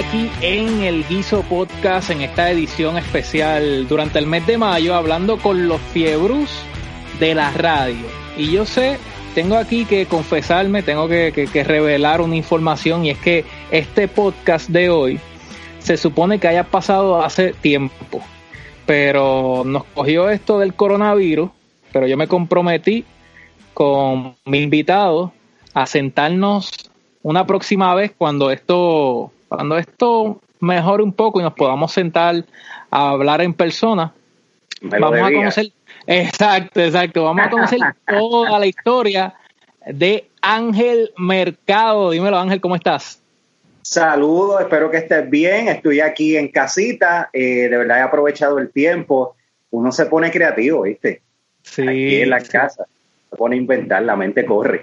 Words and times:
aquí 0.00 0.30
en 0.40 0.82
el 0.82 1.06
Guiso 1.06 1.42
Podcast 1.42 2.08
en 2.08 2.22
esta 2.22 2.50
edición 2.50 2.96
especial 2.96 3.86
durante 3.86 4.18
el 4.18 4.26
mes 4.26 4.46
de 4.46 4.56
mayo 4.56 4.94
hablando 4.94 5.36
con 5.36 5.68
los 5.68 5.78
fiebrus 5.92 6.48
de 7.18 7.34
la 7.34 7.50
radio. 7.50 8.06
Y 8.34 8.50
yo 8.50 8.64
sé, 8.64 8.96
tengo 9.34 9.56
aquí 9.56 9.84
que 9.84 10.06
confesarme, 10.06 10.82
tengo 10.82 11.06
que, 11.06 11.32
que 11.52 11.64
revelar 11.64 12.22
una 12.22 12.34
información 12.34 13.04
y 13.04 13.10
es 13.10 13.18
que 13.18 13.44
este 13.70 14.08
podcast 14.08 14.70
de 14.70 14.88
hoy 14.88 15.20
se 15.80 15.98
supone 15.98 16.38
que 16.38 16.48
haya 16.48 16.64
pasado 16.64 17.22
hace 17.22 17.52
tiempo, 17.52 18.22
pero 18.86 19.64
nos 19.66 19.84
cogió 19.84 20.30
esto 20.30 20.58
del 20.58 20.72
coronavirus, 20.72 21.50
pero 21.92 22.06
yo 22.06 22.16
me 22.16 22.26
comprometí 22.26 23.04
con 23.74 24.34
mi 24.46 24.62
invitado 24.62 25.34
a 25.74 25.84
sentarnos 25.84 26.70
una 27.22 27.46
próxima 27.46 27.94
vez 27.94 28.12
cuando 28.16 28.50
esto 28.50 29.30
cuando 29.50 29.76
esto 29.78 30.40
mejore 30.60 31.02
un 31.02 31.12
poco 31.12 31.40
y 31.40 31.42
nos 31.42 31.54
podamos 31.54 31.92
sentar 31.92 32.44
a 32.88 33.10
hablar 33.10 33.40
en 33.40 33.52
persona, 33.52 34.14
vamos 34.80 35.18
a 35.20 35.32
conocer, 35.32 35.72
exacto, 36.06 36.80
exacto, 36.80 37.24
vamos 37.24 37.46
a 37.46 37.50
conocer 37.50 37.80
toda 38.06 38.60
la 38.60 38.66
historia 38.66 39.34
de 39.84 40.28
Ángel 40.40 41.10
Mercado. 41.18 42.10
Dímelo, 42.12 42.38
Ángel, 42.38 42.60
¿cómo 42.60 42.76
estás? 42.76 43.20
Saludos, 43.82 44.60
espero 44.60 44.88
que 44.88 44.98
estés 44.98 45.28
bien. 45.28 45.66
Estoy 45.66 45.98
aquí 45.98 46.36
en 46.36 46.46
casita. 46.48 47.28
Eh, 47.32 47.68
de 47.68 47.76
verdad 47.76 47.98
he 47.98 48.02
aprovechado 48.02 48.60
el 48.60 48.70
tiempo. 48.70 49.34
Uno 49.70 49.90
se 49.90 50.06
pone 50.06 50.30
creativo, 50.30 50.82
¿viste? 50.82 51.22
Sí. 51.64 51.82
Aquí 51.82 52.20
en 52.20 52.30
la 52.30 52.40
casa. 52.40 52.86
Se 53.30 53.36
pone 53.36 53.56
a 53.56 53.58
inventar, 53.58 54.02
la 54.02 54.16
mente 54.16 54.44
corre. 54.44 54.82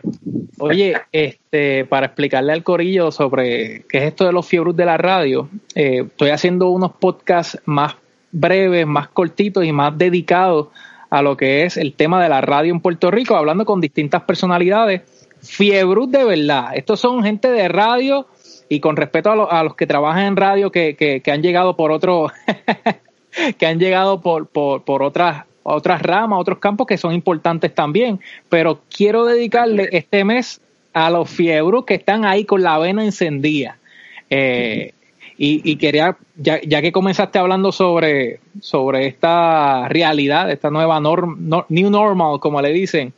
Oye, 0.59 0.95
este, 1.11 1.85
para 1.85 2.07
explicarle 2.07 2.53
al 2.53 2.63
corillo 2.63 3.11
sobre 3.11 3.83
qué 3.89 3.99
es 3.99 4.03
esto 4.05 4.25
de 4.25 4.31
los 4.31 4.47
fiebros 4.47 4.75
de 4.75 4.85
la 4.85 4.97
radio, 4.97 5.49
eh, 5.75 6.03
estoy 6.05 6.29
haciendo 6.29 6.69
unos 6.69 6.93
podcasts 6.93 7.61
más 7.65 7.95
breves, 8.31 8.87
más 8.87 9.09
cortitos 9.09 9.65
y 9.65 9.71
más 9.71 9.97
dedicados 9.97 10.67
a 11.09 11.21
lo 11.21 11.37
que 11.37 11.63
es 11.63 11.77
el 11.77 11.93
tema 11.93 12.21
de 12.21 12.29
la 12.29 12.41
radio 12.41 12.73
en 12.73 12.81
Puerto 12.81 13.11
Rico, 13.11 13.35
hablando 13.35 13.65
con 13.65 13.81
distintas 13.81 14.23
personalidades. 14.23 15.01
Fiebrus 15.41 16.11
de 16.11 16.25
verdad. 16.25 16.71
Estos 16.75 16.99
son 16.99 17.23
gente 17.23 17.49
de 17.49 17.67
radio 17.67 18.27
y 18.69 18.79
con 18.79 18.97
respeto 18.97 19.49
a, 19.49 19.63
los 19.63 19.75
que 19.75 19.87
trabajan 19.87 20.25
en 20.25 20.35
radio 20.35 20.71
que, 20.71 20.95
que, 20.95 21.31
han 21.31 21.41
llegado 21.41 21.77
por 21.77 21.91
otro, 21.91 22.27
que 23.57 23.65
han 23.65 23.79
llegado 23.79 24.21
por, 24.21 24.47
por, 24.47 24.83
por 24.83 25.03
otras 25.03 25.45
otras 25.75 26.01
ramas, 26.01 26.39
otros 26.39 26.59
campos 26.59 26.87
que 26.87 26.97
son 26.97 27.13
importantes 27.13 27.75
también, 27.75 28.19
pero 28.47 28.81
quiero 28.89 29.25
dedicarle 29.25 29.89
este 29.91 30.23
mes 30.23 30.61
a 30.93 31.09
los 31.09 31.29
fiebros 31.29 31.85
que 31.85 31.95
están 31.95 32.23
ahí 32.23 32.45
con 32.45 32.63
la 32.63 32.77
vena 32.77 33.03
encendida. 33.03 33.77
Eh, 34.29 34.93
y, 35.39 35.75
quería, 35.75 36.17
ya, 36.35 36.59
ya, 36.61 36.81
que 36.81 36.91
comenzaste 36.91 37.37
hablando 37.37 37.71
sobre, 37.71 38.39
sobre 38.59 39.05
esta 39.05 39.87
realidad, 39.87 40.49
esta 40.49 40.71
nueva 40.71 40.99
norm, 40.99 41.37
new 41.69 41.91
normal, 41.91 42.39
como 42.39 42.59
le 42.59 42.73
dicen, 42.73 43.13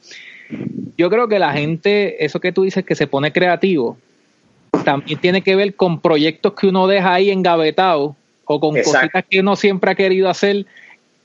yo 0.97 1.09
creo 1.09 1.30
que 1.30 1.39
la 1.39 1.53
gente, 1.53 2.25
eso 2.25 2.41
que 2.41 2.52
tú 2.52 2.63
dices 2.63 2.84
que 2.84 2.95
se 2.95 3.08
pone 3.08 3.31
creativo, 3.31 3.97
también 4.84 5.17
tiene 5.22 5.41
que 5.41 5.56
ver 5.56 5.75
con 5.75 6.02
proyectos 6.02 6.53
que 6.53 6.67
uno 6.67 6.88
deja 6.88 7.13
ahí 7.13 7.30
engavetados 7.30 8.16
o 8.44 8.59
con 8.59 8.75
cositas 8.75 9.23
que 9.30 9.39
uno 9.39 9.56
siempre 9.56 9.91
ha 9.91 9.95
querido 9.95 10.28
hacer 10.28 10.66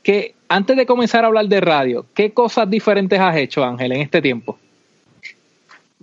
que 0.05 0.33
antes 0.48 0.77
de 0.77 0.87
comenzar 0.87 1.25
a 1.25 1.28
hablar 1.28 1.47
de 1.47 1.61
radio, 1.61 2.06
¿qué 2.14 2.33
cosas 2.33 2.69
diferentes 2.69 3.19
has 3.19 3.37
hecho, 3.37 3.64
Ángel, 3.64 3.92
en 3.92 4.00
este 4.00 4.20
tiempo? 4.23 4.59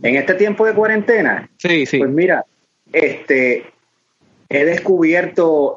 En 0.02 0.16
este 0.16 0.34
tiempo 0.34 0.66
de 0.66 0.74
cuarentena. 0.74 1.50
Sí, 1.58 1.86
sí. 1.86 2.00
Pues 2.00 2.10
mira, 2.10 2.46
este, 2.92 3.66
he 4.50 4.66
descubierto 4.66 5.76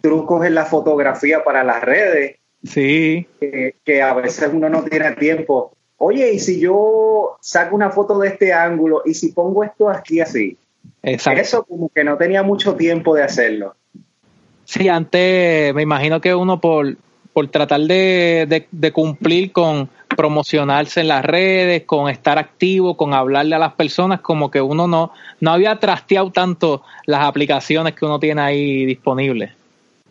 trucos 0.00 0.46
en 0.46 0.54
la 0.54 0.64
fotografía 0.64 1.42
para 1.42 1.64
las 1.64 1.82
redes. 1.82 2.36
Sí. 2.64 3.26
Que, 3.84 4.02
a 4.02 4.14
veces 4.14 4.50
uno 4.52 4.68
no 4.68 4.84
tiene 4.84 5.12
tiempo. 5.12 5.72
Oye, 5.98 6.32
y 6.32 6.38
si 6.38 6.60
yo 6.60 7.36
saco 7.40 7.74
una 7.74 7.90
foto 7.90 8.18
de 8.18 8.28
este 8.28 8.52
ángulo 8.52 9.02
y 9.04 9.14
si 9.14 9.32
pongo 9.32 9.64
esto 9.64 9.88
aquí 9.88 10.20
así. 10.20 10.56
Exacto. 11.02 11.40
Eso 11.40 11.64
como 11.64 11.88
que 11.88 12.04
no 12.04 12.16
tenía 12.16 12.42
mucho 12.42 12.74
tiempo 12.76 13.14
de 13.14 13.22
hacerlo. 13.22 13.74
Sí, 14.64 14.88
antes 14.88 15.72
me 15.74 15.82
imagino 15.82 16.20
que 16.20 16.34
uno 16.34 16.60
por, 16.60 16.96
por 17.36 17.48
tratar 17.48 17.82
de, 17.82 18.90
cumplir 18.94 19.52
con 19.52 19.90
promocionarse 20.16 21.02
en 21.02 21.08
las 21.08 21.22
redes, 21.22 21.82
con 21.82 22.08
estar 22.08 22.38
activo, 22.38 22.96
con 22.96 23.12
hablarle 23.12 23.54
a 23.54 23.58
las 23.58 23.74
personas, 23.74 24.22
como 24.22 24.50
que 24.50 24.62
uno 24.62 24.88
no, 24.88 25.12
no 25.40 25.50
había 25.50 25.78
trasteado 25.78 26.32
tanto 26.32 26.82
las 27.04 27.26
aplicaciones 27.26 27.92
que 27.92 28.06
uno 28.06 28.18
tiene 28.18 28.40
ahí 28.40 28.86
disponibles. 28.86 29.50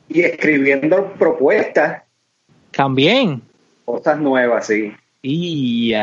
Y 0.08 0.22
escribiendo 0.22 1.14
propuestas. 1.18 2.04
También. 2.70 3.42
Cosas 3.86 4.20
nuevas, 4.20 4.68
sí. 4.68 4.94
Y 5.24 5.96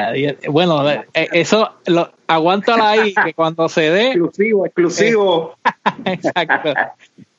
bueno, 0.48 0.90
eh, 0.90 1.04
eso 1.14 1.70
lo, 1.86 2.10
aguántala 2.26 2.90
ahí, 2.90 3.14
que 3.14 3.32
cuando 3.36 3.68
se 3.68 3.82
dé. 3.82 4.06
Exclusivo, 4.08 4.66
exclusivo. 4.66 5.54
exacto. 6.04 6.74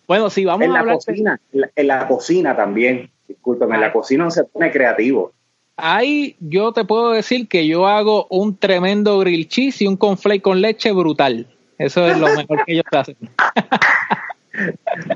Bueno, 0.07 0.29
si 0.29 0.45
vamos 0.45 0.67
en 0.67 0.73
a 0.73 0.83
la 0.83 0.93
Cocina, 0.93 1.41
en 1.75 1.87
la 1.87 2.07
cocina 2.07 2.55
también 2.55 3.09
discúlpeme, 3.33 3.77
la 3.77 3.91
cocina 3.91 4.25
no 4.25 4.31
se 4.31 4.43
pone 4.45 4.71
creativo. 4.71 5.33
Ahí 5.75 6.35
yo 6.39 6.71
te 6.71 6.85
puedo 6.85 7.11
decir 7.11 7.47
que 7.47 7.67
yo 7.67 7.87
hago 7.87 8.27
un 8.29 8.57
tremendo 8.57 9.19
grill 9.19 9.47
cheese 9.47 9.81
y 9.81 9.87
un 9.87 9.97
conflate 9.97 10.41
con 10.41 10.61
leche 10.61 10.91
brutal. 10.91 11.47
Eso 11.77 12.07
es 12.07 12.17
lo 12.17 12.27
mejor 12.27 12.63
que 12.65 12.73
ellos 12.73 12.85
hacen. 12.91 13.17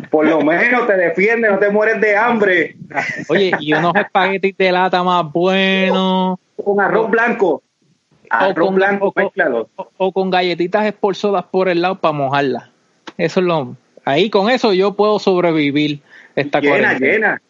Por 0.09 0.25
lo 0.25 0.41
menos 0.41 0.87
te 0.87 0.97
defiende, 0.97 1.49
no 1.49 1.59
te 1.59 1.69
mueres 1.69 2.01
de 2.01 2.17
hambre. 2.17 2.75
Oye, 3.29 3.51
y 3.59 3.73
unos 3.73 3.93
espaguetis 3.95 4.57
de 4.57 4.71
lata 4.71 5.03
más 5.03 5.31
buenos. 5.31 6.39
Con 6.63 6.81
arroz 6.81 7.09
blanco. 7.11 7.61
Arroz 8.29 8.57
o 8.57 8.65
con, 8.65 8.75
blanco, 8.75 9.13
o, 9.77 9.89
o, 9.97 10.11
con 10.11 10.29
galletitas 10.29 10.85
esporzadas 10.85 11.45
por 11.45 11.69
el 11.69 11.81
lado 11.81 11.99
para 12.01 12.11
mojarlas. 12.11 12.69
Eso 13.17 13.39
es 13.39 13.45
lo. 13.45 13.77
Ahí 14.03 14.29
con 14.29 14.49
eso 14.49 14.73
yo 14.73 14.95
puedo 14.95 15.19
sobrevivir 15.19 16.01
esta 16.35 16.59
Llena, 16.59 16.97
llena. 16.97 17.41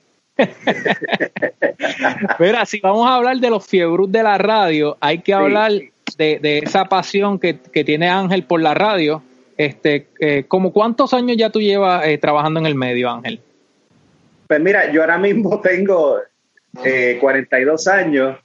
Mira, 2.39 2.65
si 2.65 2.79
vamos 2.79 3.07
a 3.07 3.15
hablar 3.15 3.37
de 3.37 3.49
los 3.49 3.65
fiebrus 3.65 4.11
de 4.11 4.23
la 4.23 4.37
radio, 4.37 4.97
hay 4.99 5.19
que 5.19 5.33
hablar 5.33 5.71
de, 6.17 6.61
esa 6.63 6.85
pasión 6.85 7.39
que, 7.39 7.53
tiene 7.53 8.09
Ángel 8.09 8.43
por 8.43 8.61
la 8.61 8.73
radio. 8.73 9.23
Este, 9.57 10.07
eh, 10.19 10.45
¿Como 10.47 10.71
cuántos 10.71 11.13
años 11.13 11.37
ya 11.37 11.49
tú 11.49 11.59
llevas 11.59 12.05
eh, 12.05 12.17
trabajando 12.17 12.59
en 12.59 12.67
el 12.67 12.75
medio, 12.75 13.09
Ángel? 13.09 13.41
Pues 14.47 14.59
mira, 14.61 14.91
yo 14.91 15.01
ahora 15.01 15.17
mismo 15.17 15.59
tengo 15.61 16.19
42 17.19 17.87
eh, 17.87 17.91
años. 17.91 18.37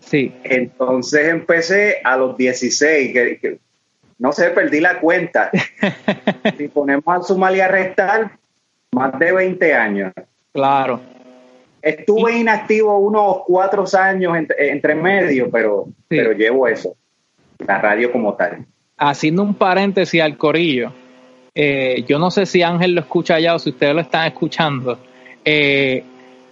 Sí. 0.00 0.34
Entonces 0.44 1.28
empecé 1.28 2.00
a 2.04 2.16
los 2.16 2.36
16, 2.36 3.12
que, 3.12 3.58
no 4.18 4.32
sé, 4.32 4.50
perdí 4.50 4.80
la 4.80 5.00
cuenta. 5.00 5.50
si 6.56 6.68
ponemos 6.68 7.04
a 7.06 7.22
sumar 7.22 7.54
y 7.56 7.60
a 7.60 7.68
restar, 7.68 8.38
más 8.92 9.18
de 9.18 9.32
20 9.32 9.74
años. 9.74 10.12
Claro. 10.52 11.00
Estuve 11.82 12.38
inactivo 12.38 12.98
unos 12.98 13.38
cuatro 13.46 13.84
años 13.98 14.36
entre, 14.36 14.94
medio, 14.94 15.50
pero, 15.50 15.86
pero 16.08 16.32
llevo 16.32 16.68
eso, 16.68 16.94
la 17.66 17.80
radio 17.80 18.12
como 18.12 18.34
tal. 18.34 18.66
Haciendo 18.98 19.42
un 19.42 19.54
paréntesis 19.54 20.20
al 20.20 20.36
corillo, 20.36 20.92
eh, 21.54 22.04
yo 22.06 22.18
no 22.18 22.30
sé 22.30 22.44
si 22.44 22.62
Ángel 22.62 22.94
lo 22.94 23.00
escucha 23.00 23.40
ya 23.40 23.54
o 23.54 23.58
si 23.58 23.70
ustedes 23.70 23.94
lo 23.94 24.02
están 24.02 24.26
escuchando. 24.26 24.98
Eh, 25.42 26.04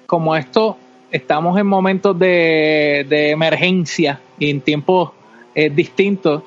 como 0.06 0.34
esto, 0.34 0.78
estamos 1.10 1.58
en 1.58 1.66
momentos 1.66 2.18
de, 2.18 3.06
emergencia 3.30 4.20
y 4.38 4.48
en 4.48 4.62
tiempos 4.62 5.10
eh, 5.54 5.68
distintos. 5.68 6.42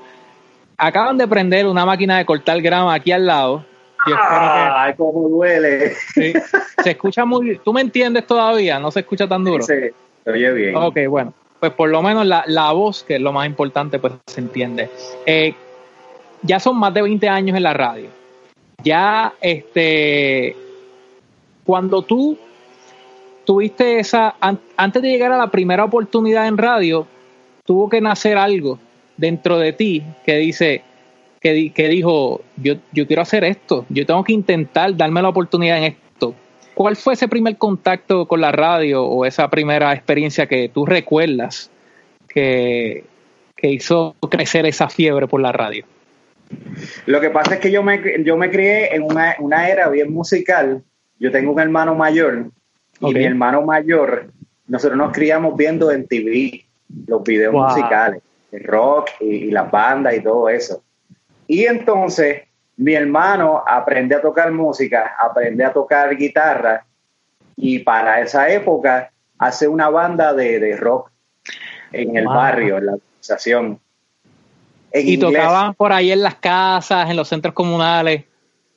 Acaban 0.76 1.20
de 1.20 1.28
prender 1.28 1.68
una 1.68 1.86
máquina 1.86 2.18
de 2.18 2.26
cortar 2.26 2.60
grama 2.62 2.96
aquí 2.96 3.12
al 3.12 3.28
lado 3.28 3.71
Ay, 4.06 4.94
cómo 4.96 5.30
duele. 5.30 5.94
Se 6.14 6.90
escucha 6.92 7.26
muy. 7.26 7.60
¿Tú 7.64 7.74
me 7.74 7.82
entiendes 7.82 8.26
todavía? 8.26 8.80
¿No 8.80 8.92
se 8.92 9.02
escucha 9.02 9.28
tan 9.28 9.44
duro? 9.44 9.64
Sí, 9.64 9.74
se 10.24 10.32
oye 10.32 10.52
bien. 10.54 10.76
Ok, 10.76 10.98
bueno. 11.08 11.34
Pues 11.60 11.74
por 11.74 11.90
lo 11.90 12.02
menos 12.02 12.26
la, 12.26 12.44
la 12.48 12.72
voz, 12.72 13.04
que 13.04 13.16
es 13.16 13.22
lo 13.22 13.32
más 13.32 13.46
importante, 13.46 14.00
pues 14.00 14.14
se 14.26 14.42
entiende. 14.42 14.90
Eh, 15.26 15.54
ya 16.42 16.60
son 16.60 16.78
más 16.78 16.94
de 16.94 17.04
20 17.04 17.30
años 17.30 17.56
en 17.56 17.64
la 17.64 17.74
radio. 17.74 18.10
Ya, 18.84 19.34
este. 19.42 20.56
Cuando 21.64 22.02
tú 22.02 22.38
tuviste 23.46 24.00
esa. 24.00 24.36
antes 24.76 25.02
de 25.02 25.10
llegar 25.10 25.32
a 25.32 25.38
la 25.38 25.52
primera 25.52 25.84
oportunidad 25.84 26.48
en 26.48 26.58
radio, 26.58 27.06
tuvo 27.64 27.90
que 27.90 28.02
nacer 28.02 28.38
algo 28.38 28.80
dentro 29.18 29.60
de 29.60 29.74
ti 29.74 30.04
que 30.26 30.38
dice 30.38 30.84
que, 31.42 31.88
dijo, 31.90 32.42
yo, 32.58 32.76
yo 32.92 33.08
quiero 33.08 33.24
hacer 33.24 33.44
esto, 33.44 33.86
yo 33.90 34.06
tengo 34.06 34.24
que 34.24 34.32
intentar 34.32 34.96
darme 34.96 35.24
la 35.24 35.30
oportunidad 35.30 35.80
en 35.80 35.84
esto. 35.86 36.36
¿Cuál 36.76 36.96
fue 36.96 37.16
ese 37.16 37.28
primer 37.28 37.58
contacto 37.58 38.28
con 38.28 38.42
la 38.42 38.52
radio 38.52 39.04
o 39.04 39.26
esa 39.26 39.50
primera 39.50 39.92
experiencia 39.94 40.46
que 40.46 40.70
tú 40.70 40.86
recuerdas 40.86 41.72
que, 42.30 43.04
que 43.56 43.70
hizo 43.70 44.16
crecer 44.30 44.68
esa 44.68 44.88
fiebre 44.88 45.28
por 45.28 45.42
la 45.42 45.52
radio? 45.52 45.84
Lo 47.08 47.20
que 47.20 47.32
pasa 47.32 47.56
es 47.56 47.60
que 47.60 47.72
yo 47.72 47.82
me, 47.82 48.24
yo 48.24 48.38
me 48.38 48.52
crié 48.52 48.96
en 48.96 49.02
una, 49.02 49.36
una 49.40 49.68
era 49.68 49.90
bien 49.90 50.14
musical. 50.14 50.84
Yo 51.20 51.32
tengo 51.32 51.52
un 51.52 51.60
hermano 51.60 51.96
mayor 51.96 52.52
y 53.00 53.14
mi 53.14 53.24
hermano 53.24 53.64
mayor, 53.64 54.32
nosotros 54.68 54.98
nos 54.98 55.12
criamos 55.12 55.58
viendo 55.58 55.92
en 55.92 56.08
TV 56.08 56.66
los 57.08 57.24
videos 57.24 57.54
musicales, 57.54 58.22
el 58.52 58.64
rock 58.64 59.10
y, 59.22 59.26
y 59.26 59.52
las 59.52 59.72
bandas 59.72 60.16
y 60.16 60.22
todo 60.22 60.48
eso. 60.50 60.84
Y 61.52 61.66
entonces 61.66 62.44
mi 62.78 62.94
hermano 62.94 63.62
aprende 63.68 64.16
a 64.16 64.22
tocar 64.22 64.54
música, 64.54 65.18
aprende 65.20 65.66
a 65.66 65.74
tocar 65.74 66.16
guitarra 66.16 66.86
y 67.58 67.80
para 67.80 68.22
esa 68.22 68.48
época 68.48 69.12
hace 69.38 69.68
una 69.68 69.90
banda 69.90 70.34
de, 70.34 70.78
rock 70.78 71.12
en 71.92 72.16
el 72.16 72.26
barrio, 72.26 72.78
en 72.78 72.86
la 72.86 72.94
organización. 72.94 73.82
y 74.94 75.18
tocaban 75.18 75.74
por 75.74 75.92
ahí 75.92 76.14
en 76.14 76.22
las 76.22 76.36
casas, 76.36 77.10
en 77.10 77.18
los 77.18 77.28
centros 77.28 77.54
comunales. 77.54 78.24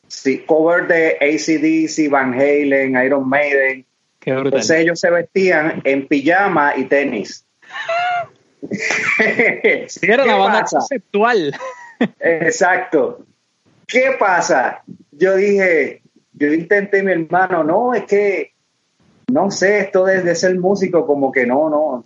Sí, 0.08 0.40
cover 0.40 0.88
de 0.88 1.16
ACDC, 1.20 2.10
Van 2.10 2.34
Halen, 2.34 3.00
Iron 3.04 3.28
Maiden. 3.28 3.86
Qué 4.18 4.30
Entonces 4.32 4.80
ellos 4.80 4.98
se 4.98 5.10
vestían 5.10 5.80
en 5.84 6.08
pijama 6.08 6.76
y 6.76 6.86
tenis. 6.86 7.46
sí, 9.86 10.06
era 10.08 10.24
una 10.24 10.34
banda 10.34 10.64
conceptual. 10.64 11.54
Exacto. 12.20 13.24
¿Qué 13.86 14.16
pasa? 14.18 14.82
Yo 15.12 15.36
dije, 15.36 16.02
yo 16.32 16.52
intenté 16.52 17.02
mi 17.02 17.12
hermano, 17.12 17.62
no, 17.62 17.94
es 17.94 18.04
que, 18.04 18.52
no 19.30 19.50
sé, 19.50 19.78
esto 19.78 20.04
de, 20.04 20.34
ser 20.34 20.58
músico 20.58 21.06
como 21.06 21.30
que 21.30 21.46
no, 21.46 21.68
no, 21.70 22.04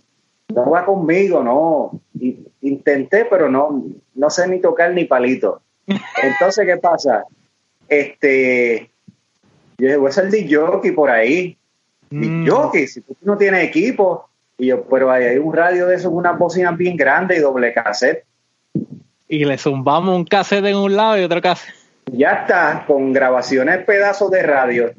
no 0.53 0.69
va 0.69 0.85
conmigo, 0.85 1.43
no. 1.43 1.99
intenté, 2.61 3.25
pero 3.25 3.49
no, 3.49 3.85
no 4.15 4.29
sé 4.29 4.47
ni 4.47 4.59
tocar 4.59 4.93
ni 4.93 5.05
palito. 5.05 5.61
Entonces, 5.87 6.65
¿qué 6.65 6.77
pasa? 6.77 7.25
Este, 7.87 8.91
yo 9.77 9.87
dije, 9.87 9.97
voy 9.97 10.09
a 10.09 10.13
ser 10.13 10.29
de 10.29 10.47
jockey 10.53 10.91
por 10.91 11.09
ahí. 11.09 11.57
Mm. 12.11 12.47
jockey, 12.47 12.87
si 12.87 13.01
tú 13.01 13.15
no 13.21 13.37
tienes 13.37 13.63
equipo. 13.63 14.29
Y 14.57 14.67
yo, 14.67 14.83
pero 14.83 15.09
hay 15.09 15.37
un 15.37 15.53
radio 15.53 15.87
de 15.87 15.95
eso, 15.95 16.09
una 16.09 16.33
bocina 16.33 16.71
bien 16.71 16.97
grande 16.97 17.37
y 17.37 17.39
doble 17.39 17.73
cassette 17.73 18.25
y 19.29 19.45
le 19.45 19.57
zumbamos 19.57 20.13
un 20.15 20.25
cassette 20.25 20.65
en 20.65 20.75
un 20.75 20.95
lado 20.95 21.17
y 21.17 21.23
otro 21.23 21.41
cassette. 21.41 21.75
Ya 22.11 22.31
está, 22.31 22.83
con 22.85 23.13
grabaciones 23.13 23.85
pedazos 23.85 24.31
de 24.31 24.43
radio. 24.43 24.91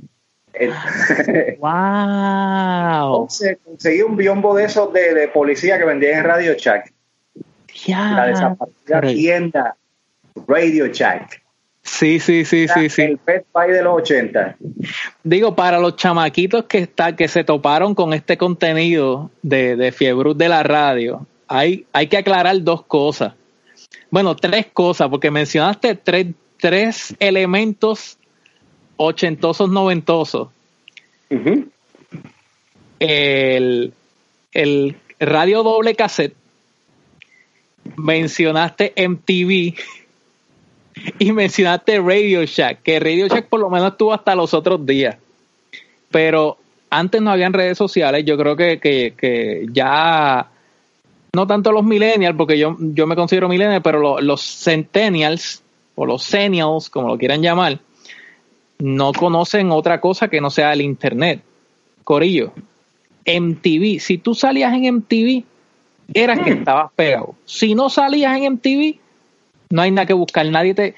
¡Wow! 1.59 3.29
conseguí 3.65 4.03
un 4.03 4.17
biombo 4.17 4.55
de 4.55 4.65
esos 4.65 4.93
de, 4.93 5.29
policía 5.29 5.79
que 5.79 5.85
vendían 5.85 6.19
en 6.19 6.25
Radio 6.25 6.55
Shack. 6.55 6.93
La 7.89 8.27
desaparecida 8.27 9.01
tienda 9.01 9.77
Radio 10.47 10.87
Shack. 10.87 11.43
Sí, 11.83 12.21
sí, 12.21 12.45
sí, 12.45 12.69
sí, 12.69 12.89
sí. 12.89 13.03
El 13.03 13.19
Pet 13.19 13.47
Pie 13.53 13.75
de 13.75 13.83
los 13.83 13.95
80. 14.03 14.57
Digo, 15.25 15.57
para 15.57 15.79
los 15.79 15.97
chamaquitos 15.97 16.65
que 16.65 16.79
está, 16.79 17.17
que 17.17 17.27
se 17.27 17.43
toparon 17.43 17.95
con 17.95 18.13
este 18.13 18.37
contenido 18.37 19.31
de, 19.43 19.77
de 19.77 19.91
Fiebrut 19.91 20.37
de 20.37 20.49
la 20.49 20.63
radio, 20.63 21.27
hay, 21.49 21.87
hay 21.93 22.07
que 22.09 22.19
aclarar 22.19 22.63
dos 22.63 22.85
cosas. 22.85 23.35
Bueno, 24.11 24.35
tres 24.37 24.67
cosas, 24.73 25.09
porque 25.09 25.31
mencionaste 25.31 25.95
tres, 25.95 26.27
tres 26.59 27.17
elementos 27.21 28.19
ochentosos, 28.97 29.71
noventosos. 29.71 30.49
el, 32.99 33.93
el 34.53 34.97
radio 35.21 35.63
doble 35.63 35.95
cassette, 35.95 36.35
mencionaste 37.97 38.93
MTV 38.97 39.75
y 41.19 41.33
mencionaste 41.33 42.01
Radio 42.01 42.45
Shack, 42.45 42.83
que 42.83 43.01
Radio 43.01 43.29
Shack 43.29 43.47
por 43.47 43.61
lo 43.61 43.71
menos 43.71 43.93
estuvo 43.93 44.13
hasta 44.13 44.35
los 44.35 44.53
otros 44.55 44.85
días. 44.85 45.17
Pero 46.11 46.59
antes 46.91 47.23
no 47.23 47.31
habían 47.31 47.53
redes 47.53 47.79
sociales, 47.79 48.25
yo 48.25 48.37
creo 48.37 48.57
que, 48.57 48.81
que, 48.81 49.15
que 49.17 49.67
ya 49.71 50.50
no 51.35 51.47
tanto 51.47 51.73
los 51.73 51.85
millennials, 51.85 52.37
porque 52.37 52.59
yo, 52.59 52.77
yo 52.79 53.07
me 53.07 53.17
considero 53.17 53.49
millennial, 53.49 53.83
pero 53.83 54.21
los 54.21 54.43
centennials 54.43 55.63
o 55.95 56.07
los 56.07 56.23
senials, 56.23 56.91
como 56.91 57.09
lo 57.09 57.19
quieran 57.19 57.43
llamar, 57.43 57.81
no 58.79 59.13
conocen 59.13 59.71
otra 59.71 60.01
cosa 60.01 60.29
que 60.29 60.41
no 60.41 60.51
sea 60.51 60.73
el 60.73 60.81
internet. 60.81 61.43
Corillo, 62.05 62.53
MTV, 63.27 64.01
si 64.01 64.19
tú 64.19 64.35
salías 64.35 64.73
en 64.75 64.97
MTV, 64.97 65.45
eras 66.15 66.41
que 66.41 66.51
estabas 66.51 66.91
pegado. 66.97 67.35
Si 67.45 67.75
no 67.75 67.91
salías 67.91 68.37
en 68.37 68.55
MTV, 68.55 68.99
no 69.71 69.83
hay 69.83 69.91
nada 69.91 70.07
que 70.07 70.15
buscar. 70.15 70.47
Nadie 70.47 70.75
te, 70.75 70.95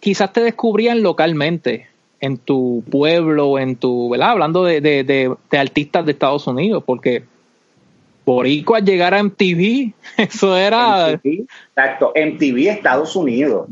quizás 0.00 0.32
te 0.32 0.40
descubrían 0.40 1.02
localmente, 1.02 1.88
en 2.20 2.38
tu 2.38 2.82
pueblo, 2.90 3.58
en 3.58 3.76
tu, 3.76 4.08
¿verdad? 4.08 4.30
Hablando 4.30 4.64
de, 4.64 4.80
de, 4.80 5.04
de 5.04 5.58
artistas 5.58 6.04
de 6.04 6.12
Estados 6.12 6.46
Unidos, 6.46 6.82
porque 6.84 7.24
al 8.74 8.84
llegar 8.84 9.14
a 9.14 9.22
MTV, 9.22 9.92
eso 10.16 10.56
era... 10.56 11.10
exacto, 11.22 12.12
MTV 12.14 12.68
Estados 12.68 13.16
Unidos. 13.16 13.68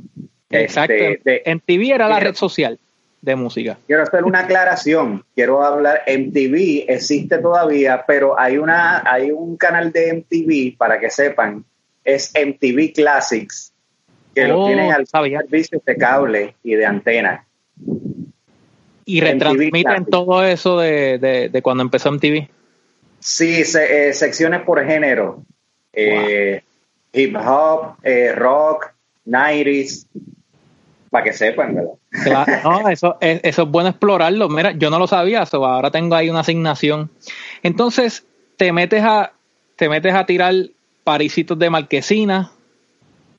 Exacto, 0.51 0.95
este, 0.95 1.43
MTV 1.55 1.95
era 1.95 2.09
la 2.09 2.21
red 2.21 2.35
social 2.35 2.79
de 3.21 3.37
música. 3.37 3.77
Quiero 3.87 4.03
hacer 4.03 4.25
una 4.25 4.41
aclaración, 4.41 5.25
quiero 5.35 5.63
hablar, 5.65 6.03
MTV 6.07 6.85
existe 6.89 7.39
todavía, 7.39 8.05
pero 8.07 8.39
hay, 8.39 8.57
una, 8.57 9.03
hay 9.05 9.33
un 9.33 9.57
canal 9.57 9.93
de 9.93 10.15
MTV, 10.15 10.77
para 10.79 11.01
que 11.01 11.11
sepan, 11.11 11.65
es 12.05 12.33
MTV 12.35 12.93
Classics, 12.95 13.73
que 14.35 14.47
lo 14.47 14.63
oh, 14.63 14.67
tienen 14.67 14.93
al 14.93 15.07
servicio 15.07 15.83
de 15.85 15.97
cable 15.97 16.55
y 16.63 16.77
de 16.77 16.87
antena. 16.87 17.45
Y 19.05 19.21
retransmiten 19.21 20.05
todo 20.07 20.45
eso 20.45 20.79
de, 20.79 21.19
de, 21.19 21.49
de 21.49 21.63
cuando 21.63 21.83
empezó 21.83 22.13
MTV. 22.13 22.49
Sí, 23.27 23.65
eh, 23.75 24.13
secciones 24.15 24.63
por 24.63 24.87
género. 24.87 25.43
Eh, 25.93 26.63
hip 27.13 27.37
hop, 27.37 27.97
eh, 28.05 28.31
rock, 28.33 28.93
90s, 29.27 30.07
para 31.11 31.25
que 31.25 31.33
sepan, 31.33 31.75
¿verdad? 31.75 32.63
no, 32.63 32.89
eso, 32.89 33.19
es, 33.21 33.41
eso 33.43 33.63
es 33.63 33.69
bueno 33.69 33.89
explorarlo. 33.89 34.49
Mira, 34.49 34.71
yo 34.71 34.91
no 34.91 35.01
lo 35.01 35.09
sabía, 35.09 35.43
ahora 35.43 35.91
tengo 35.91 36.15
ahí 36.15 36.31
una 36.31 36.41
asignación. 36.41 37.11
Entonces, 37.65 38.25
te 38.57 38.73
metes 38.73 39.03
a, 39.03 39.33
te 39.75 39.89
metes 39.89 40.15
a 40.15 40.25
tirar 40.25 40.55
parisitos 41.03 41.59
de 41.59 41.69
marquesina, 41.69 42.53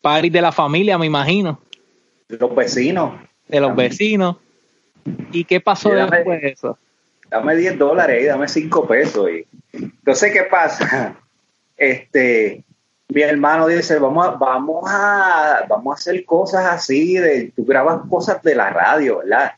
paris 0.02 0.34
de 0.34 0.42
la 0.42 0.52
familia, 0.52 0.98
me 0.98 1.06
imagino. 1.06 1.62
De 2.28 2.38
los 2.38 2.54
vecinos. 2.54 3.22
De 3.48 3.62
los 3.62 3.74
vecinos. 3.74 4.36
¿Y 5.32 5.46
qué 5.46 5.62
pasó 5.62 5.92
después 5.92 6.42
de 6.42 6.50
eso? 6.50 6.78
Dame 7.38 7.56
10 7.56 7.78
dólares 7.78 8.24
y 8.24 8.26
dame 8.26 8.48
5 8.48 8.88
pesos. 8.88 9.30
Y, 9.30 9.48
entonces, 9.74 10.34
¿qué 10.34 10.44
pasa? 10.44 11.16
Este, 11.80 12.66
mi 13.10 13.22
hermano 13.22 13.68
dice, 13.68 14.00
vamos 14.00 14.26
a, 14.26 14.32
vamos 14.32 14.84
a, 14.90 15.64
vamos 15.70 15.94
a 15.94 16.00
hacer 16.00 16.26
cosas 16.26 16.66
así, 16.66 17.18
de, 17.18 17.54
tú 17.56 17.64
grabas 17.66 18.02
cosas 18.10 18.42
de 18.42 18.56
la 18.56 18.72
radio, 18.72 19.20
¿verdad? 19.20 19.52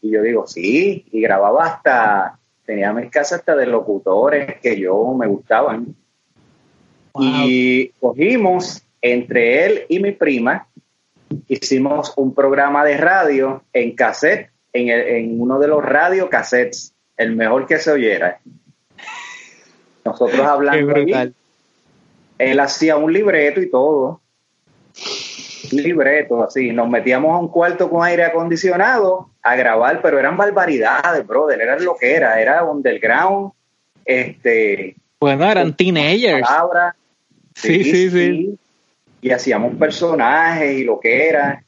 Y 0.00 0.10
yo 0.10 0.22
digo, 0.22 0.46
sí, 0.46 1.04
y 1.12 1.20
grababa 1.20 1.66
hasta, 1.66 2.38
tenía 2.64 2.94
mis 2.94 3.10
casas 3.10 3.40
hasta 3.40 3.54
de 3.54 3.66
locutores 3.66 4.58
que 4.62 4.80
yo 4.80 5.12
me 5.12 5.26
gustaban. 5.26 5.94
Y 7.18 7.88
cogimos 8.00 8.82
entre 9.02 9.66
él 9.66 9.82
y 9.90 10.00
mi 10.00 10.12
prima, 10.12 10.66
hicimos 11.48 12.14
un 12.16 12.34
programa 12.34 12.86
de 12.86 12.96
radio 12.96 13.64
en 13.74 13.94
cassette, 13.94 14.50
en, 14.72 14.88
en 14.88 15.38
uno 15.38 15.58
de 15.58 15.68
los 15.68 15.84
radio 15.84 16.30
cassettes 16.30 16.95
el 17.16 17.34
mejor 17.34 17.66
que 17.66 17.78
se 17.78 17.90
oyera. 17.90 18.40
Nosotros 20.04 20.40
hablando. 20.40 20.94
él 22.38 22.60
hacía 22.60 22.96
un 22.96 23.12
libreto 23.12 23.60
y 23.60 23.70
todo. 23.70 24.20
libreto, 25.72 26.44
así. 26.44 26.72
Nos 26.72 26.88
metíamos 26.88 27.34
a 27.34 27.38
un 27.38 27.48
cuarto 27.48 27.90
con 27.90 28.04
aire 28.04 28.24
acondicionado 28.24 29.30
a 29.42 29.56
grabar, 29.56 30.00
pero 30.02 30.18
eran 30.18 30.36
barbaridades, 30.36 31.26
brother. 31.26 31.60
Era 31.60 31.78
lo 31.78 31.96
que 31.96 32.14
era. 32.14 32.40
Era 32.40 32.64
underground. 32.64 33.52
Este. 34.04 34.94
Bueno, 35.18 35.50
eran 35.50 35.74
teenagers. 35.76 36.46
sí, 37.54 37.82
sí, 37.84 38.10
sí, 38.10 38.58
Y 39.20 39.30
hacíamos 39.30 39.74
personajes 39.76 40.78
y 40.78 40.84
lo 40.84 41.00
que 41.00 41.28
era. 41.28 41.65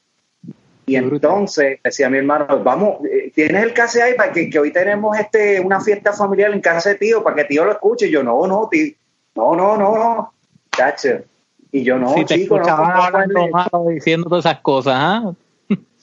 Y 0.89 0.97
entonces 0.97 1.81
decía 1.85 2.09
mi 2.09 2.17
hermano, 2.17 2.47
vamos, 2.65 3.05
eh, 3.05 3.31
¿tienes 3.35 3.63
el 3.63 3.75
case 3.75 4.03
ahí 4.03 4.15
para 4.15 4.33
que, 4.33 4.51
hoy 4.59 4.73
tenemos 4.73 5.19
este 5.19 5.61
una 5.61 5.81
fiesta 5.81 6.15
familiar 6.15 6.51
en 6.51 6.63
casa 6.63 6.89
de 6.89 6.95
tío 6.95 7.23
para 7.23 7.37
que 7.37 7.45
tío 7.45 7.67
lo 7.67 7.73
escuche? 7.73 8.07
Y 8.07 8.11
yo, 8.11 8.23
no, 8.23 8.47
no, 8.47 8.69
tío, 8.71 8.95
no, 9.35 9.55
no, 9.55 9.77
no, 9.77 9.99
no, 9.99 10.33
chacho. 10.75 11.21
Y 11.71 11.83
yo, 11.83 11.99
no, 11.99 12.15
si 12.15 12.25
chico, 12.25 12.59
no, 12.59 13.85
diciendo 13.91 14.31
todas 14.31 14.47
esas 14.47 14.61
cosas, 14.61 14.95
¿ah? 14.97 15.33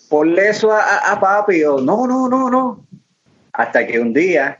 Ponle 0.07 0.49
eso 0.49 0.71
a, 0.71 1.19
papi. 1.19 1.61
yo, 1.61 1.81
no, 1.81 2.05
no, 2.05 2.29
no, 2.29 2.51
no. 2.51 2.85
Hasta 3.53 3.87
que 3.87 3.99
un 3.99 4.13
día 4.13 4.59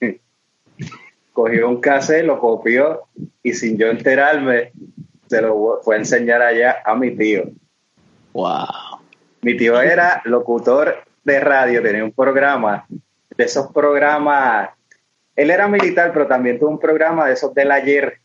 cogió 1.32 1.68
un 1.68 1.80
cassette, 1.80 2.24
lo 2.24 2.38
copió 2.38 3.02
y 3.42 3.52
sin 3.54 3.76
yo 3.76 3.88
enterarme, 3.88 4.70
se 5.26 5.42
lo 5.42 5.80
fue 5.82 5.96
a 5.96 5.98
enseñar 5.98 6.42
allá 6.42 6.76
a 6.84 6.94
mi 6.94 7.10
tío. 7.10 7.42
Wow 8.32 8.93
Mi 9.44 9.56
tío 9.58 9.78
era 9.78 10.22
locutor 10.24 11.04
de 11.22 11.38
radio, 11.38 11.82
tenía 11.82 12.02
un 12.02 12.12
programa, 12.12 12.86
de 13.36 13.44
esos 13.44 13.70
programas, 13.72 14.70
él 15.36 15.50
era 15.50 15.68
militar, 15.68 16.12
pero 16.14 16.26
también 16.26 16.58
tuvo 16.58 16.70
un 16.70 16.78
programa 16.78 17.26
de 17.26 17.34
esos 17.34 17.52
del 17.54 17.70
ayer, 17.70 18.20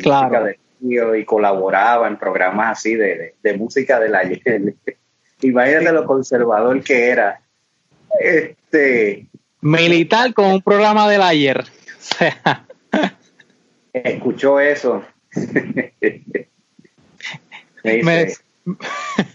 claro. 0.00 0.48
y 0.80 1.24
colaboraba 1.24 2.08
en 2.08 2.16
programas 2.16 2.78
así 2.78 2.96
de, 2.96 3.34
música 3.56 4.00
del 4.00 4.16
ayer. 4.16 4.74
Imagínate 5.42 5.92
lo 5.92 6.04
conservador 6.04 6.82
que 6.82 7.10
era. 7.10 7.40
Este 8.18 9.26
militar 9.60 10.34
con 10.34 10.46
un 10.46 10.62
programa 10.62 11.08
del 11.08 11.22
ayer. 11.22 11.64
Escuchó 13.92 14.58
eso. 14.58 15.04
Me 17.84 18.26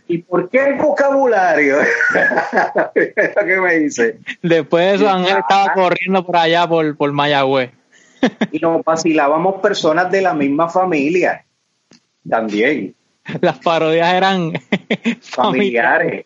¿Y 0.08 0.20
por 0.20 0.50
qué 0.50 0.66
el 0.66 0.76
vocabulario? 0.76 1.78
¿Qué 2.94 3.58
me 3.62 3.80
dice? 3.80 4.20
Después 4.42 4.86
de 4.86 4.96
eso, 4.96 5.10
Ángel 5.10 5.38
estaba 5.38 5.74
corriendo 5.74 6.26
por 6.26 6.38
allá 6.38 6.68
por, 6.68 6.98
por 6.98 7.12
Mayagüez. 7.12 7.72
y 8.52 8.60
nos 8.60 8.84
vacilábamos 8.84 9.62
personas 9.62 10.12
de 10.12 10.22
la 10.22 10.34
misma 10.34 10.70
familia. 10.70 11.46
También. 12.30 12.96
Las 13.40 13.60
parodias 13.60 14.14
eran 14.14 14.54
familiares. 15.22 16.26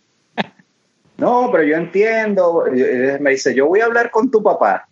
No, 1.17 1.49
pero 1.51 1.63
yo 1.63 1.77
entiendo. 1.77 2.63
Me 3.19 3.31
dice, 3.31 3.53
yo 3.53 3.67
voy 3.67 3.81
a 3.81 3.85
hablar 3.85 4.11
con 4.11 4.29
tu 4.29 4.41
papá. 4.41 4.87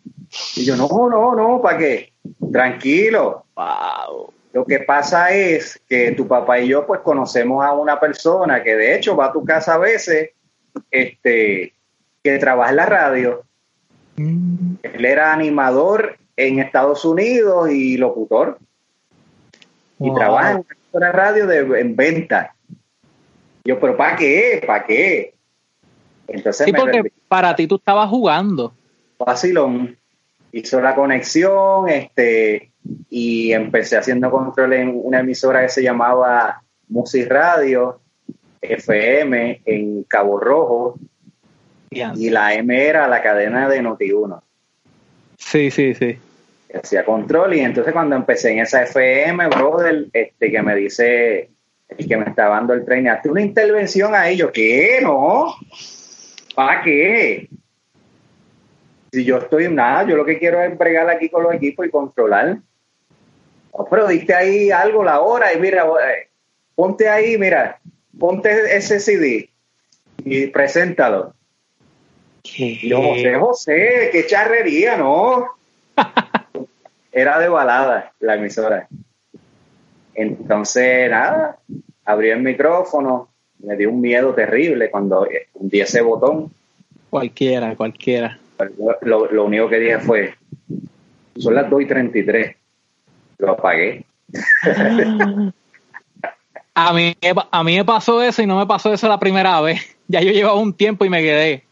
Y 0.55 0.65
yo, 0.65 0.75
no, 0.75 0.87
no, 1.09 1.35
no, 1.35 1.61
¿para 1.61 1.77
qué? 1.77 2.13
Tranquilo. 2.51 3.45
Wow. 3.55 4.32
Lo 4.53 4.65
que 4.65 4.79
pasa 4.79 5.31
es 5.31 5.81
que 5.89 6.11
tu 6.11 6.27
papá 6.27 6.59
y 6.59 6.67
yo 6.67 6.85
pues 6.85 7.01
conocemos 7.01 7.65
a 7.65 7.73
una 7.73 7.99
persona 7.99 8.61
que 8.61 8.75
de 8.75 8.95
hecho 8.95 9.15
va 9.15 9.25
a 9.25 9.33
tu 9.33 9.43
casa 9.43 9.73
a 9.73 9.79
veces, 9.79 10.29
este, 10.91 11.73
que 12.23 12.37
trabaja 12.37 12.69
en 12.69 12.75
la 12.75 12.85
radio. 12.85 13.43
Mm. 14.15 14.75
Él 14.83 15.05
era 15.05 15.33
animador 15.33 16.17
en 16.37 16.59
Estados 16.59 17.03
Unidos 17.03 17.71
y 17.71 17.97
locutor. 17.97 18.59
Y 19.99 20.13
trabaja 20.13 20.51
en 20.51 20.65
una 20.91 21.11
radio 21.11 21.47
de, 21.47 21.79
en 21.79 21.95
venta. 21.95 22.53
Yo, 23.63 23.79
pero 23.79 23.97
¿para 23.97 24.15
qué? 24.17 24.63
¿Para 24.67 24.85
qué? 24.85 25.33
Entonces 26.27 26.65
sí, 26.65 26.73
porque 26.73 27.11
para 27.27 27.55
ti 27.55 27.65
tú 27.65 27.75
estabas 27.75 28.07
jugando. 28.07 28.73
Vacilón. 29.17 29.97
Hizo 30.51 30.79
la 30.79 30.93
conexión, 30.93 31.89
este, 31.89 32.72
y 33.09 33.53
empecé 33.53 33.97
haciendo 33.97 34.29
control 34.31 34.73
en 34.73 34.99
una 35.03 35.19
emisora 35.19 35.61
que 35.61 35.69
se 35.69 35.83
llamaba 35.83 36.61
Music 36.87 37.27
Radio 37.29 38.01
FM 38.61 39.61
en 39.65 40.03
Cabo 40.03 40.39
Rojo 40.39 40.99
y 41.89 42.29
la 42.29 42.53
M 42.55 42.87
era 42.87 43.07
la 43.07 43.21
cadena 43.21 43.69
de 43.69 43.81
Noti1. 43.81 44.41
Sí, 45.37 45.69
sí, 45.71 45.93
sí. 45.93 46.17
Hacía 46.73 47.05
control 47.05 47.53
y 47.53 47.59
entonces 47.59 47.93
cuando 47.93 48.15
empecé 48.15 48.51
en 48.51 48.59
esa 48.59 48.83
FM, 48.83 49.47
brother, 49.47 50.07
este 50.11 50.51
que 50.51 50.61
me 50.61 50.75
dice 50.75 51.51
el 51.89 52.07
que 52.07 52.17
me 52.17 52.25
está 52.25 52.47
dando 52.47 52.73
el 52.73 52.83
tren, 52.83 53.07
hazte 53.07 53.29
una 53.29 53.41
intervención 53.41 54.15
ahí, 54.15 54.37
yo, 54.37 54.51
¿qué? 54.51 54.99
No, 55.03 55.55
¿para 56.55 56.81
qué? 56.81 57.49
Si 59.11 59.23
yo 59.23 59.37
estoy 59.37 59.65
en 59.65 59.75
nada, 59.75 60.07
yo 60.07 60.15
lo 60.15 60.25
que 60.25 60.39
quiero 60.39 60.61
es 60.63 60.75
bregar 60.75 61.07
aquí 61.09 61.29
con 61.29 61.43
los 61.43 61.53
equipos 61.53 61.85
y 61.85 61.91
controlar. 61.91 62.57
Oh, 63.75 63.85
pero 63.89 64.07
diste 64.07 64.35
ahí 64.35 64.69
algo 64.69 65.03
la 65.03 65.19
hora 65.19 65.51
y 65.51 65.59
mira, 65.59 65.83
eh, 65.83 66.29
ponte 66.75 67.09
ahí, 67.09 67.39
mira, 67.39 67.79
ponte 68.19 68.77
ese 68.77 68.99
CD 68.99 69.49
y 70.23 70.47
preséntalo. 70.47 71.33
Y 72.43 72.87
yo, 72.87 73.01
José, 73.01 73.35
José, 73.35 74.09
qué 74.11 74.27
charrería, 74.27 74.95
¿no? 74.95 75.47
Era 77.11 77.39
de 77.39 77.49
balada 77.49 78.13
la 78.19 78.35
emisora. 78.35 78.87
Entonces, 80.13 81.09
nada, 81.09 81.57
abrí 82.05 82.29
el 82.29 82.43
micrófono, 82.43 83.29
me 83.57 83.75
dio 83.75 83.89
un 83.89 84.01
miedo 84.01 84.35
terrible 84.35 84.91
cuando 84.91 85.27
hundí 85.55 85.81
ese 85.81 86.01
botón. 86.01 86.53
Cualquiera, 87.09 87.75
cualquiera. 87.75 88.37
Lo, 89.01 89.31
lo 89.31 89.45
único 89.45 89.67
que 89.67 89.79
dije 89.79 89.97
fue, 89.97 90.35
son 91.37 91.55
las 91.55 91.67
2 91.71 91.81
y 91.81 91.85
33 91.87 92.55
lo 93.37 93.51
apagué. 93.51 94.05
a, 96.73 96.93
mí, 96.93 97.15
a 97.51 97.63
mí 97.63 97.77
me 97.77 97.85
pasó 97.85 98.21
eso 98.21 98.41
y 98.41 98.47
no 98.47 98.57
me 98.57 98.65
pasó 98.65 98.93
eso 98.93 99.07
la 99.07 99.19
primera 99.19 99.59
vez. 99.61 99.81
Ya 100.05 100.19
yo 100.19 100.33
llevaba 100.33 100.59
un 100.59 100.73
tiempo 100.73 101.05
y 101.05 101.09
me 101.09 101.21
quedé. 101.21 101.63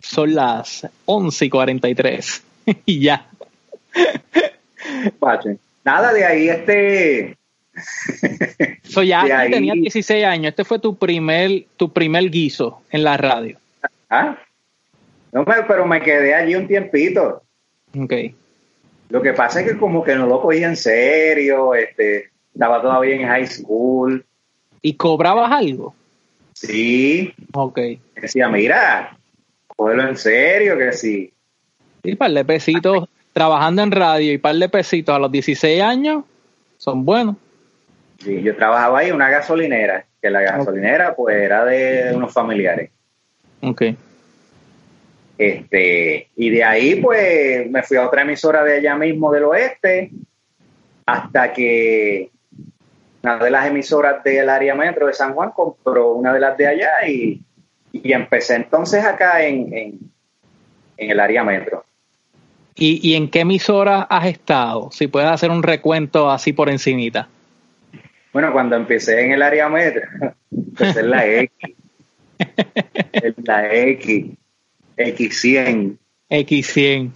Son 0.00 0.32
las 0.32 0.86
11 1.06 1.44
y 1.44 1.50
43 1.50 2.44
y 2.86 3.00
ya. 3.00 3.26
Nada 5.84 6.12
de 6.12 6.24
ahí, 6.24 6.48
este. 6.48 7.36
so 8.84 9.02
ya 9.02 9.24
tenía 9.50 9.74
16 9.74 10.24
años. 10.24 10.50
Este 10.50 10.64
fue 10.64 10.78
tu 10.78 10.96
primer, 10.96 11.66
tu 11.76 11.92
primer 11.92 12.30
guiso 12.30 12.80
en 12.90 13.02
la 13.02 13.16
radio. 13.16 13.58
Ah, 14.08 14.38
no, 15.32 15.44
pero 15.44 15.86
me 15.86 16.00
quedé 16.00 16.34
allí 16.34 16.54
un 16.54 16.66
tiempito. 16.66 17.42
Ok. 17.96 18.12
Lo 19.08 19.22
que 19.22 19.32
pasa 19.32 19.60
es 19.60 19.66
que 19.66 19.78
como 19.78 20.04
que 20.04 20.14
no 20.14 20.26
lo 20.26 20.40
cogía 20.40 20.68
en 20.68 20.76
serio, 20.76 21.74
este, 21.74 22.30
estaba 22.52 22.82
todavía 22.82 23.14
en 23.14 23.26
high 23.26 23.46
school. 23.46 24.24
¿Y 24.82 24.94
cobrabas 24.94 25.50
algo? 25.50 25.94
Sí. 26.52 27.32
Ok. 27.54 27.78
Decía, 28.20 28.48
mira, 28.48 29.16
cógelo 29.68 30.08
en 30.08 30.16
serio, 30.16 30.76
que 30.76 30.92
sí. 30.92 31.32
Y 32.02 32.16
par 32.16 32.32
de 32.32 32.44
pesitos, 32.44 33.08
trabajando 33.32 33.82
en 33.82 33.92
radio 33.92 34.32
y 34.32 34.38
par 34.38 34.56
de 34.56 34.68
pesitos 34.68 35.14
a 35.14 35.18
los 35.18 35.32
16 35.32 35.82
años, 35.82 36.24
son 36.76 37.04
buenos. 37.04 37.36
Sí, 38.18 38.42
yo 38.42 38.56
trabajaba 38.56 38.98
ahí 38.98 39.08
en 39.08 39.14
una 39.14 39.30
gasolinera, 39.30 40.04
que 40.20 40.30
la 40.30 40.40
gasolinera 40.40 41.14
pues 41.14 41.36
era 41.36 41.64
de 41.64 42.12
unos 42.14 42.32
familiares. 42.32 42.90
Ok. 43.62 43.82
Este, 45.38 46.28
y 46.34 46.50
de 46.50 46.64
ahí, 46.64 46.96
pues, 46.96 47.70
me 47.70 47.84
fui 47.84 47.96
a 47.96 48.04
otra 48.04 48.22
emisora 48.22 48.64
de 48.64 48.78
allá 48.78 48.96
mismo 48.96 49.32
del 49.32 49.44
oeste, 49.44 50.10
hasta 51.06 51.52
que 51.52 52.30
una 53.22 53.38
de 53.38 53.50
las 53.50 53.66
emisoras 53.66 54.22
del 54.24 54.48
área 54.48 54.74
metro 54.74 55.06
de 55.06 55.12
San 55.12 55.34
Juan 55.34 55.52
compró 55.52 56.12
una 56.12 56.32
de 56.32 56.40
las 56.40 56.58
de 56.58 56.66
allá 56.66 56.90
y, 57.08 57.40
empecé 57.92 58.56
entonces 58.56 59.04
acá 59.04 59.42
en, 59.42 59.72
en, 59.72 60.00
el 60.96 61.20
área 61.20 61.44
metro. 61.44 61.84
¿Y, 62.74 63.00
¿Y, 63.08 63.14
en 63.14 63.28
qué 63.30 63.40
emisora 63.40 64.02
has 64.02 64.26
estado? 64.26 64.90
Si 64.92 65.06
puedes 65.06 65.28
hacer 65.28 65.50
un 65.50 65.62
recuento 65.62 66.30
así 66.30 66.52
por 66.52 66.68
encimita. 66.68 67.28
Bueno, 68.32 68.52
cuando 68.52 68.76
empecé 68.76 69.24
en 69.24 69.32
el 69.32 69.42
área 69.42 69.68
metro, 69.68 70.02
empecé 70.50 71.00
en 71.00 71.10
la 71.10 71.26
X. 71.26 71.50
en 73.12 73.34
la 73.44 73.74
X. 73.74 74.26
X100. 74.98 75.96
X100. 76.30 77.12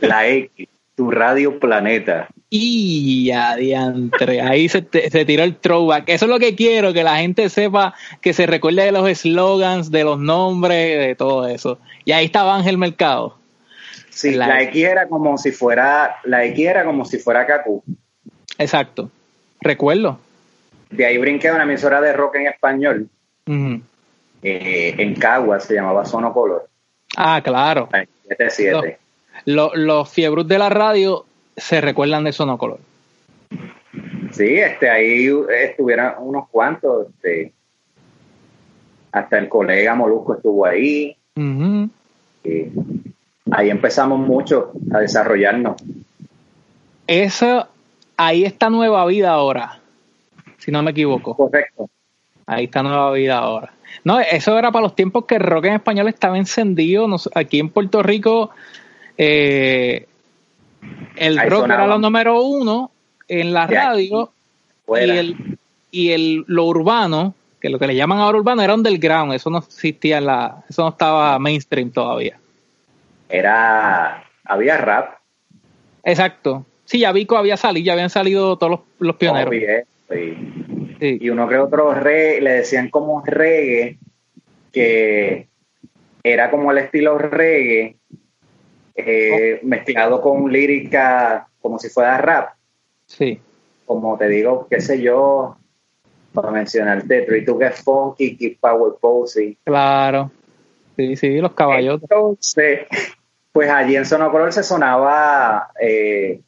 La 0.00 0.28
X, 0.28 0.68
tu 0.94 1.10
radio 1.10 1.58
planeta. 1.58 2.28
Y 2.48 3.30
adiantre, 3.30 4.40
ahí 4.40 4.68
se, 4.68 4.86
se, 5.10 5.24
tiró 5.24 5.42
el 5.42 5.56
throwback. 5.56 6.08
Eso 6.08 6.26
es 6.26 6.30
lo 6.30 6.38
que 6.38 6.54
quiero, 6.54 6.92
que 6.92 7.02
la 7.02 7.16
gente 7.16 7.48
sepa, 7.48 7.94
que 8.20 8.32
se 8.32 8.46
recuerde 8.46 8.84
de 8.84 8.92
los 8.92 9.08
slogans, 9.18 9.90
de 9.90 10.04
los 10.04 10.18
nombres, 10.18 11.06
de 11.06 11.14
todo 11.14 11.48
eso. 11.48 11.78
Y 12.04 12.12
ahí 12.12 12.26
estaba 12.26 12.56
Ángel 12.56 12.78
Mercado. 12.78 13.36
Sí, 14.10 14.34
la, 14.34 14.62
X 14.62 14.84
era 14.84 15.08
como 15.08 15.36
si 15.36 15.52
fuera, 15.52 16.16
la 16.24 16.44
X 16.44 16.66
era 16.66 16.84
como 16.84 17.04
si 17.04 17.18
fuera 17.18 17.46
Kaku. 17.46 17.82
Exacto. 18.58 19.10
Recuerdo. 19.60 20.18
De 20.90 21.04
ahí 21.04 21.18
brinqué 21.18 21.48
a 21.48 21.54
una 21.54 21.64
emisora 21.64 22.00
de 22.00 22.12
rock 22.12 22.36
en 22.36 22.46
español. 22.46 23.08
Eh, 24.42 24.94
en 24.96 25.14
Cagua 25.14 25.60
se 25.60 25.74
llamaba 25.74 26.04
Sonocolor. 26.04 26.68
Ah, 27.16 27.40
claro. 27.42 27.88
Los, 29.44 30.10
fiebrus 30.10 30.46
de 30.46 30.58
la 30.58 30.68
radio 30.68 31.24
se 31.56 31.80
recuerdan 31.80 32.24
de 32.24 32.32
Sonocolor. 32.32 32.78
Sí, 34.32 34.56
este, 34.56 34.90
ahí 34.90 35.30
estuvieron 35.62 36.12
unos 36.18 36.48
cuantos, 36.50 37.06
este, 37.08 37.52
hasta 39.12 39.38
el 39.38 39.48
colega 39.48 39.94
Molusco 39.94 40.34
estuvo 40.34 40.66
ahí. 40.66 41.16
ahí 43.50 43.70
empezamos 43.70 44.18
mucho 44.18 44.72
a 44.92 44.98
desarrollarnos. 44.98 45.76
Eso, 47.06 47.66
ahí 48.16 48.44
está 48.44 48.68
Nueva 48.68 49.06
Vida 49.06 49.30
ahora, 49.30 49.80
si 50.58 50.70
no 50.70 50.82
me 50.82 50.90
equivoco. 50.90 51.34
Correcto. 51.34 51.88
Ahí 52.46 52.64
está 52.64 52.82
Nueva 52.82 53.12
Vida 53.12 53.38
ahora. 53.38 53.72
No, 54.04 54.20
eso 54.20 54.58
era 54.58 54.70
para 54.72 54.84
los 54.84 54.94
tiempos 54.94 55.24
que 55.24 55.36
el 55.36 55.42
rock 55.42 55.66
en 55.66 55.74
español 55.74 56.08
estaba 56.08 56.38
encendido. 56.38 57.06
aquí 57.34 57.58
en 57.58 57.70
Puerto 57.70 58.02
Rico, 58.02 58.50
eh, 59.18 60.06
el 61.16 61.50
rock 61.50 61.66
era 61.66 61.86
lo 61.86 61.98
número 61.98 62.40
uno 62.42 62.90
en 63.28 63.52
la 63.52 63.66
radio 63.66 64.30
y, 64.88 65.10
el, 65.10 65.58
y 65.90 66.10
el, 66.10 66.44
lo 66.46 66.64
urbano 66.64 67.34
que 67.60 67.70
lo 67.70 67.78
que 67.78 67.86
le 67.86 67.96
llaman 67.96 68.18
ahora 68.18 68.38
urbano 68.38 68.62
era 68.62 68.74
underground, 68.74 69.32
eso 69.32 69.50
no 69.50 69.58
existía 69.58 70.18
en 70.18 70.26
la, 70.26 70.64
eso 70.68 70.82
no 70.82 70.90
estaba 70.90 71.38
mainstream 71.38 71.90
todavía. 71.90 72.38
Era, 73.28 74.24
había 74.44 74.76
rap. 74.76 75.18
Exacto. 76.04 76.64
Sí, 76.84 77.00
ya 77.00 77.12
Vico 77.12 77.36
había 77.36 77.56
salido, 77.56 77.84
ya 77.84 77.92
habían 77.94 78.10
salido 78.10 78.56
todos 78.56 78.80
los, 78.98 79.16
pioneros. 79.16 79.52
Y 81.00 81.28
uno 81.30 81.48
que 81.48 81.58
otro 81.58 81.94
reggae, 81.94 82.40
le 82.40 82.52
decían 82.52 82.90
como 82.90 83.22
reggae, 83.24 83.98
que 84.72 85.48
era 86.22 86.50
como 86.50 86.72
el 86.72 86.78
estilo 86.78 87.18
reggae, 87.18 87.96
eh, 88.94 89.60
mezclado 89.62 90.20
con 90.20 90.50
lírica 90.50 91.48
como 91.60 91.78
si 91.78 91.88
fuera 91.88 92.18
rap. 92.18 92.54
Sí. 93.06 93.40
Como 93.84 94.16
te 94.16 94.28
digo, 94.28 94.66
qué 94.68 94.80
sé 94.80 95.00
yo, 95.00 95.56
para 96.32 96.50
mencionarte, 96.50 97.22
Three 97.22 97.44
to 97.44 97.58
Get 97.58 97.74
Funky, 97.74 98.36
Keep 98.36 98.60
Power 98.60 98.94
Posey. 99.00 99.56
Claro. 99.64 100.30
Sí, 100.96 101.16
sí, 101.16 101.40
los 101.40 101.52
caballos. 101.52 102.00
Entonces, 102.02 102.86
pues 103.52 103.70
allí 103.70 103.96
en 103.96 104.06
Sonocolor 104.06 104.52
se 104.52 104.62
sonaba 104.62 105.70
eh, 105.80 106.40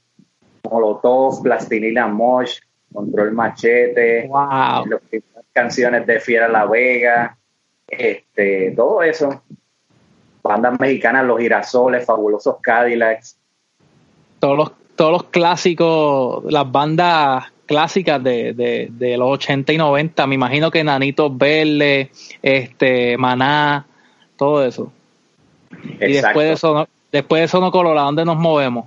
Molotov, 0.71 1.43
Plastilina 1.43 2.07
Mosh, 2.07 2.59
Control 2.92 3.33
Machete, 3.33 4.26
wow. 4.28 4.87
las 4.87 5.45
canciones 5.52 6.07
de 6.07 6.21
Fiera 6.21 6.49
La 6.49 6.66
Vega, 6.66 7.37
este, 7.87 8.73
todo 8.76 9.02
eso. 9.02 9.42
Bandas 10.42 10.78
mexicanas, 10.80 11.26
Los 11.26 11.40
Girasoles, 11.40 12.04
Fabulosos 12.04 12.57
Cadillacs. 12.62 13.37
Todos 14.38 14.57
los, 14.57 14.73
todos 14.97 15.12
los 15.12 15.25
clásicos, 15.25 16.45
las 16.50 16.71
bandas 16.71 17.52
clásicas 17.66 18.23
de, 18.23 18.88
de, 18.90 19.16
los 19.18 19.28
80 19.28 19.73
y 19.75 19.78
90, 19.78 20.26
me 20.26 20.35
imagino 20.35 20.71
que 20.71 20.83
Nanitos 20.83 21.37
Verdes, 21.37 22.09
este, 22.42 23.18
Maná, 23.18 23.87
todo 24.37 24.64
eso. 24.64 24.90
Y 26.00 26.14
después 26.14 26.49
de 26.49 26.52
eso, 26.52 26.88
después 27.12 27.42
de 27.42 27.49
Sonocolor, 27.49 27.99
¿a 27.99 28.02
dónde 28.02 28.25
nos 28.25 28.38
movemos? 28.38 28.87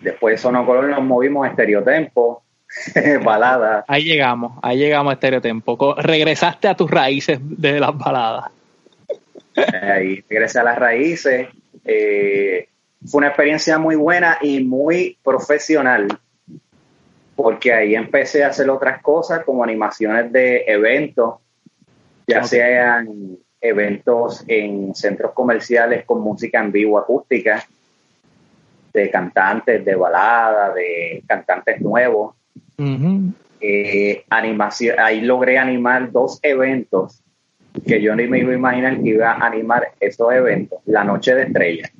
Después 0.00 0.34
de 0.34 0.38
Sonocolor 0.38 0.88
nos 0.88 1.02
movimos 1.02 1.46
a 1.46 1.50
Estereotempo, 1.50 2.42
balada. 3.24 3.84
Ahí 3.88 4.04
llegamos, 4.04 4.58
ahí 4.62 4.78
llegamos 4.78 5.10
a 5.10 5.14
Estereotempo. 5.14 5.94
Regresaste 5.96 6.68
a 6.68 6.74
tus 6.74 6.90
raíces 6.90 7.38
de 7.42 7.80
las 7.80 7.96
baladas. 7.96 8.50
Ahí 9.82 10.24
regresé 10.28 10.60
a 10.60 10.64
las 10.64 10.78
raíces. 10.78 11.48
Eh, 11.84 12.68
fue 13.06 13.18
una 13.18 13.28
experiencia 13.28 13.78
muy 13.78 13.96
buena 13.96 14.38
y 14.40 14.62
muy 14.62 15.18
profesional, 15.22 16.18
porque 17.34 17.72
ahí 17.72 17.94
empecé 17.94 18.44
a 18.44 18.48
hacer 18.48 18.68
otras 18.68 19.00
cosas 19.02 19.44
como 19.44 19.64
animaciones 19.64 20.30
de 20.30 20.64
eventos, 20.66 21.36
ya 22.26 22.44
sean 22.44 23.38
eventos 23.60 24.44
en 24.46 24.94
centros 24.94 25.32
comerciales 25.32 26.04
con 26.04 26.20
música 26.20 26.60
en 26.60 26.72
vivo 26.72 26.98
acústica, 26.98 27.64
de 28.92 29.10
cantantes 29.10 29.84
de 29.84 29.94
balada, 29.94 30.72
de 30.74 31.22
cantantes 31.26 31.80
nuevos. 31.80 32.34
Eh, 33.60 34.24
animación, 34.30 34.98
ahí 34.98 35.20
logré 35.20 35.58
animar 35.58 36.10
dos 36.10 36.38
eventos 36.42 37.22
que 37.86 38.00
yo 38.00 38.16
ni 38.16 38.26
me 38.26 38.38
iba 38.38 38.52
a 38.52 38.54
imaginar 38.54 39.02
que 39.02 39.10
iba 39.10 39.32
a 39.32 39.46
animar 39.46 39.92
esos 40.00 40.32
eventos. 40.32 40.80
La 40.86 41.04
Noche 41.04 41.34
de 41.34 41.42
Estrella. 41.42 41.90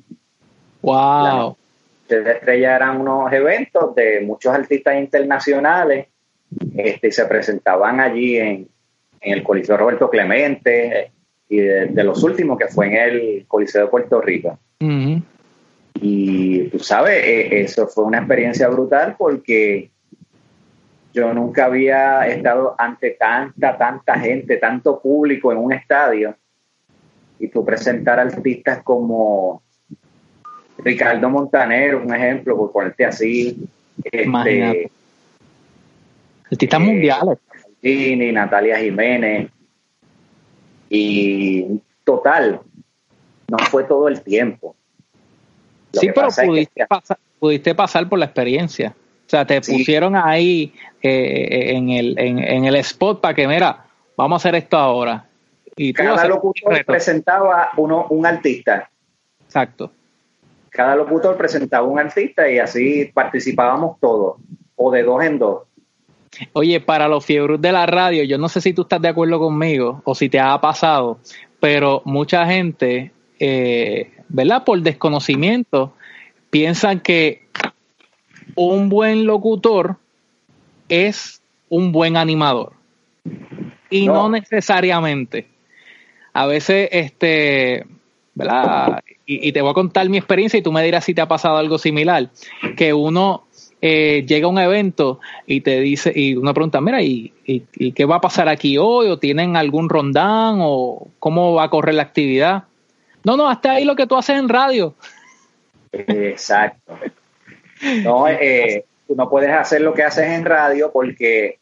Wow. 0.81 1.23
La 1.23 1.33
Noche 1.33 2.23
de 2.23 2.31
Estrella 2.31 2.75
eran 2.75 2.99
unos 2.99 3.31
eventos 3.31 3.95
de 3.95 4.21
muchos 4.21 4.53
artistas 4.53 4.97
internacionales 4.97 6.07
este, 6.75 7.07
y 7.07 7.11
se 7.11 7.25
presentaban 7.25 7.99
allí 7.99 8.37
en, 8.37 8.67
el 9.21 9.43
Coliseo 9.43 9.77
Roberto 9.77 10.09
Clemente 10.09 11.11
y 11.47 11.57
de, 11.57 12.03
los 12.03 12.23
últimos 12.23 12.57
que 12.57 12.67
fue 12.67 12.87
en 12.87 12.95
el 12.95 13.45
Coliseo 13.47 13.83
de 13.83 13.87
Puerto 13.87 14.19
Rico. 14.19 14.57
Y 15.93 16.63
tú 16.69 16.79
sabes, 16.79 17.23
eh, 17.23 17.61
eso 17.61 17.87
fue 17.87 18.05
una 18.05 18.17
experiencia 18.17 18.67
brutal 18.67 19.15
porque 19.19 19.91
yo 21.13 21.33
nunca 21.33 21.65
había 21.65 22.27
estado 22.27 22.75
ante 22.77 23.11
tanta, 23.11 23.77
tanta 23.77 24.19
gente, 24.19 24.57
tanto 24.57 24.99
público 24.99 25.51
en 25.51 25.57
un 25.57 25.73
estadio. 25.73 26.35
Y 27.39 27.47
tú 27.47 27.65
presentar 27.65 28.19
artistas 28.19 28.81
como 28.83 29.61
Ricardo 30.77 31.29
Montanero, 31.29 32.01
un 32.01 32.13
ejemplo, 32.13 32.55
por 32.55 32.71
ponerte 32.71 33.05
así. 33.05 33.67
Este, 34.03 34.91
artistas 36.51 36.79
eh, 36.79 36.83
mundiales. 36.83 37.39
Natalia 38.33 38.77
Jiménez. 38.77 39.49
Y 40.89 41.81
total, 42.03 42.61
no 43.47 43.57
fue 43.59 43.85
todo 43.85 44.07
el 44.07 44.21
tiempo 44.21 44.75
sí, 45.99 46.09
pero 46.13 46.27
pudiste, 46.29 46.85
pasar, 46.87 47.19
pudiste 47.39 47.75
pasar 47.75 48.07
por 48.07 48.19
la 48.19 48.25
experiencia. 48.25 48.95
O 49.31 49.35
sea, 49.37 49.45
te 49.45 49.61
pusieron 49.61 50.17
ahí 50.17 50.73
eh, 51.01 51.71
en, 51.73 51.89
el, 51.89 52.19
en, 52.19 52.65
el 52.65 52.75
spot 52.75 53.21
para 53.21 53.33
que, 53.33 53.47
mira, 53.47 53.85
vamos 54.17 54.35
a 54.35 54.39
hacer 54.41 54.55
esto 54.55 54.75
ahora. 54.75 55.25
Y 55.77 55.93
Cada 55.93 56.27
locutor 56.27 56.83
presentaba 56.83 57.69
uno, 57.77 58.07
un 58.09 58.25
artista. 58.25 58.89
Exacto. 59.45 59.89
Cada 60.69 60.97
locutor 60.97 61.37
presentaba 61.37 61.87
un 61.87 61.97
artista 61.97 62.49
y 62.49 62.59
así 62.59 63.09
participábamos 63.13 63.99
todos, 64.01 64.35
o 64.75 64.91
de 64.91 65.03
dos 65.03 65.23
en 65.23 65.39
dos. 65.39 65.63
Oye, 66.51 66.81
para 66.81 67.07
los 67.07 67.25
fiebros 67.25 67.61
de 67.61 67.71
la 67.71 67.85
radio, 67.85 68.23
yo 68.23 68.37
no 68.37 68.49
sé 68.49 68.59
si 68.59 68.73
tú 68.73 68.81
estás 68.81 69.01
de 69.01 69.07
acuerdo 69.07 69.39
conmigo 69.39 70.01
o 70.03 70.13
si 70.13 70.27
te 70.27 70.41
ha 70.41 70.59
pasado, 70.59 71.19
pero 71.61 72.01
mucha 72.03 72.45
gente 72.45 73.13
eh, 73.39 74.11
¿verdad? 74.27 74.63
Por 74.65 74.81
desconocimiento, 74.81 75.93
piensan 76.49 76.99
que 76.99 77.40
un 78.55 78.89
buen 78.89 79.25
locutor 79.25 79.97
es 80.89 81.41
un 81.69 81.91
buen 81.91 82.17
animador. 82.17 82.73
Y 83.89 84.07
no, 84.07 84.29
necesariamente. 84.29 85.47
A 86.33 86.45
veces, 86.45 86.89
este, 86.91 87.85
¿verdad? 88.33 89.01
Y, 89.25 89.51
te 89.51 89.61
voy 89.61 89.71
a 89.71 89.73
contar 89.73 90.09
mi 90.09 90.17
experiencia 90.17 90.57
y 90.57 90.61
tú 90.61 90.71
me 90.71 90.83
dirás 90.83 91.05
si 91.05 91.13
te 91.13 91.21
ha 91.21 91.27
pasado 91.27 91.57
algo 91.57 91.77
similar. 91.77 92.29
Que 92.75 92.93
uno 92.93 93.45
eh, 93.81 94.25
llega 94.27 94.47
a 94.47 94.49
un 94.49 94.59
evento 94.59 95.19
y 95.45 95.61
te 95.61 95.79
dice, 95.79 96.11
y 96.15 96.35
uno 96.35 96.53
pregunta, 96.53 96.81
mira, 96.81 97.01
¿y, 97.01 97.33
¿y, 97.45 97.91
qué 97.91 98.05
va 98.05 98.17
a 98.17 98.21
pasar 98.21 98.47
aquí 98.49 98.77
hoy? 98.77 99.07
¿O 99.07 99.19
tienen 99.19 99.55
algún 99.55 99.89
rondán? 99.89 100.57
¿O 100.59 101.07
cómo 101.19 101.53
va 101.53 101.65
a 101.65 101.69
correr 101.69 101.95
la 101.95 102.03
actividad? 102.03 102.63
No, 103.23 103.37
no, 103.37 103.49
hasta 103.49 103.73
ahí 103.73 103.85
lo 103.85 103.95
que 103.95 104.07
tú 104.07 104.15
haces 104.15 104.37
en 104.37 104.49
radio. 104.49 104.95
Exacto. 105.91 106.93
No, 108.03 108.27
eh, 108.27 108.85
tú 109.07 109.15
no 109.15 109.29
puedes 109.29 109.51
hacer 109.51 109.81
lo 109.81 109.93
que 109.93 110.03
haces 110.03 110.25
en 110.25 110.45
radio 110.45 110.91
porque 110.91 111.59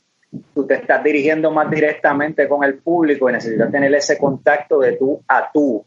tú 0.53 0.65
te 0.65 0.75
estás 0.75 1.03
dirigiendo 1.03 1.51
más 1.51 1.69
directamente 1.69 2.47
con 2.47 2.63
el 2.63 2.75
público 2.75 3.29
y 3.29 3.33
necesitas 3.33 3.71
tener 3.71 3.93
ese 3.93 4.17
contacto 4.17 4.79
de 4.79 4.93
tú 4.93 5.21
a 5.27 5.51
tú 5.51 5.85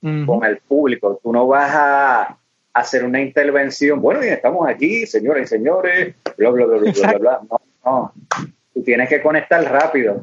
con 0.00 0.44
el 0.44 0.58
público. 0.58 1.20
Tú 1.22 1.32
no 1.32 1.46
vas 1.46 1.70
a 1.74 2.38
hacer 2.72 3.04
una 3.04 3.20
intervención, 3.20 4.00
bueno, 4.00 4.20
bien, 4.20 4.34
estamos 4.34 4.68
aquí, 4.68 5.06
señores 5.06 5.44
y 5.44 5.56
señores, 5.56 6.14
bla, 6.36 6.50
bla, 6.50 6.66
bla, 6.66 6.78
bla, 6.78 7.18
bla, 7.18 7.40
No, 7.50 7.60
no. 7.84 8.12
Tú 8.72 8.82
tienes 8.82 9.08
que 9.08 9.20
conectar 9.20 9.62
rápido. 9.64 10.22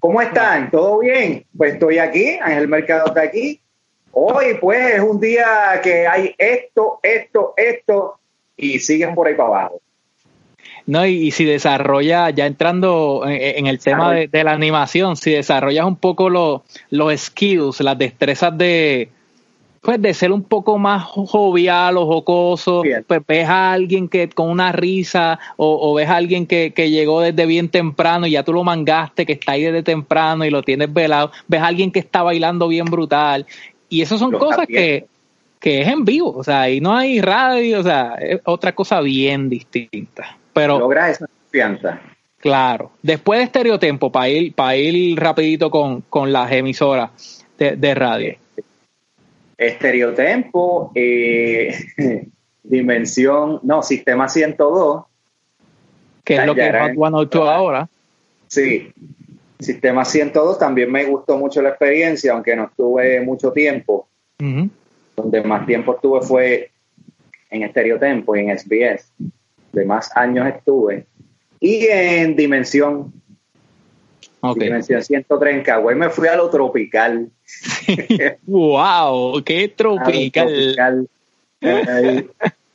¿Cómo 0.00 0.20
están? 0.20 0.70
¿Todo 0.70 0.98
bien? 0.98 1.44
Pues 1.56 1.74
estoy 1.74 1.98
aquí, 1.98 2.38
Ángel 2.42 2.68
Mercado 2.68 3.06
está 3.06 3.22
aquí, 3.22 3.60
Hoy 4.18 4.56
pues 4.58 4.94
es 4.94 5.00
un 5.00 5.20
día 5.20 5.78
que 5.82 6.06
hay 6.06 6.34
esto, 6.38 7.00
esto, 7.02 7.52
esto 7.54 8.15
y 8.56 8.78
siguen 8.78 9.14
por 9.14 9.26
ahí 9.26 9.34
para 9.34 9.48
abajo. 9.48 9.80
No, 10.86 11.04
y, 11.04 11.32
si 11.32 11.44
desarrolla, 11.44 12.30
ya 12.30 12.46
entrando 12.46 13.24
en, 13.26 13.66
el 13.66 13.80
tema 13.80 14.12
de, 14.12 14.44
la 14.44 14.52
animación, 14.52 15.16
si 15.16 15.32
desarrollas 15.32 15.84
un 15.84 15.96
poco 15.96 16.30
los 16.30 17.20
skills, 17.20 17.80
las 17.80 17.98
destrezas 17.98 18.56
de, 18.56 19.08
pues 19.80 20.00
de 20.00 20.14
ser 20.14 20.30
un 20.30 20.44
poco 20.44 20.78
más 20.78 21.02
jovial 21.04 21.96
o 21.96 22.06
jocoso, 22.06 22.84
pues 23.06 23.20
ves 23.26 23.48
a 23.48 23.72
alguien 23.72 24.08
que 24.08 24.28
con 24.28 24.48
una 24.48 24.70
risa 24.70 25.40
o, 25.56 25.92
ves 25.94 26.08
a 26.08 26.16
alguien 26.16 26.46
que, 26.46 26.72
que, 26.72 26.88
llegó 26.88 27.20
desde 27.20 27.46
bien 27.46 27.68
temprano 27.68 28.28
y 28.28 28.32
ya 28.32 28.44
tú 28.44 28.52
lo 28.52 28.62
mangaste, 28.62 29.26
que 29.26 29.32
está 29.32 29.52
ahí 29.52 29.62
desde 29.62 29.82
temprano 29.82 30.44
y 30.44 30.50
lo 30.50 30.62
tienes 30.62 30.92
velado, 30.92 31.32
ves 31.48 31.62
a 31.62 31.66
alguien 31.66 31.90
que 31.90 31.98
está 31.98 32.22
bailando 32.22 32.68
bien 32.68 32.84
brutal 32.84 33.44
y 33.88 34.02
eso 34.02 34.18
son 34.18 34.32
cosas 34.32 34.66
que, 34.66 35.06
es 35.62 35.88
en 35.88 36.04
vivo, 36.04 36.30
o 36.30 36.44
sea, 36.44 36.62
ahí 36.62 36.80
no 36.80 36.94
hay 36.94 37.20
radio, 37.20 37.80
o 37.80 37.82
sea, 37.82 38.14
es 38.20 38.40
otra 38.44 38.72
cosa 38.72 39.00
bien 39.00 39.48
distinta. 39.48 40.36
Pero 40.52 40.78
logra 40.78 41.10
esa 41.10 41.26
confianza. 41.26 42.00
Claro. 42.38 42.92
Después 43.02 43.40
de 43.40 43.44
Estereotempo, 43.44 44.12
para 44.12 44.28
ir, 44.28 44.54
para 44.54 44.76
ir 44.76 45.18
rapidito 45.18 45.70
con, 45.70 46.32
las 46.32 46.52
emisoras 46.52 47.44
de, 47.58 47.94
radio. 47.94 48.36
Estereotempo, 49.58 50.92
eh, 50.94 51.74
Dimensión, 52.62 53.60
no, 53.62 53.82
Sistema 53.82 54.28
102. 54.28 55.04
Que 56.24 56.36
es 56.36 56.46
lo 56.46 56.54
que 56.54 56.66
es 56.66 56.72
Hot 56.72 56.92
102 56.92 57.48
ahora. 57.48 57.88
Sí. 58.48 58.92
Sistema 59.58 60.04
102 60.04 60.58
también 60.58 60.92
me 60.92 61.04
gustó 61.04 61.38
mucho 61.38 61.62
la 61.62 61.70
experiencia, 61.70 62.32
aunque 62.32 62.54
no 62.54 62.64
estuve 62.64 63.20
mucho 63.22 63.52
tiempo. 63.52 64.06
Donde 65.16 65.42
más 65.42 65.66
tiempo 65.66 65.94
estuve 65.94 66.20
fue 66.20 66.70
en 67.50 67.62
Estereotempo 67.62 68.36
y 68.36 68.40
en 68.40 68.58
SBS. 68.58 69.10
De 69.72 69.84
más 69.84 70.14
años 70.16 70.46
estuve. 70.46 71.06
Y 71.60 71.86
en 71.86 72.36
Dimensión. 72.36 73.12
Dimensión 74.54 75.02
103 75.02 75.54
en 75.56 75.62
Cagüey 75.62 75.96
me 75.96 76.08
fui 76.08 76.28
a 76.28 76.36
lo 76.36 76.48
tropical. 76.50 77.30
¡Wow! 78.46 79.42
¡Qué 79.42 79.68
tropical! 79.68 81.08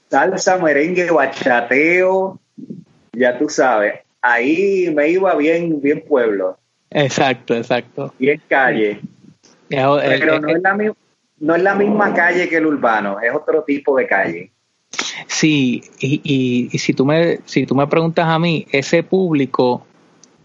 salsa, 0.10 0.58
merengue, 0.58 1.10
bachateo, 1.10 2.40
ya 3.14 3.38
tú 3.38 3.48
sabes. 3.48 4.02
Ahí 4.22 4.92
me 4.94 5.10
iba 5.10 5.34
bien, 5.36 5.80
bien 5.82 6.04
pueblo. 6.06 6.58
Exacto, 6.90 7.56
exacto. 7.56 8.14
Bien 8.20 8.42
calle. 8.48 9.00
Pero 9.70 10.40
no, 10.40 10.50
es 10.50 10.62
la, 10.62 10.94
no 11.42 11.56
es 11.56 11.64
la 11.64 11.76
misma 11.76 12.14
calle 12.14 12.48
que 12.48 12.58
el 12.58 12.68
urbano, 12.68 13.20
es 13.20 13.34
otro 13.36 13.64
tipo 13.64 13.98
de 13.98 14.08
calle. 14.08 14.52
Sí, 15.28 15.84
y, 16.00 16.70
y, 16.72 16.78
si, 16.78 16.94
tú 16.94 17.06
me, 17.06 17.40
si 17.46 17.66
tú 17.66 17.76
me 17.76 17.88
preguntas 17.88 18.28
a 18.28 18.38
mí, 18.38 18.68
ese 18.72 19.04
público, 19.04 19.86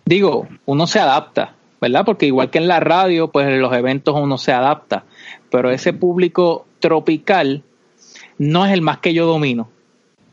digo, 0.04 0.48
uno 0.64 0.86
se 0.86 0.98
adapta, 0.98 1.54
¿verdad? 1.80 2.04
Porque 2.04 2.26
igual 2.26 2.50
que 2.50 2.58
en 2.58 2.68
la 2.68 2.80
radio, 2.80 3.28
pues 3.28 3.46
en 3.46 3.60
los 3.60 3.72
eventos 3.74 4.14
uno 4.18 4.38
se 4.38 4.52
adapta, 4.52 5.04
pero 5.50 5.70
ese 5.70 5.92
público 5.92 6.66
tropical 6.80 7.62
no 8.38 8.64
es 8.64 8.72
el 8.72 8.80
más 8.80 8.98
que 8.98 9.12
yo 9.12 9.26
domino. 9.26 9.68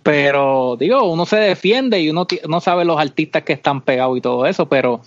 Pero 0.02 0.76
digo, 0.78 1.04
uno 1.12 1.26
se 1.26 1.38
defiende 1.38 2.00
y 2.00 2.10
uno 2.10 2.28
no 2.48 2.62
sabe 2.62 2.86
los 2.86 3.00
artistas 3.00 3.44
que 3.44 3.54
están 3.54 3.82
pegados 3.82 4.18
y 4.18 4.22
todo 4.22 4.46
eso, 4.46 4.68
pero 4.68 5.02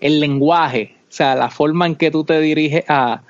el 0.00 0.20
lenguaje, 0.20 0.96
o 1.02 1.12
sea, 1.12 1.34
la 1.34 1.50
forma 1.50 1.86
en 1.86 1.94
que 1.94 2.10
tú 2.10 2.24
te 2.24 2.40
diriges 2.40 2.84
a, 2.88 3.22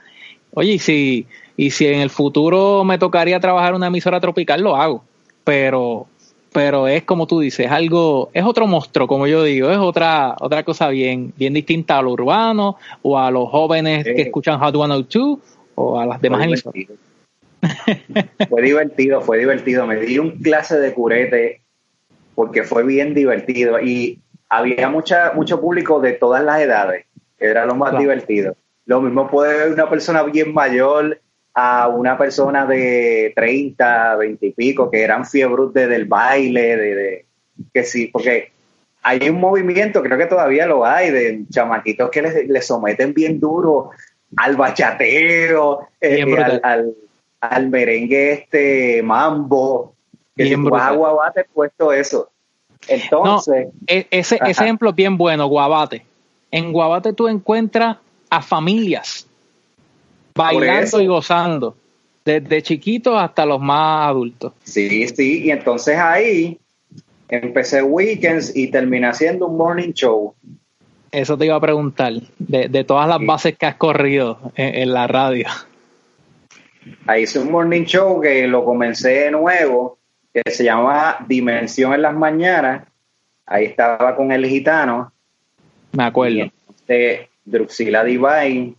oye, 0.53 0.79
si, 0.79 1.27
y 1.61 1.73
si 1.73 1.87
en 1.87 2.01
el 2.01 2.09
futuro 2.09 2.85
me 2.85 2.97
tocaría 2.97 3.39
trabajar 3.39 3.75
una 3.75 3.89
emisora 3.89 4.19
tropical, 4.19 4.63
lo 4.63 4.77
hago. 4.77 5.05
Pero, 5.45 6.07
pero 6.55 6.89
es 6.89 7.03
como 7.03 7.27
tú 7.27 7.41
dices, 7.41 7.67
es 7.67 7.71
algo, 7.71 8.31
es 8.33 8.45
otro 8.45 8.67
monstruo, 8.67 9.07
como 9.07 9.27
yo 9.27 9.43
digo, 9.45 9.71
es 9.71 9.77
otra, 9.77 10.37
otra 10.41 10.63
cosa 10.63 10.89
bien, 10.89 11.35
bien 11.37 11.53
distinta 11.53 11.99
a 11.99 12.03
lo 12.03 12.13
urbano 12.13 12.79
o 13.03 13.19
a 13.19 13.31
los 13.31 13.51
jóvenes 13.51 14.05
que 14.05 14.23
escuchan 14.23 14.59
Hot 14.59 14.75
102 14.75 15.39
o 15.75 16.01
a 16.01 16.07
las 16.07 16.23
demás 16.23 16.47
emisoras 16.47 16.87
fue 18.49 18.63
divertido, 18.63 19.21
fue 19.21 19.37
divertido. 19.37 19.87
Me 19.87 19.97
di 19.97 20.19
un 20.19 20.39
clase 20.39 20.79
de 20.79 20.95
curete 20.95 21.61
porque 22.37 22.65
fue 22.65 22.85
bien 22.85 23.13
divertido 23.13 23.79
y 23.79 24.19
había 24.49 24.89
mucha, 24.89 25.33
mucho 25.35 25.61
público 25.61 26.01
de 26.01 26.15
todas 26.15 26.43
las 26.43 26.59
edades. 26.63 27.05
Era 27.39 27.67
lo 27.67 27.75
más 27.75 27.99
divertido. 27.99 28.57
Lo 28.87 29.03
mismo 29.03 29.29
puede 29.29 29.59
ver 29.59 29.73
una 29.75 29.91
persona 29.91 30.23
bien 30.23 30.55
mayor 30.55 31.19
a 31.55 31.89
una 31.89 32.17
persona 32.17 32.65
de 32.67 33.33
30, 33.35 34.17
20 34.17 34.47
y 34.47 34.53
pico, 34.53 34.91
que 34.91 35.03
eran 35.03 35.27
fiebres 35.27 35.73
de, 35.73 35.89
del 35.89 36.05
baile, 36.05 36.77
de, 36.77 37.27
que 37.73 37.85
sí, 37.85 38.07
porque 38.07 38.53
hay 39.03 39.29
un 39.29 39.41
movimiento, 39.41 40.03
creo 40.03 40.19
que 40.19 40.27
todavía 40.27 40.67
lo 40.67 40.85
hay, 40.85 41.11
de 41.11 41.45
chamaquitos 41.51 42.11
que 42.11 42.23
le 42.23 42.63
someten 42.63 43.13
bien 43.15 43.41
duro 43.41 43.91
al 44.37 44.57
bachateo, 44.57 45.89
eh, 46.01 46.25
al 46.63 46.95
al 47.41 47.69
merengue 47.69 48.33
este 48.33 49.03
mambo, 49.03 49.95
que 50.37 50.47
si 50.47 50.55
Guabate 50.55 51.45
puesto 51.53 51.93
eso. 51.93 52.31
Entonces, 52.87 53.69
e-, 53.87 54.07
ese, 54.11 54.39
ejemplo 54.47 54.91
es 54.91 54.97
bien 54.97 55.17
bueno, 55.17 55.47
Guabate. 55.47 56.05
En 56.51 56.73
Guabate 56.73 57.13
tú 57.13 57.29
encuentras 57.29 57.99
a 58.29 58.43
familias 58.43 59.27
bailando 60.35 61.01
y 61.01 61.07
gozando, 61.07 61.77
desde 62.25 62.63
chiquitos 62.63 63.15
hasta 63.17 63.47
los 63.47 63.61
más 63.61 64.09
adultos. 64.09 64.53
Sí, 64.65 65.07
sí, 65.09 65.45
y 65.45 65.51
entonces 65.51 65.97
ahí 65.99 66.59
empecé 67.29 67.83
weekends 67.83 68.55
y 68.57 68.69
terminé 68.69 69.07
haciendo 69.07 69.47
un 69.47 69.57
morning 69.57 69.93
show. 69.93 70.35
Eso 71.13 71.37
te 71.37 71.47
iba 71.47 71.57
a 71.57 71.61
preguntar, 71.61 72.13
de, 72.39 72.85
todas 72.85 73.09
las 73.09 73.25
bases 73.25 73.57
que 73.57 73.67
has 73.67 73.75
corrido 73.75 74.39
en 74.55 74.93
la 74.93 75.07
radio. 75.07 75.49
Ahí 77.07 77.25
hice 77.25 77.39
un 77.39 77.51
morning 77.51 77.85
show 77.85 78.21
que 78.21 78.47
lo 78.47 78.65
comencé 78.65 79.25
de 79.25 79.31
nuevo, 79.31 79.99
que 80.33 80.49
se 80.51 80.65
llamaba 80.65 81.25
Dimensión 81.29 81.93
en 81.95 82.03
las 82.03 82.15
Mañanas. 82.15 82.87
Ahí 83.47 83.65
estaba 83.67 84.15
con 84.15 84.31
el 84.33 84.47
gitano. 84.47 85.13
Me 85.93 86.05
acuerdo. 86.05 86.51
de 86.87 87.29
Druxila 87.45 88.05
Divine 88.05 88.75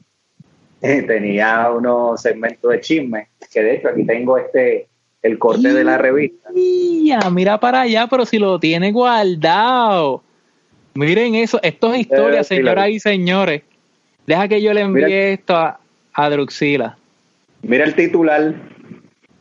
tenía 1.07 1.69
unos 1.69 2.21
segmentos 2.21 2.71
de 2.71 2.81
chisme, 2.81 3.27
que 3.51 3.61
de 3.61 3.75
hecho 3.75 3.89
aquí 3.89 4.05
tengo 4.05 4.37
este 4.37 4.87
el 5.21 5.37
corte 5.37 5.71
de 5.71 5.83
la 5.83 5.99
revista. 5.99 6.49
Mira, 6.51 7.29
mira 7.29 7.59
para 7.59 7.81
allá, 7.81 8.07
pero 8.07 8.25
si 8.25 8.39
lo 8.39 8.59
tiene 8.59 8.91
guardado. 8.91 10.23
Miren 10.95 11.35
eso, 11.35 11.59
esto 11.61 11.93
es 11.93 12.01
historia, 12.01 12.43
señoras 12.43 12.89
y 12.89 12.99
señores. 12.99 13.61
Deja 14.25 14.47
que 14.47 14.61
yo 14.61 14.73
le 14.73 14.81
envíe 14.81 15.33
esto 15.33 15.55
a, 15.55 15.79
a 16.13 16.29
Druxila. 16.29 16.97
Mira 17.61 17.85
el 17.85 17.95
titular. 17.95 18.55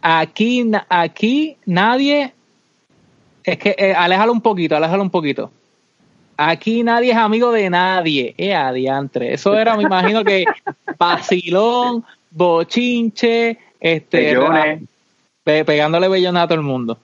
Aquí, 0.03 0.71
aquí 0.89 1.57
nadie. 1.67 2.33
Es 3.43 3.59
que 3.59 3.75
eh, 3.79 3.95
aléjalo 3.95 4.33
un 4.33 4.41
poquito, 4.43 4.77
aléjalo 4.77 5.03
un 5.03 5.11
poquito. 5.11 5.51
Aquí 6.37 6.83
nadie 6.83 7.13
es 7.13 7.17
amigo 7.17 7.53
de 7.53 7.69
nadie. 7.69 8.35
Eh, 8.39 8.55
adiantre. 8.55 9.35
Eso 9.35 9.59
era, 9.59 9.77
me 9.77 9.83
imagino 9.83 10.25
que 10.25 10.45
vacilón, 11.01 12.05
bochinche, 12.31 13.59
este. 13.81 14.37
pegándole 15.43 16.09
bellones 16.09 16.43
a 16.43 16.47
todo 16.47 16.59
el 16.59 16.65
mundo. 16.65 16.99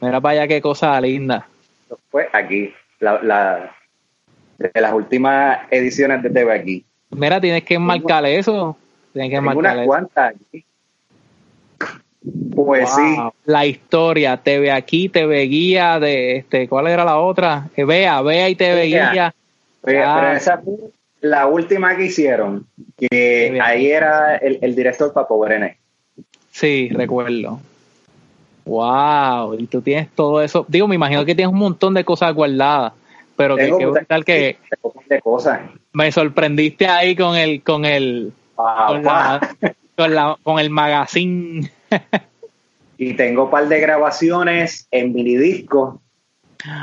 Mira 0.00 0.20
para 0.20 0.40
allá 0.40 0.48
qué 0.48 0.60
cosa 0.60 0.98
linda. 1.00 1.46
Pues 2.10 2.26
aquí, 2.32 2.72
la, 3.00 3.22
la, 3.22 3.76
de 4.58 4.80
las 4.80 4.92
últimas 4.94 5.58
ediciones 5.70 6.22
de 6.22 6.30
TV 6.30 6.52
aquí. 6.52 6.84
Mira, 7.10 7.40
tienes 7.40 7.62
que 7.64 7.74
enmarcarle 7.74 8.38
eso. 8.38 8.76
Tienen 9.12 9.30
que 9.30 9.40
marcar 9.40 9.76
unas 9.76 9.86
cuantas 9.86 10.34
Pues 12.54 12.90
sí. 12.90 13.16
La 13.44 13.66
historia, 13.66 14.38
TV 14.38 14.72
aquí, 14.72 15.10
TV 15.10 15.42
guía, 15.42 16.00
de 16.00 16.38
este, 16.38 16.66
¿cuál 16.66 16.88
era 16.88 17.04
la 17.04 17.18
otra? 17.18 17.68
Eh, 17.76 17.84
vea, 17.84 18.22
vea 18.22 18.48
y 18.48 18.54
TV 18.54 18.86
guía. 18.86 19.34
pero 19.82 20.32
esa 20.32 20.60
la 21.24 21.46
última 21.46 21.96
que 21.96 22.04
hicieron, 22.04 22.66
que 22.98 23.58
ahí 23.62 23.90
era 23.90 24.36
el, 24.36 24.74
director 24.74 25.10
Papo 25.10 25.38
Brené. 25.38 25.78
Sí, 26.50 26.90
recuerdo. 26.92 27.60
Wow, 28.66 29.54
y 29.58 29.66
tú 29.66 29.80
tienes 29.80 30.10
todo 30.14 30.42
eso. 30.42 30.66
Digo, 30.68 30.86
me 30.86 30.96
imagino 30.96 31.24
que 31.24 31.34
tienes 31.34 31.50
un 31.50 31.58
montón 31.58 31.94
de 31.94 32.04
cosas 32.04 32.34
guardadas, 32.34 32.92
pero 33.36 33.56
que, 33.56 33.72
tal 34.06 34.22
que 34.22 34.58
de 35.08 35.20
cosas. 35.22 35.62
me 35.94 36.12
sorprendiste 36.12 36.86
ahí 36.86 37.16
con 37.16 37.36
el 37.36 37.62
con 37.62 37.86
el 37.86 38.32
con, 40.44 40.58
el 40.58 40.70
magazine. 40.70 41.70
y 42.98 43.14
tengo 43.14 43.44
un 43.44 43.50
par 43.50 43.68
de 43.68 43.80
grabaciones 43.80 44.88
en 44.90 45.14
minidisco 45.14 46.02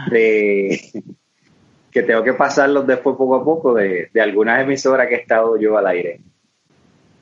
de 0.09 0.81
que 1.91 2.03
tengo 2.03 2.23
que 2.23 2.33
pasarlos 2.33 2.87
después 2.87 3.15
poco 3.17 3.35
a 3.35 3.43
poco 3.43 3.73
de, 3.73 4.09
algunas 4.21 4.61
emisoras 4.61 5.07
que 5.07 5.15
he 5.15 5.19
estado 5.19 5.59
yo 5.59 5.77
al 5.77 5.87
aire. 5.87 6.19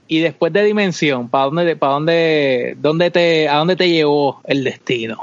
Y 0.08 0.22
después 0.22 0.52
de 0.54 0.64
Dimensión, 0.64 1.30
¿para 1.30 1.46
dónde, 1.46 1.76
para 1.76 1.94
dónde, 1.94 2.76
dónde 2.80 3.12
te, 3.12 3.48
a 3.48 3.58
dónde 3.58 3.76
te 3.76 3.90
llevó 3.90 4.42
el 4.46 4.64
destino? 4.64 5.20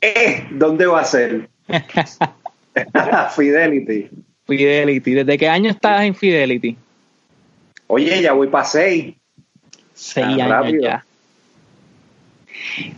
Eh, 0.00 0.46
¿Dónde 0.50 0.86
va 0.86 1.00
a 1.00 1.04
ser? 1.04 1.48
Fidelity. 3.34 4.08
Fidelity. 4.46 5.12
¿Desde 5.12 5.38
qué 5.38 5.48
año 5.48 5.70
estás 5.70 6.02
en 6.02 6.14
Fidelity? 6.14 6.76
Oye, 7.88 8.22
ya 8.22 8.32
voy 8.32 8.48
para 8.48 8.64
seis. 8.64 9.14
Seis 9.94 10.26
años 10.40 10.82
ya. 10.82 11.04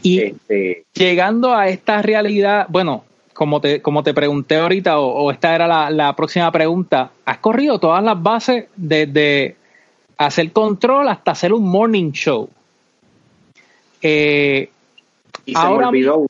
Y 0.02 0.20
este, 0.20 0.84
llegando 0.92 1.54
a 1.54 1.68
esta 1.68 2.02
realidad, 2.02 2.66
bueno, 2.68 3.04
como 3.38 3.60
te, 3.60 3.80
como 3.80 4.02
te 4.02 4.12
pregunté 4.12 4.56
ahorita, 4.56 4.98
o, 4.98 5.30
esta 5.30 5.54
era 5.54 5.88
la, 5.92 6.16
próxima 6.16 6.50
pregunta, 6.50 7.12
has 7.24 7.38
corrido 7.38 7.78
todas 7.78 8.02
las 8.02 8.20
bases 8.20 8.64
desde 8.74 9.54
hacer 10.16 10.50
control 10.50 11.08
hasta 11.08 11.30
hacer 11.30 11.52
un 11.52 11.62
morning 11.70 12.10
show. 12.10 12.50
Eh, 14.02 14.68
y 15.46 15.54
se 15.54 15.68
me 15.68 15.86
olvidó. 15.86 16.26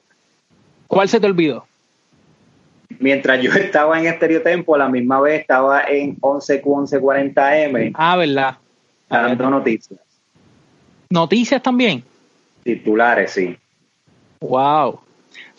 ¿Cuál 0.86 1.08
se 1.08 1.18
te 1.18 1.26
olvidó? 1.26 1.66
mientras 2.98 3.40
yo 3.40 3.52
estaba 3.52 3.98
en 3.98 4.04
Estereotempo, 4.04 4.76
la 4.76 4.90
misma 4.90 5.18
vez 5.22 5.40
estaba 5.40 5.84
en 5.84 6.18
11 6.20 6.62
1140M. 6.62 7.92
Ah, 7.94 8.16
¿verdad? 8.16 8.58
Dando 9.08 9.48
noticias. 9.48 9.98
¿Noticias 11.08 11.62
también? 11.62 12.04
Titulares, 12.64 13.30
sí. 13.30 13.56
Wow. 14.40 15.00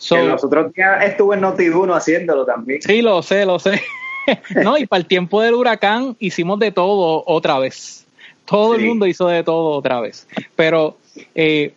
So, 0.00 0.16
que 0.16 0.22
los 0.22 0.42
otros 0.42 0.72
días 0.72 1.04
estuve 1.04 1.36
en 1.36 1.42
Noti1 1.42 1.94
haciéndolo 1.94 2.46
también. 2.46 2.80
Sí, 2.80 3.02
lo 3.02 3.22
sé, 3.22 3.44
lo 3.44 3.58
sé. 3.58 3.82
no, 4.64 4.78
y 4.78 4.86
para 4.86 5.00
el 5.00 5.06
tiempo 5.06 5.42
del 5.42 5.54
huracán 5.54 6.16
hicimos 6.18 6.58
de 6.58 6.72
todo 6.72 7.22
otra 7.26 7.58
vez. 7.58 8.06
Todo 8.46 8.74
el 8.74 8.86
mundo 8.86 9.06
hizo 9.06 9.28
de 9.28 9.44
todo 9.44 9.76
otra 9.76 10.00
vez. 10.00 10.26
Pero 10.56 10.96
eh, 11.34 11.74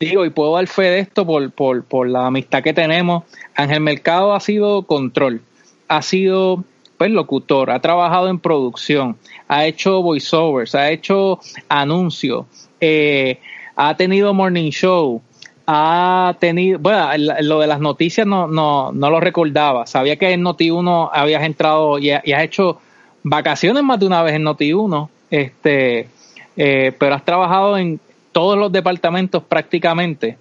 digo, 0.00 0.24
y 0.24 0.30
puedo 0.30 0.54
dar 0.54 0.66
fe 0.66 0.84
de 0.84 1.00
esto 1.00 1.26
por, 1.26 1.50
por, 1.50 1.84
por 1.84 2.08
la 2.08 2.26
amistad 2.26 2.62
que 2.62 2.72
tenemos. 2.72 3.24
Ángel 3.54 3.80
Mercado 3.80 4.32
ha 4.32 4.40
sido 4.40 4.82
control, 4.82 5.42
ha 5.86 6.00
sido 6.00 6.64
pues 6.96 7.10
locutor, 7.10 7.70
ha 7.70 7.80
trabajado 7.80 8.28
en 8.28 8.40
producción, 8.40 9.16
ha 9.46 9.66
hecho 9.66 10.02
voiceovers, 10.02 10.74
ha 10.74 10.90
hecho 10.90 11.38
anuncios, 11.68 12.46
eh, 12.80 13.38
ha 13.76 13.96
tenido 13.96 14.34
morning 14.34 14.70
show, 14.70 15.22
ha 15.70 16.34
tenido, 16.38 16.78
bueno, 16.78 17.10
lo 17.42 17.60
de 17.60 17.66
las 17.66 17.78
noticias 17.78 18.26
no, 18.26 18.46
no, 18.46 18.90
no 18.90 19.10
lo 19.10 19.20
recordaba, 19.20 19.86
sabía 19.86 20.16
que 20.16 20.32
en 20.32 20.42
Noti1 20.42 21.10
habías 21.12 21.42
entrado 21.42 21.98
y, 21.98 22.10
has 22.10 22.42
hecho 22.42 22.80
vacaciones 23.22 23.82
más 23.82 24.00
de 24.00 24.06
una 24.06 24.22
vez 24.22 24.34
en 24.34 24.44
Noti1, 24.44 25.08
este, 25.30 26.08
eh, 26.56 26.92
pero 26.98 27.14
has 27.14 27.24
trabajado 27.24 27.76
en 27.76 28.00
todos 28.32 28.56
los 28.56 28.72
departamentos 28.72 29.42
prácticamente 29.42 30.38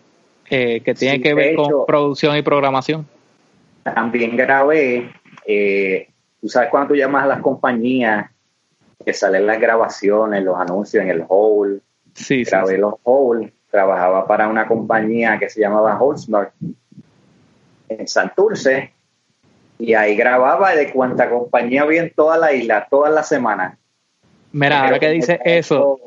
eh, 0.50 0.80
que 0.80 0.94
tienen 0.94 1.22
que 1.22 1.34
ver 1.34 1.56
con 1.56 1.86
producción 1.86 2.38
y 2.38 2.42
programación. 2.42 3.06
También 3.84 4.38
grabé 4.38 5.12
eh, 5.46 6.08
tú 6.40 6.48
sabes 6.48 6.70
cuando 6.70 6.90
tú 6.90 6.96
llamas 6.96 7.26
a 7.26 7.28
las 7.28 7.42
compañías 7.42 8.30
que 9.04 9.14
salen 9.14 9.46
las 9.46 9.60
grabaciones, 9.60 10.42
los 10.44 10.58
anuncios 10.58 11.04
en 11.04 11.10
el 11.10 11.26
hall. 11.28 11.82
Sí, 12.14 12.44
Grabé 12.46 12.78
los 12.78 12.96
hall. 13.04 13.52
Trabajaba 13.78 14.26
para 14.26 14.48
una 14.48 14.68
compañía 14.68 15.38
que 15.38 15.52
se 15.52 15.62
llamaba 15.62 16.02
Holzmark 16.02 16.52
en 17.90 18.08
Santurce. 18.08 18.92
Y 19.78 19.94
ahí 19.94 20.16
grababa 20.16 20.74
de 20.74 20.92
cuánta 20.92 21.30
compañía 21.30 21.84
había 21.84 22.02
en 22.02 22.12
toda 22.12 22.40
la 22.40 22.54
isla, 22.54 22.88
todas 22.90 23.14
las 23.14 23.30
semanas. 23.30 23.78
Mira, 24.52 24.86
ahora 24.86 24.98
que 24.98 25.10
dice 25.12 25.40
eso, 25.46 26.00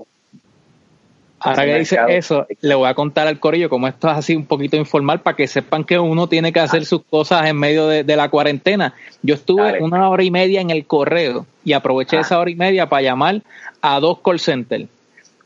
Ahora 1.39 1.65
que 1.65 1.79
dice 1.79 1.97
eso, 2.09 2.45
le 2.61 2.75
voy 2.75 2.89
a 2.89 2.95
contar 2.95 3.29
al 3.29 3.39
corillo 3.39 3.71
como 3.71 3.87
esto 3.87 4.11
es 4.11 4.17
así 4.17 4.35
un 4.35 4.47
poquito 4.47 4.77
informal 4.77 5.21
para 5.21 5.37
que 5.37 5.47
sepan 5.47 5.85
que 5.85 5.97
uno 5.97 6.27
tiene 6.27 6.53
que 6.53 6.59
hacer 6.59 6.85
sus 6.85 7.05
cosas 7.05 7.47
en 7.47 7.57
medio 7.57 7.87
de, 7.87 8.17
la 8.17 8.31
cuarentena. 8.31 8.95
Yo 9.23 9.37
estuve 9.37 9.81
una 9.81 10.09
hora 10.09 10.25
y 10.25 10.33
media 10.33 10.61
en 10.61 10.71
el 10.71 10.87
correo 10.87 11.47
y 11.65 11.73
aproveché 11.73 12.17
ah. 12.17 12.23
esa 12.23 12.41
hora 12.41 12.51
y 12.51 12.57
media 12.57 12.89
para 12.89 13.03
llamar 13.03 13.43
a 13.81 14.01
dos 14.01 14.19
call 14.19 14.41
centers. 14.41 14.89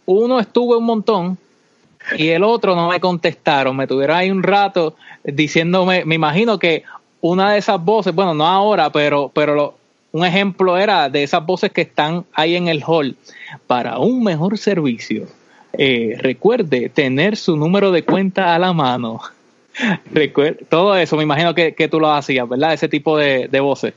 Uno 0.06 0.40
estuvo 0.40 0.78
un 0.78 0.84
montón 0.84 1.38
y 2.16 2.28
el 2.28 2.42
otro 2.42 2.74
no 2.74 2.88
me 2.88 3.00
contestaron. 3.00 3.76
Me 3.76 3.86
tuvieron 3.86 4.16
ahí 4.16 4.30
un 4.30 4.42
rato 4.42 4.96
diciéndome, 5.22 6.04
me 6.04 6.14
imagino 6.14 6.58
que 6.58 6.84
una 7.20 7.52
de 7.52 7.58
esas 7.58 7.82
voces, 7.82 8.14
bueno, 8.14 8.34
no 8.34 8.46
ahora, 8.46 8.90
pero, 8.90 9.30
pero 9.34 9.76
un 10.12 10.24
ejemplo 10.24 10.76
era 10.76 11.08
de 11.08 11.22
esas 11.22 11.44
voces 11.44 11.72
que 11.72 11.82
están 11.82 12.24
ahí 12.34 12.56
en 12.56 12.68
el 12.68 12.82
hall 12.86 13.16
para 13.66 13.98
un 13.98 14.22
mejor 14.22 14.58
servicio 14.58 15.26
eh, 15.78 16.16
recuerde 16.20 16.88
tener 16.88 17.36
su 17.36 17.56
número 17.56 17.90
de 17.90 18.04
cuenta 18.04 18.54
a 18.54 18.58
la 18.58 18.72
mano. 18.72 19.20
todo 20.68 20.96
eso, 20.96 21.16
me 21.16 21.24
imagino 21.24 21.54
que, 21.54 21.88
tú 21.90 21.98
lo 21.98 22.12
hacías, 22.12 22.48
¿verdad? 22.48 22.74
Ese 22.74 22.88
tipo 22.88 23.16
de, 23.16 23.48
voces. 23.60 23.94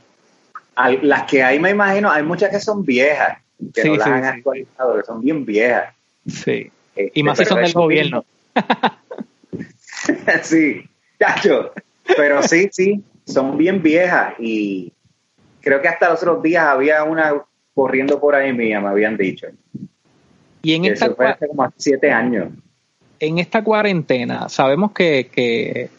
las 1.01 1.23
que 1.23 1.43
hay, 1.43 1.59
me 1.59 1.71
imagino, 1.71 2.09
hay 2.09 2.23
muchas 2.23 2.49
que 2.49 2.59
son 2.59 2.83
viejas, 2.83 3.37
que 3.73 3.85
no 3.85 3.95
las 3.95 4.07
han 4.07 4.25
actualizado, 4.25 4.97
que 4.97 5.03
son 5.03 5.21
bien 5.21 5.45
viejas. 5.45 5.93
Sí. 6.27 6.71
Y 7.13 7.23
más 7.23 7.37
si 7.37 7.45
son 7.45 7.61
del 7.61 7.73
gobierno. 7.73 8.25
sí, 10.43 10.83
chacho. 11.19 11.71
Pero 12.15 12.41
sí, 12.43 12.69
sí, 12.71 13.03
son 13.25 13.57
bien 13.57 13.81
viejas 13.81 14.33
y 14.39 14.93
creo 15.61 15.81
que 15.81 15.87
hasta 15.89 16.09
los 16.09 16.21
otros 16.21 16.41
días 16.41 16.65
había 16.65 17.03
una 17.03 17.33
corriendo 17.73 18.19
por 18.19 18.33
ahí 18.33 18.53
mía, 18.53 18.79
me 18.79 18.87
habían 18.87 19.17
dicho. 19.17 19.47
Y 20.63 20.73
en 20.73 20.85
esta, 20.85 21.13
como 21.13 21.71
siete 21.77 22.09
años. 22.11 22.49
En 23.19 23.37
esta 23.37 23.63
cuarentena, 23.63 24.49
sabemos 24.49 24.91
que, 24.93 25.89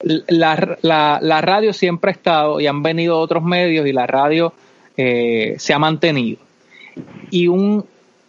la, 0.00 1.40
radio 1.40 1.72
siempre 1.72 2.10
ha 2.10 2.14
estado 2.14 2.60
y 2.60 2.66
han 2.66 2.82
venido 2.82 3.18
otros 3.18 3.44
medios 3.44 3.86
y 3.86 3.92
la 3.92 4.06
radio 4.06 4.52
eh, 4.96 5.54
se 5.58 5.72
ha 5.72 5.78
mantenido. 5.78 6.38
Y 7.30 7.48
un, 7.48 7.84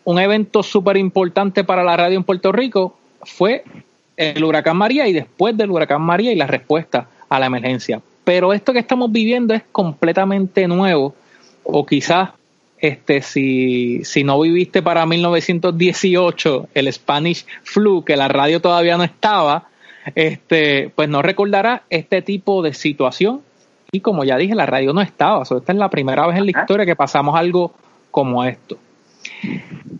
un 0.05 0.19
evento 0.19 0.63
súper 0.63 0.97
importante 0.97 1.63
para 1.63 1.83
la 1.83 1.97
radio 1.97 2.17
en 2.17 2.23
Puerto 2.23 2.51
Rico 2.51 2.97
fue 3.23 3.63
el 4.15 4.43
huracán 4.43 4.77
María 4.77 5.07
y 5.07 5.13
después 5.13 5.57
del 5.57 5.71
huracán 5.71 6.01
María 6.01 6.31
y 6.31 6.35
la 6.35 6.47
respuesta 6.47 7.09
a 7.27 7.39
la 7.39 7.47
emergencia. 7.47 8.01
Pero 8.23 8.53
esto 8.53 8.71
que 8.71 8.79
estamos 8.79 9.11
viviendo 9.11 9.53
es 9.53 9.63
completamente 9.71 10.67
nuevo 10.67 11.13
o 11.63 11.85
quizás 11.85 12.29
este, 12.77 13.21
si, 13.21 14.03
si 14.03 14.23
no 14.23 14.39
viviste 14.39 14.81
para 14.81 15.05
1918 15.05 16.69
el 16.73 16.93
Spanish 16.93 17.45
Flu, 17.63 18.03
que 18.03 18.15
la 18.15 18.27
radio 18.27 18.61
todavía 18.61 18.97
no 18.97 19.03
estaba, 19.03 19.67
este, 20.13 20.91
pues 20.95 21.09
no 21.09 21.21
recordará 21.21 21.83
este 21.89 22.21
tipo 22.21 22.61
de 22.61 22.73
situación. 22.73 23.41
Y 23.91 24.01
como 24.01 24.23
ya 24.23 24.37
dije, 24.37 24.55
la 24.55 24.65
radio 24.65 24.93
no 24.93 25.01
estaba. 25.01 25.43
esta 25.43 25.71
es 25.71 25.77
la 25.77 25.89
primera 25.89 26.27
vez 26.27 26.37
en 26.37 26.45
la 26.45 26.51
historia 26.51 26.85
que 26.85 26.95
pasamos 26.95 27.35
algo 27.35 27.73
como 28.11 28.43
esto. 28.43 28.77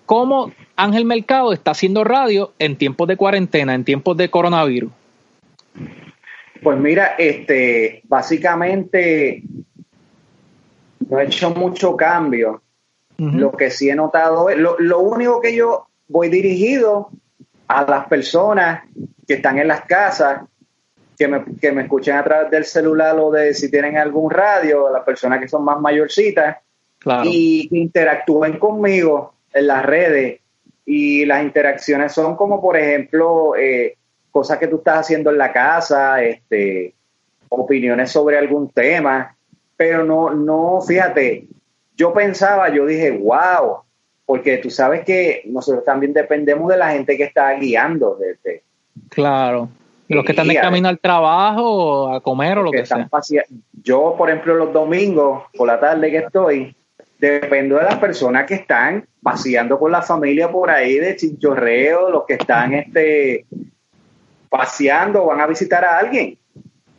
¿Cómo 0.06 0.52
Ángel 0.76 1.06
Mercado 1.06 1.54
está 1.54 1.72
haciendo 1.72 2.04
radio 2.04 2.54
en 2.60 2.78
tiempos 2.78 3.08
de 3.08 3.18
cuarentena, 3.18 3.74
en 3.74 3.84
tiempos 3.84 4.18
de 4.18 4.30
coronavirus? 4.30 4.92
Pues 6.62 6.80
mira, 6.80 7.16
este, 7.18 8.02
básicamente 8.06 9.44
no 11.10 11.20
he 11.20 11.26
hecho 11.26 11.52
mucho 11.52 11.96
cambio. 11.96 12.62
Lo 13.18 13.54
que 13.54 13.70
sí 13.72 13.90
he 13.90 13.96
notado 13.96 14.50
es, 14.50 14.58
lo, 14.58 14.76
lo 14.78 15.00
único 15.00 15.40
que 15.40 15.56
yo 15.56 15.88
voy 16.10 16.28
dirigido 16.28 17.10
a 17.68 17.84
las 17.84 18.08
personas 18.08 18.84
que 19.26 19.36
están 19.36 19.58
en 19.58 19.70
las 19.70 19.86
casas, 19.86 20.42
que 21.18 21.28
me, 21.28 21.46
que 21.62 21.72
me 21.72 21.84
escuchen 21.84 22.18
a 22.18 22.24
través 22.24 22.52
del 22.52 22.66
celular 22.66 23.18
o 23.18 23.32
de 23.32 23.54
si 23.54 23.72
tienen 23.72 23.98
algún 23.98 24.30
radio, 24.30 24.88
a 24.88 24.92
las 24.92 25.04
personas 25.04 25.40
que 25.40 25.48
son 25.48 25.64
más 25.64 25.80
mayorcitas, 25.80 26.58
y 27.24 27.68
que 27.70 27.78
interactúen 27.78 28.58
conmigo 28.58 29.34
en 29.54 29.68
las 29.68 29.86
redes. 29.86 30.41
Y 30.86 31.26
las 31.26 31.44
interacciones 31.44 32.12
son 32.12 32.36
como, 32.36 32.62
por 32.62 32.78
ejemplo, 32.78 33.56
eh, 33.56 33.98
cosas 34.32 34.60
que 34.60 34.68
tú 34.68 34.78
estás 34.78 35.00
haciendo 35.00 35.32
en 35.32 35.38
la 35.38 35.52
casa, 35.52 36.22
este, 36.22 36.94
opiniones 37.50 38.12
sobre 38.12 38.38
algún 38.38 38.70
tema, 38.70 39.36
pero 39.78 40.04
no, 40.04 40.30
no, 40.32 40.82
fíjate, 40.82 41.48
yo 41.96 42.13
pensaba, 42.13 42.70
yo 42.74 42.86
dije, 42.86 43.12
wow, 43.12 43.78
porque 44.26 44.58
tú 44.58 44.70
sabes 44.70 45.04
que 45.06 45.44
nosotros 45.46 45.84
también 45.84 46.13
dependemos 46.13 46.70
de 46.70 46.78
la 46.78 46.91
gente 46.91 47.18
que 47.18 47.24
está 47.24 47.54
guiando. 47.54 48.18
Desde, 48.20 48.63
claro. 49.10 49.70
Los 50.08 50.24
que 50.24 50.34
están 50.34 50.48
de 50.48 50.56
camino 50.56 50.88
al 50.88 51.00
trabajo, 51.00 52.13
a 52.13 52.22
comer 52.22 52.60
o 52.60 52.63
lo 52.63 52.72
que, 52.72 52.86
sea. 52.86 53.10
Yo, 53.82 54.15
por 54.18 54.30
ejemplo, 54.30 54.54
los 54.54 54.72
domingos, 54.72 55.44
por 55.56 55.68
la 55.68 55.80
tarde 55.80 56.12
que 56.12 56.18
estoy, 56.18 56.76
dependo 57.19 57.78
de 57.78 57.84
las 57.84 57.97
personas 57.97 58.45
que 58.45 58.56
están 58.56 59.08
paseando 59.21 59.80
con 59.80 59.91
la 59.91 60.01
familia 60.01 60.51
por 60.51 60.69
ahí 60.69 60.99
de 60.99 61.15
chinchorreo, 61.15 62.10
los 62.10 62.25
que 62.25 62.34
están 62.36 62.73
este, 62.73 63.45
paseando 64.49 65.25
van 65.25 65.41
a 65.41 65.47
visitar 65.47 65.84
a 65.84 65.97
alguien. 65.97 66.38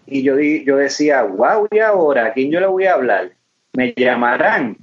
Y 0.06 0.22
yo, 0.22 0.38
yo 0.38 0.76
decía, 0.76 1.22
wow, 1.22 1.68
¿y 1.70 1.78
ahora? 1.80 2.26
¿A 2.26 2.32
quién 2.32 2.50
yo 2.50 2.60
le 2.60 2.66
voy 2.66 2.86
a 2.86 2.94
hablar? 2.94 3.36
me 3.76 3.92
llamarán. 3.94 4.76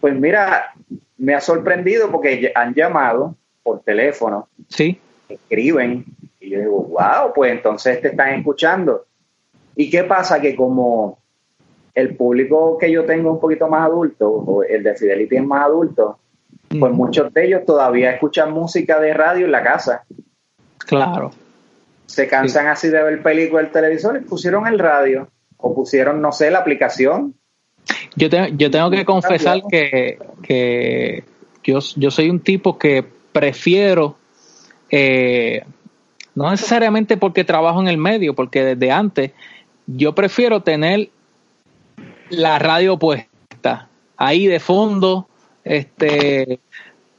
Pues 0.00 0.14
mira, 0.14 0.72
me 1.18 1.34
ha 1.34 1.40
sorprendido 1.40 2.10
porque 2.10 2.52
han 2.54 2.72
llamado 2.74 3.36
por 3.62 3.82
teléfono. 3.82 4.48
Sí. 4.68 4.98
Escriben. 5.28 6.04
Y 6.38 6.50
yo 6.50 6.60
digo, 6.60 6.82
wow, 6.84 7.34
pues 7.34 7.52
entonces 7.52 8.00
te 8.00 8.08
están 8.08 8.30
escuchando. 8.34 9.04
¿Y 9.76 9.90
qué 9.90 10.04
pasa? 10.04 10.40
Que 10.40 10.54
como 10.54 11.18
el 11.94 12.16
público 12.16 12.78
que 12.78 12.90
yo 12.90 13.04
tengo 13.04 13.32
un 13.32 13.40
poquito 13.40 13.68
más 13.68 13.86
adulto, 13.86 14.28
o 14.28 14.62
el 14.62 14.82
de 14.82 14.94
Fidelity 14.94 15.36
es 15.36 15.44
más 15.44 15.66
adulto, 15.66 16.18
pues 16.78 16.92
muchos 16.92 17.32
de 17.34 17.46
ellos 17.46 17.64
todavía 17.66 18.12
escuchan 18.12 18.52
música 18.52 19.00
de 19.00 19.12
radio 19.12 19.46
en 19.46 19.52
la 19.52 19.62
casa. 19.62 20.04
Claro. 20.78 21.32
Se 22.06 22.28
cansan 22.28 22.68
así 22.68 22.88
de 22.88 23.02
ver 23.02 23.22
películas 23.22 23.66
el 23.66 23.72
televisor 23.72 24.16
y 24.16 24.20
pusieron 24.20 24.66
el 24.66 24.78
radio 24.78 25.28
o 25.56 25.74
pusieron, 25.74 26.20
no 26.20 26.32
sé, 26.32 26.50
la 26.50 26.60
aplicación 26.60 27.34
yo, 28.16 28.28
yo 28.28 28.70
tengo 28.70 28.90
que 28.90 29.04
confesar 29.04 29.62
que, 29.70 31.24
yo, 31.62 31.80
soy 31.80 32.30
un 32.30 32.40
tipo 32.40 32.78
que 32.78 33.04
prefiero, 33.32 34.16
eh, 34.90 35.62
no 36.34 36.50
necesariamente 36.50 37.16
porque 37.16 37.44
trabajo 37.44 37.80
en 37.80 37.88
el 37.88 37.98
medio, 37.98 38.34
porque 38.34 38.64
desde 38.64 38.90
antes, 38.90 39.32
yo 39.86 40.14
prefiero 40.14 40.62
tener 40.62 41.10
la 42.30 42.58
radio 42.58 42.98
puesta 42.98 43.88
ahí 44.16 44.46
de 44.46 44.60
fondo, 44.60 45.26
este 45.64 46.60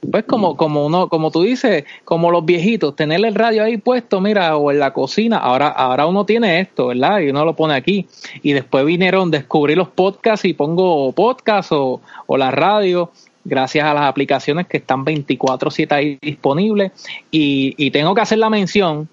pues 0.09 0.23
como, 0.23 0.57
como 0.57 0.85
uno, 0.85 1.09
como 1.09 1.29
tú 1.29 1.43
dices, 1.43 1.85
como 2.05 2.31
los 2.31 2.43
viejitos, 2.43 2.95
tener 2.95 3.23
el 3.23 3.35
radio 3.35 3.63
ahí 3.63 3.77
puesto, 3.77 4.19
mira, 4.19 4.57
o 4.57 4.71
en 4.71 4.79
la 4.79 4.93
cocina, 4.93 5.37
ahora, 5.37 5.67
ahora 5.67 6.07
uno 6.07 6.25
tiene 6.25 6.59
esto, 6.59 6.87
¿verdad? 6.87 7.19
Y 7.19 7.29
uno 7.29 7.45
lo 7.45 7.55
pone 7.55 7.75
aquí. 7.75 8.07
Y 8.41 8.53
después 8.53 8.83
vinieron, 8.83 9.29
descubrí 9.29 9.75
los 9.75 9.89
podcasts 9.89 10.45
y 10.45 10.53
pongo 10.53 11.11
podcast 11.11 11.71
o, 11.71 12.01
o 12.25 12.37
la 12.37 12.49
radio, 12.49 13.11
gracias 13.43 13.85
a 13.85 13.93
las 13.93 14.05
aplicaciones 14.05 14.65
que 14.65 14.77
están 14.77 15.05
24-7 15.05 15.91
ahí 15.91 16.17
disponibles. 16.19 16.91
Y, 17.29 17.75
y 17.77 17.91
tengo 17.91 18.15
que 18.15 18.21
hacer 18.21 18.39
la 18.39 18.49
mención, 18.49 19.07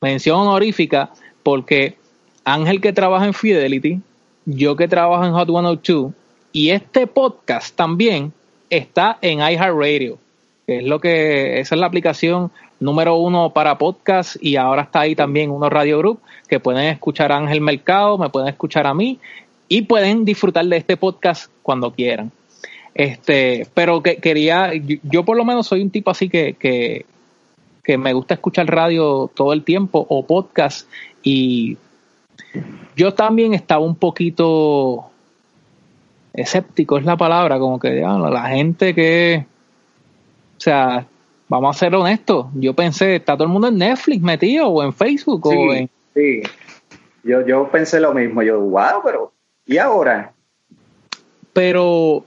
mención 0.00 0.40
honorífica, 0.40 1.10
porque 1.42 1.98
Ángel 2.44 2.80
que 2.80 2.94
trabaja 2.94 3.26
en 3.26 3.34
Fidelity, 3.34 4.00
yo 4.44 4.76
que 4.76 4.88
trabajo 4.88 5.24
en 5.24 5.32
Hot 5.32 5.48
102, 5.48 6.12
y 6.52 6.70
este 6.70 7.06
podcast 7.06 7.74
también 7.74 8.32
está 8.70 9.18
en 9.20 9.38
iHeartRadio, 9.38 10.18
que 10.66 10.78
es 10.78 10.84
lo 10.84 11.00
que, 11.00 11.60
esa 11.60 11.74
es 11.74 11.80
la 11.80 11.86
aplicación 11.86 12.50
número 12.80 13.16
uno 13.16 13.50
para 13.50 13.78
podcast 13.78 14.36
y 14.40 14.56
ahora 14.56 14.82
está 14.82 15.00
ahí 15.00 15.14
también 15.14 15.50
uno 15.50 15.70
Radio 15.70 15.98
Group 15.98 16.20
que 16.48 16.58
pueden 16.58 16.84
escuchar 16.86 17.32
a 17.32 17.36
Ángel 17.36 17.60
Mercado, 17.60 18.18
me 18.18 18.28
pueden 18.28 18.48
escuchar 18.48 18.86
a 18.86 18.94
mí 18.94 19.18
y 19.68 19.82
pueden 19.82 20.24
disfrutar 20.24 20.66
de 20.66 20.76
este 20.76 20.96
podcast 20.96 21.50
cuando 21.62 21.92
quieran. 21.92 22.32
Este, 22.94 23.66
pero 23.72 24.02
que 24.02 24.16
quería, 24.16 24.72
yo, 25.02 25.24
por 25.24 25.36
lo 25.36 25.44
menos 25.44 25.66
soy 25.66 25.80
un 25.80 25.90
tipo 25.90 26.10
así 26.10 26.28
que, 26.28 26.54
que, 26.54 27.06
que 27.82 27.96
me 27.96 28.12
gusta 28.12 28.34
escuchar 28.34 28.66
radio 28.66 29.30
todo 29.34 29.52
el 29.52 29.62
tiempo 29.62 30.04
o 30.10 30.26
podcast 30.26 30.88
y 31.22 31.78
yo 32.96 33.14
también 33.14 33.54
estaba 33.54 33.84
un 33.84 33.96
poquito 33.96 35.10
escéptico 36.32 36.98
es 36.98 37.04
la 37.04 37.16
palabra, 37.16 37.58
como 37.58 37.78
que 37.78 37.90
la 37.90 38.42
gente 38.48 38.94
que, 38.94 39.44
o 40.56 40.60
sea, 40.60 41.06
vamos 41.48 41.76
a 41.76 41.78
ser 41.78 41.94
honestos, 41.94 42.46
yo 42.54 42.74
pensé, 42.74 43.16
está 43.16 43.34
todo 43.34 43.44
el 43.44 43.52
mundo 43.52 43.68
en 43.68 43.78
Netflix 43.78 44.22
metido 44.22 44.68
o 44.68 44.82
en 44.82 44.92
Facebook 44.92 45.42
sí, 45.50 45.56
o 45.56 45.72
en... 45.74 45.90
Sí, 46.14 46.42
yo, 47.22 47.46
yo 47.46 47.68
pensé 47.68 48.00
lo 48.00 48.14
mismo, 48.14 48.42
yo, 48.42 48.60
wow, 48.60 49.02
pero 49.04 49.32
¿y 49.66 49.78
ahora? 49.78 50.32
Pero 51.52 52.24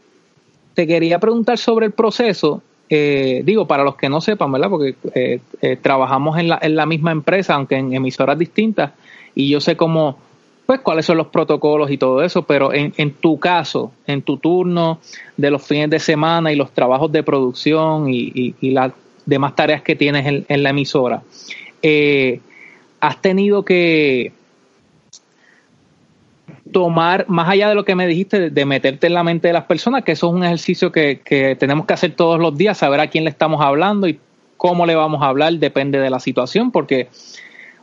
te 0.75 0.85
quería 0.85 1.19
preguntar 1.19 1.57
sobre 1.57 1.88
el 1.88 1.91
proceso, 1.91 2.61
eh, 2.89 3.41
digo, 3.43 3.67
para 3.67 3.83
los 3.83 3.95
que 3.95 4.09
no 4.09 4.21
sepan, 4.21 4.51
¿verdad? 4.51 4.69
Porque 4.69 4.95
eh, 5.15 5.39
eh, 5.61 5.77
trabajamos 5.81 6.37
en 6.37 6.49
la, 6.49 6.59
en 6.61 6.75
la 6.75 6.85
misma 6.85 7.11
empresa, 7.11 7.55
aunque 7.55 7.75
en 7.75 7.93
emisoras 7.93 8.37
distintas, 8.37 8.91
y 9.33 9.49
yo 9.49 9.59
sé 9.59 9.75
cómo 9.75 10.17
pues 10.65 10.79
cuáles 10.79 11.05
son 11.05 11.17
los 11.17 11.27
protocolos 11.27 11.91
y 11.91 11.97
todo 11.97 12.23
eso, 12.23 12.41
pero 12.43 12.73
en, 12.73 12.93
en, 12.97 13.13
tu 13.13 13.39
caso, 13.39 13.91
en 14.07 14.23
tu 14.23 14.37
turno 14.37 14.99
de 15.37 15.51
los 15.51 15.65
fines 15.65 15.91
de 15.91 15.99
semana 15.99 16.51
y 16.51 16.55
los 16.55 16.71
trabajos 16.71 17.11
de 17.11 17.21
producción 17.21 18.09
y, 18.09 18.55
y, 18.59 18.71
las 18.71 18.91
demás 19.27 19.55
tareas 19.55 19.83
que 19.83 19.95
tienes 19.95 20.25
en, 20.25 20.45
en 20.47 20.63
la 20.63 20.71
emisora, 20.71 21.21
eh, 21.83 22.39
has 22.99 23.21
tenido 23.21 23.63
que 23.63 24.33
tomar, 26.71 27.25
más 27.28 27.47
allá 27.49 27.69
de 27.69 27.75
lo 27.75 27.86
que 27.86 27.95
me 27.95 28.08
dijiste, 28.08 28.49
de 28.49 28.65
meterte 28.65 29.08
en 29.08 29.13
la 29.13 29.23
mente 29.23 29.47
de 29.47 29.54
las 29.54 29.65
personas, 29.65 30.04
que 30.04 30.13
eso 30.13 30.28
es 30.28 30.34
un 30.34 30.43
ejercicio 30.43 30.91
que, 30.91 31.21
que 31.23 31.56
tenemos 31.56 31.86
que 31.86 31.93
hacer 31.93 32.12
todos 32.12 32.39
los 32.39 32.58
días, 32.58 32.78
saber 32.78 32.99
a 32.99 33.08
quién 33.08 33.23
le 33.23 33.30
estamos 33.30 33.62
hablando 33.62 34.08
y 34.08 34.19
cómo 34.58 34.86
le 34.86 34.95
vamos 34.95 35.21
a 35.21 35.28
hablar, 35.28 35.54
depende 35.54 35.99
de 35.99 36.10
la 36.10 36.19
situación, 36.19 36.71
porque 36.71 37.10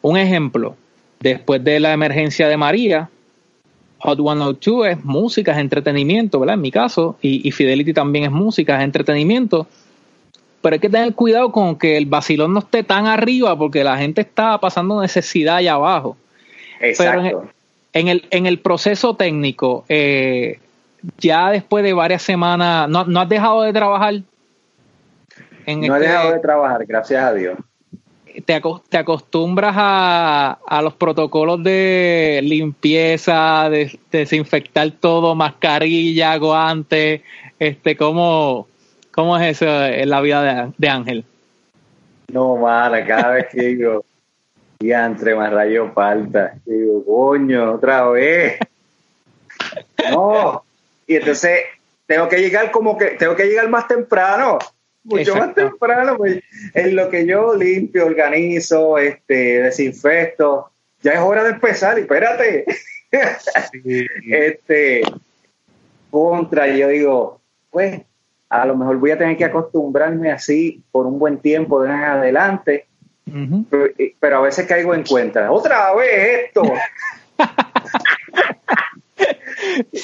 un 0.01 0.17
ejemplo, 0.17 0.77
Después 1.23 1.63
de 1.63 1.79
la 1.79 1.93
emergencia 1.93 2.49
de 2.49 2.57
María, 2.57 3.09
Hot 3.99 4.19
102 4.19 4.89
es 4.89 5.05
música, 5.05 5.53
es 5.53 5.59
entretenimiento, 5.59 6.41
¿verdad? 6.41 6.57
En 6.57 6.61
mi 6.61 6.73
caso, 6.73 7.17
y, 7.23 7.49
Fidelity 7.53 7.93
también 7.93 8.25
es 8.25 8.33
música, 8.33 8.77
es 8.79 8.83
entretenimiento. 8.83 9.69
Pero 10.61 10.75
hay 10.75 10.81
que 10.81 10.89
tener 10.89 11.15
cuidado 11.15 11.53
con 11.53 11.77
que 11.77 11.97
el 11.97 12.07
vacilón 12.07 12.53
no 12.53 12.59
esté 12.59 12.83
tan 12.83 13.07
arriba 13.07 13.57
porque 13.57 13.85
la 13.85 13.97
gente 13.99 14.21
está 14.21 14.59
pasando 14.59 15.01
necesidad 15.01 15.57
allá 15.57 15.75
abajo. 15.75 16.17
Exacto. 16.81 17.21
en 17.21 17.49
el, 17.93 18.27
en 18.31 18.47
el, 18.47 18.59
proceso 18.59 19.15
técnico, 19.15 19.85
eh, 19.89 20.59
ya 21.19 21.51
después 21.51 21.85
de 21.85 21.93
varias 21.93 22.23
semanas, 22.23 22.89
¿no, 22.89 23.05
no 23.05 23.21
has 23.21 23.29
dejado 23.29 23.63
de 23.63 23.73
trabajar? 23.73 24.15
En 25.67 25.81
no 25.81 25.95
he 25.95 25.99
este 25.99 26.09
dejado 26.09 26.33
de 26.33 26.39
trabajar, 26.41 26.85
gracias 26.87 27.23
a 27.23 27.35
Dios 27.35 27.59
te, 28.41 28.55
acostumbras 28.99 29.75
a, 29.77 30.59
a, 30.67 30.83
los 30.83 30.95
protocolos 30.95 31.63
de 31.63 32.41
limpieza, 32.43 33.69
de, 33.71 33.99
desinfectar 34.11 34.91
todo, 34.93 35.35
mascarilla, 35.35 36.37
guantes, 36.39 37.23
este, 37.59 37.97
¿cómo, 37.97 38.67
cómo 39.11 39.37
es 39.37 39.57
eso 39.57 39.67
en 39.67 40.09
la 40.09 40.21
vida 40.21 40.73
de, 40.77 40.89
Ángel? 40.89 41.25
No, 42.33 42.57
mala, 42.57 43.05
cada 43.05 43.35
vez 43.35 43.47
que 43.53 43.63
digo, 43.63 44.05
entre 44.91 45.35
más 45.35 45.53
rayo 45.53 45.93
falta, 45.93 46.55
digo, 46.65 47.05
coño, 47.05 47.75
otra 47.75 48.09
vez. 48.09 48.59
No, 50.11 50.65
y 51.07 51.17
entonces 51.17 51.61
tengo 52.07 52.29
que 52.29 52.41
llegar 52.41 52.71
como 52.71 52.99
que, 52.99 53.11
tengo 53.11 53.37
que 53.37 53.47
llegar 53.47 53.69
más 53.69 53.87
temprano 53.87 54.59
mucho 55.05 55.37
más 55.37 55.55
temprano, 55.55 56.17
pues, 56.17 56.43
en 56.75 56.97
lo 56.97 57.11
que 57.11 57.27
yo 57.27 57.55
limpio, 57.55 58.07
organizo, 58.07 58.99
este, 58.99 59.63
desinfecto, 59.63 60.71
ya 61.03 61.13
es 61.13 61.21
hora 61.21 61.43
de 61.45 61.51
empezar, 61.51 61.99
y 61.99 62.03
espérate. 62.03 62.65
este, 64.31 65.03
contra, 66.11 66.69
yo 66.69 66.89
digo, 66.89 67.41
pues, 67.71 68.01
a 68.49 68.67
lo 68.67 68.77
mejor 68.77 68.99
voy 68.99 69.11
a 69.11 69.19
tener 69.19 69.37
que 69.37 69.45
acostumbrarme 69.45 70.31
así 70.31 70.83
por 70.93 71.07
un 71.07 71.19
buen 71.19 71.39
tiempo 71.39 71.83
de 71.83 71.89
pero, 74.21 74.39
a 74.39 74.41
veces 74.43 74.67
caigo 74.67 74.95
en 74.95 75.05
cuenta, 75.05 75.51
otra 75.51 75.95
vez 75.95 76.47
esto. 76.47 76.63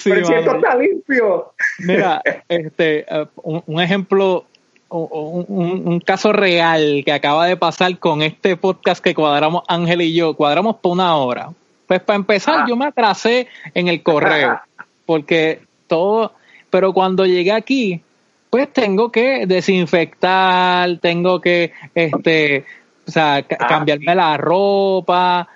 pero 0.04 0.26
si 0.26 0.34
esto 0.34 0.56
está 0.56 0.76
limpio. 0.76 1.52
Mira, 1.80 2.22
este, 2.48 3.06
uh, 3.10 3.60
un, 3.66 3.80
ejemplo 3.80 4.46
un, 4.88 5.44
un, 5.84 6.00
caso 6.00 6.32
real 6.32 7.02
que 7.04 7.12
acaba 7.12 7.46
de 7.46 7.56
pasar 7.56 7.98
con 7.98 8.22
este 8.22 8.56
podcast 8.56 9.02
que 9.02 9.14
cuadramos 9.14 9.62
Ángel 9.68 10.02
y 10.02 10.14
yo, 10.14 10.34
cuadramos 10.34 10.76
por 10.76 10.92
una 10.92 11.16
hora. 11.16 11.50
Pues 11.86 12.00
para 12.00 12.16
empezar, 12.16 12.60
ah. 12.60 12.66
yo 12.68 12.76
me 12.76 12.86
atrasé 12.86 13.48
en 13.74 13.88
el 13.88 14.02
correo, 14.02 14.60
porque 15.06 15.60
todo, 15.86 16.32
pero 16.70 16.92
cuando 16.92 17.24
llegué 17.26 17.52
aquí, 17.52 18.02
pues 18.50 18.72
tengo 18.72 19.10
que 19.10 19.46
desinfectar, 19.46 20.98
tengo 20.98 21.40
que, 21.40 21.72
este, 21.94 22.64
o 23.08 23.10
sea, 23.10 23.36
ah, 23.36 23.42
cambiarme 23.42 24.14
la 24.14 24.36
ropa, 24.36 25.48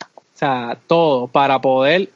o 0.00 0.36
sea, 0.36 0.76
todo 0.86 1.28
para 1.28 1.60
poder 1.60 2.10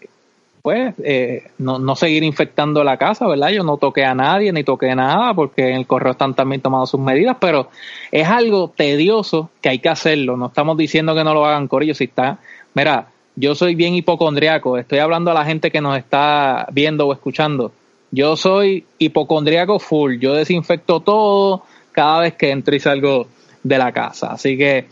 pues 0.61 0.93
eh, 1.03 1.51
no, 1.59 1.79
no, 1.79 1.97
seguir 1.97 2.25
infectando 2.25 2.85
la 2.85 2.99
casa, 2.99 3.27
¿verdad? 3.27 3.49
Yo 3.51 3.63
no 3.63 3.79
toqué 3.79 4.05
a 4.05 4.15
nadie 4.15 4.53
ni 4.53 4.65
toqué 4.65 4.95
nada 4.95 5.33
porque 5.33 5.71
en 5.71 5.77
el 5.77 5.87
correo 5.87 6.13
están 6.13 6.35
también 6.35 6.61
tomando 6.61 6.87
sus 6.87 7.01
medidas, 7.01 7.37
pero 7.41 7.71
es 8.13 8.29
algo 8.29 8.73
tedioso 8.77 9.51
que 9.63 9.71
hay 9.71 9.79
que 9.79 9.89
hacerlo. 9.89 10.37
No 10.37 10.49
estamos 10.49 10.77
diciendo 10.77 11.15
que 11.15 11.25
no 11.25 11.33
lo 11.33 11.47
hagan 11.47 11.69
corillo, 11.69 11.95
si 11.95 12.05
está, 12.05 12.39
mira, 12.75 13.07
yo 13.37 13.55
soy 13.55 13.77
bien 13.77 13.95
hipocondriaco, 13.95 14.77
estoy 14.77 14.99
hablando 14.99 15.31
a 15.31 15.35
la 15.35 15.45
gente 15.45 15.71
que 15.71 15.81
nos 15.81 15.97
está 15.97 16.67
viendo 16.73 17.07
o 17.07 17.13
escuchando. 17.13 17.73
Yo 18.11 18.37
soy 18.37 18.85
hipocondriaco 18.99 19.79
full, 19.79 20.19
yo 20.19 20.35
desinfecto 20.35 21.01
todo 21.01 21.63
cada 21.93 22.21
vez 22.21 22.35
que 22.35 22.51
entro 22.51 22.75
y 22.75 22.81
salgo 22.81 23.29
de 23.69 23.79
la 23.79 23.93
casa. 23.93 24.33
Así 24.33 24.57
que 24.57 24.89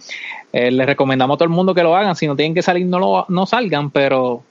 eh, 0.52 0.70
les 0.70 0.86
recomendamos 0.86 1.34
a 1.34 1.38
todo 1.38 1.44
el 1.44 1.54
mundo 1.54 1.74
que 1.74 1.82
lo 1.82 1.96
hagan. 1.96 2.14
Si 2.14 2.26
no 2.26 2.36
tienen 2.36 2.54
que 2.54 2.62
salir, 2.62 2.86
no, 2.86 2.98
lo, 2.98 3.26
no 3.28 3.46
salgan, 3.46 3.90
pero 3.90 4.42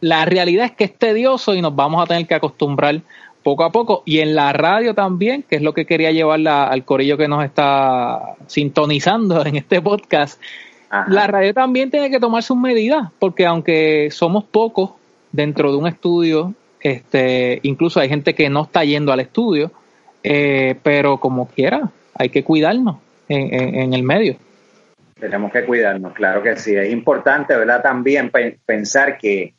la 0.00 0.24
realidad 0.24 0.66
es 0.66 0.72
que 0.72 0.84
es 0.84 0.96
tedioso 0.96 1.54
y 1.54 1.60
nos 1.60 1.74
vamos 1.74 2.02
a 2.02 2.06
tener 2.06 2.26
que 2.26 2.34
acostumbrar 2.34 3.00
poco 3.42 3.64
a 3.64 3.72
poco. 3.72 4.02
Y 4.06 4.20
en 4.20 4.34
la 4.34 4.52
radio 4.52 4.94
también, 4.94 5.42
que 5.42 5.56
es 5.56 5.62
lo 5.62 5.74
que 5.74 5.84
quería 5.84 6.12
llevar 6.12 6.46
al 6.46 6.84
corillo 6.84 7.16
que 7.16 7.28
nos 7.28 7.44
está 7.44 8.36
sintonizando 8.46 9.44
en 9.44 9.56
este 9.56 9.80
podcast. 9.82 10.40
La 11.08 11.26
radio 11.26 11.54
también 11.54 11.90
tiene 11.90 12.10
que 12.10 12.20
tomar 12.20 12.42
sus 12.42 12.56
medidas, 12.56 13.08
porque 13.18 13.46
aunque 13.46 14.10
somos 14.10 14.44
pocos 14.44 14.90
dentro 15.32 15.72
de 15.72 15.78
un 15.78 15.86
estudio, 15.86 16.52
este, 16.80 17.60
incluso 17.62 17.98
hay 17.98 18.10
gente 18.10 18.34
que 18.34 18.50
no 18.50 18.64
está 18.64 18.84
yendo 18.84 19.10
al 19.10 19.20
estudio, 19.20 19.72
eh, 20.22 20.76
pero 20.82 21.16
como 21.18 21.48
quiera, 21.48 21.90
hay 22.14 22.28
que 22.28 22.44
cuidarnos 22.44 22.96
en, 23.32 23.74
en 23.74 23.94
el 23.94 24.02
medio. 24.02 24.36
Tenemos 25.18 25.52
que 25.52 25.64
cuidarnos, 25.64 26.12
claro 26.14 26.42
que 26.42 26.56
sí. 26.56 26.74
Es 26.74 26.90
importante, 26.90 27.56
¿verdad? 27.56 27.82
También 27.82 28.30
pensar 28.66 29.18
que 29.18 29.54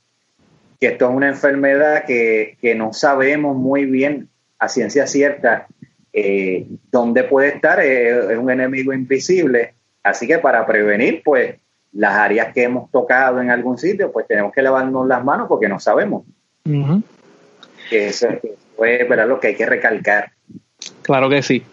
que 0.84 0.90
esto 0.90 1.08
es 1.08 1.16
una 1.16 1.30
enfermedad 1.30 2.04
que, 2.06 2.76
no 2.76 2.92
sabemos 2.92 3.56
muy 3.56 3.86
bien 3.86 4.28
a 4.60 4.68
ciencia 4.68 5.08
cierta 5.08 5.66
eh, 6.12 6.68
dónde 6.92 7.24
puede 7.24 7.56
estar, 7.56 7.80
es, 7.80 8.38
un 8.38 8.52
enemigo 8.52 8.92
invisible, 8.92 9.76
así 10.04 10.28
que 10.28 10.40
para 10.40 10.66
prevenir, 10.66 11.22
pues 11.24 11.56
las 11.94 12.16
áreas 12.16 12.54
que 12.54 12.64
hemos 12.64 12.92
tocado 12.92 13.40
en 13.40 13.50
algún 13.50 13.78
sitio, 13.78 14.12
pues 14.12 14.28
tenemos 14.28 14.52
que 14.52 14.62
lavarnos 14.62 15.08
las 15.08 15.24
manos 15.24 15.48
porque 15.48 15.70
no 15.70 15.80
sabemos. 15.80 16.26
que 17.90 18.08
eso, 18.08 18.28
es 18.28 19.28
lo 19.28 19.40
que 19.40 19.48
hay 19.48 19.56
que 19.56 19.66
recalcar. 19.66 20.34
Claro 21.04 21.30
que 21.30 21.42
sí. 21.42 21.64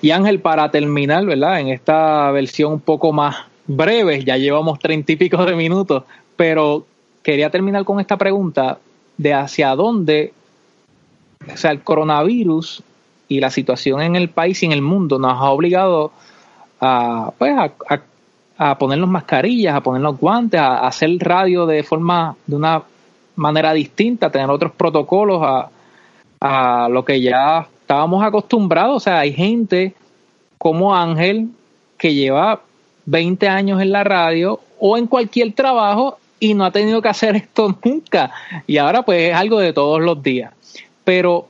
Y 0.00 0.10
Ángel, 0.10 0.40
para 0.40 0.70
terminar, 0.70 1.24
¿verdad? 1.24 1.60
En 1.60 1.68
esta 1.68 2.30
versión 2.30 2.72
un 2.72 2.80
poco 2.80 3.12
más 3.12 3.36
breve, 3.66 4.24
ya 4.24 4.36
llevamos 4.36 4.78
treinta 4.78 5.12
y 5.12 5.16
pico 5.16 5.44
de 5.44 5.54
minutos, 5.54 6.04
pero 6.36 6.84
quería 7.22 7.50
terminar 7.50 7.84
con 7.84 8.00
esta 8.00 8.16
pregunta 8.16 8.78
de 9.16 9.34
hacia 9.34 9.74
dónde, 9.76 10.32
o 11.52 11.56
sea, 11.56 11.70
el 11.70 11.82
coronavirus 11.82 12.82
y 13.28 13.40
la 13.40 13.50
situación 13.50 14.02
en 14.02 14.16
el 14.16 14.28
país 14.28 14.62
y 14.62 14.66
en 14.66 14.72
el 14.72 14.82
mundo 14.82 15.18
nos 15.18 15.32
ha 15.32 15.50
obligado 15.50 16.12
a, 16.80 17.32
pues, 17.38 17.54
a, 18.58 18.78
ponernos 18.78 19.08
mascarillas, 19.08 19.74
a 19.76 19.80
ponernos 19.80 20.18
guantes, 20.18 20.60
a, 20.60 20.86
hacer 20.86 21.10
radio 21.20 21.66
de 21.66 21.82
forma, 21.82 22.36
de 22.46 22.56
una 22.56 22.82
manera 23.36 23.72
distinta, 23.72 24.26
a 24.26 24.30
tener 24.30 24.50
otros 24.50 24.72
protocolos, 24.72 25.42
a, 25.42 25.70
a 26.40 26.88
lo 26.88 27.04
que 27.04 27.20
ya 27.20 27.68
estábamos 27.92 28.24
acostumbrados. 28.24 28.96
O 28.96 29.00
sea, 29.00 29.18
hay 29.18 29.34
gente 29.34 29.92
como 30.56 30.94
Ángel 30.94 31.50
que 31.98 32.14
lleva 32.14 32.62
20 33.04 33.48
años 33.48 33.82
en 33.82 33.92
la 33.92 34.02
radio 34.02 34.60
o 34.80 34.96
en 34.96 35.06
cualquier 35.06 35.52
trabajo 35.52 36.18
y 36.40 36.54
no 36.54 36.64
ha 36.64 36.70
tenido 36.70 37.02
que 37.02 37.10
hacer 37.10 37.36
esto 37.36 37.76
nunca. 37.84 38.32
Y 38.66 38.78
ahora 38.78 39.02
pues 39.02 39.30
es 39.30 39.34
algo 39.34 39.58
de 39.58 39.74
todos 39.74 40.00
los 40.00 40.22
días. 40.22 40.54
Pero 41.04 41.48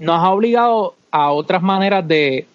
nos 0.00 0.20
ha 0.20 0.30
obligado 0.30 0.94
a 1.10 1.30
otras 1.32 1.60
maneras 1.60 2.08
de, 2.08 2.46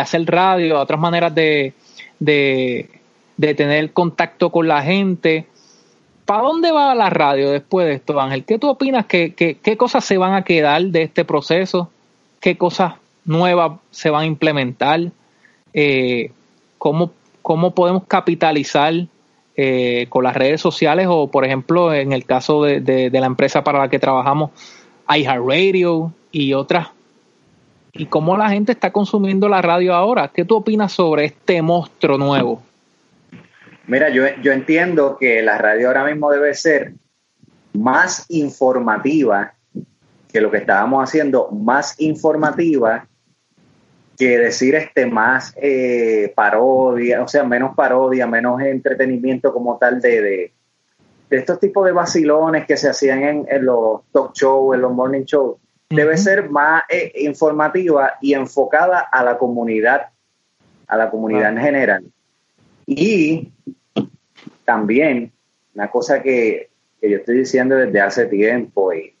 hacer 0.00 0.26
radio, 0.26 0.78
a 0.78 0.82
otras 0.82 0.98
maneras 0.98 1.32
de, 1.34 1.72
de, 2.18 2.88
tener 3.36 3.92
contacto 3.92 4.50
con 4.50 4.66
la 4.66 4.82
gente. 4.82 5.46
¿Para 6.24 6.42
dónde 6.42 6.72
va 6.72 6.96
la 6.96 7.10
radio 7.10 7.52
después 7.52 7.86
de 7.86 7.94
esto, 7.94 8.20
Ángel? 8.20 8.44
¿Qué 8.44 8.58
tú 8.58 8.68
opinas? 8.68 9.06
¿Qué, 9.06 9.34
qué, 9.34 9.76
cosas 9.76 10.04
se 10.04 10.18
van 10.18 10.34
a 10.34 10.42
quedar 10.42 10.82
de 10.82 11.02
este 11.02 11.24
proceso? 11.24 11.90
¿Qué 12.46 12.56
cosas 12.56 12.92
nuevas 13.24 13.80
se 13.90 14.08
van 14.08 14.22
a 14.22 14.26
implementar? 14.26 15.00
Eh, 15.74 16.30
¿cómo, 16.78 17.12
¿Cómo 17.42 17.74
podemos 17.74 18.04
capitalizar 18.06 18.94
eh, 19.56 20.06
con 20.10 20.22
las 20.22 20.36
redes 20.36 20.60
sociales 20.60 21.08
o, 21.10 21.28
por 21.28 21.44
ejemplo, 21.44 21.92
en 21.92 22.12
el 22.12 22.24
caso 22.24 22.62
de, 22.62 22.80
de, 22.80 23.10
de 23.10 23.20
la 23.20 23.26
empresa 23.26 23.64
para 23.64 23.80
la 23.80 23.90
que 23.90 23.98
trabajamos, 23.98 24.52
iHeartRadio 25.08 26.12
y 26.30 26.52
otras 26.52 26.90
y 27.92 28.06
cómo 28.06 28.36
la 28.36 28.48
gente 28.50 28.70
está 28.70 28.92
consumiendo 28.92 29.48
la 29.48 29.60
radio 29.60 29.92
ahora. 29.92 30.30
¿Qué 30.32 30.44
tú 30.44 30.54
opinas 30.54 30.92
sobre 30.92 31.24
este 31.24 31.60
monstruo 31.62 32.16
nuevo? 32.16 32.62
Mira, 33.88 34.08
yo, 34.10 34.22
yo 34.40 34.52
entiendo 34.52 35.16
que 35.18 35.42
la 35.42 35.58
radio 35.58 35.88
ahora 35.88 36.04
mismo 36.04 36.30
debe 36.30 36.54
ser 36.54 36.94
más 37.72 38.24
informativa 38.28 39.55
que 40.36 40.42
lo 40.42 40.50
que 40.50 40.58
estábamos 40.58 41.02
haciendo, 41.02 41.48
más 41.50 41.98
informativa 41.98 43.08
que 44.18 44.36
decir 44.36 44.74
este 44.74 45.06
más 45.06 45.54
eh, 45.56 46.30
parodia, 46.36 47.22
o 47.22 47.26
sea, 47.26 47.42
menos 47.42 47.74
parodia, 47.74 48.26
menos 48.26 48.60
entretenimiento 48.60 49.50
como 49.50 49.78
tal 49.78 49.98
de, 49.98 50.20
de, 50.20 50.52
estos 51.30 51.58
tipos 51.58 51.86
de 51.86 51.92
vacilones 51.92 52.66
que 52.66 52.76
se 52.76 52.90
hacían 52.90 53.22
en, 53.22 53.46
en 53.48 53.64
los 53.64 54.02
talk 54.12 54.34
shows, 54.34 54.74
en 54.74 54.82
los 54.82 54.92
morning 54.92 55.24
shows 55.24 55.56
debe 55.88 56.18
ser 56.18 56.50
más 56.50 56.82
eh, 56.90 57.12
informativa 57.20 58.18
y 58.20 58.34
enfocada 58.34 59.00
a 59.00 59.24
la 59.24 59.38
comunidad, 59.38 60.10
a 60.86 60.98
la 60.98 61.10
comunidad 61.10 61.52
en 61.52 61.58
general. 61.58 62.04
Y 62.84 63.54
también, 64.66 65.32
una 65.74 65.90
cosa 65.90 66.20
que, 66.20 66.68
yo 67.00 67.16
estoy 67.16 67.38
diciendo 67.38 67.74
desde 67.74 68.02
hace 68.02 68.26
tiempo, 68.26 68.92
y 68.92 69.15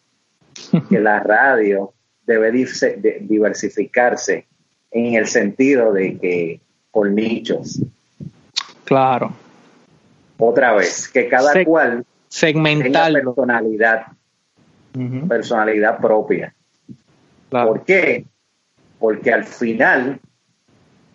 que 0.88 1.00
la 1.00 1.20
radio 1.20 1.92
debe 2.26 2.52
diversificarse 2.52 4.46
en 4.90 5.14
el 5.14 5.26
sentido 5.26 5.92
de 5.92 6.18
que 6.18 6.60
por 6.90 7.10
nichos. 7.10 7.80
Claro. 8.84 9.32
Otra 10.38 10.74
vez, 10.74 11.08
que 11.08 11.28
cada 11.28 11.64
cual 11.64 12.04
segmentar 12.28 13.12
personalidad, 13.12 14.06
personalidad 15.28 15.98
propia. 15.98 16.54
¿Por 17.48 17.84
qué? 17.84 18.24
Porque 18.98 19.32
al 19.32 19.44
final 19.44 20.20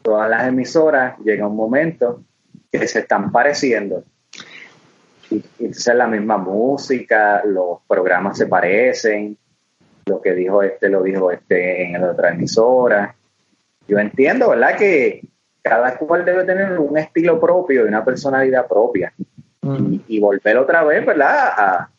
todas 0.01 0.29
las 0.29 0.47
emisoras 0.47 1.17
llega 1.23 1.47
un 1.47 1.55
momento 1.55 2.23
que 2.71 2.87
se 2.87 2.99
están 2.99 3.31
pareciendo. 3.31 4.03
Y, 5.31 5.43
es 5.59 5.87
la 5.87 6.07
misma 6.07 6.37
música, 6.37 7.41
los 7.45 7.79
programas 7.87 8.37
se 8.37 8.47
parecen, 8.47 9.37
lo 10.05 10.21
que 10.21 10.33
dijo 10.33 10.61
este 10.61 10.89
lo 10.89 11.01
dijo 11.01 11.31
este 11.31 11.83
en 11.83 12.01
la 12.01 12.11
otra 12.11 12.31
emisora. 12.31 13.15
Yo 13.87 13.97
entiendo, 13.97 14.49
¿verdad? 14.49 14.77
Que 14.77 15.21
cada 15.61 15.97
cual 15.97 16.25
debe 16.25 16.43
tener 16.43 16.77
un 16.79 16.97
estilo 16.97 17.39
propio 17.39 17.85
y 17.85 17.87
una 17.87 18.03
personalidad 18.05 18.67
propia. 18.67 19.13
Y, 20.07 20.19
volver 20.19 20.57
otra 20.57 20.83
vez, 20.83 21.05
¿verdad? 21.05 21.53
A, 21.55 21.89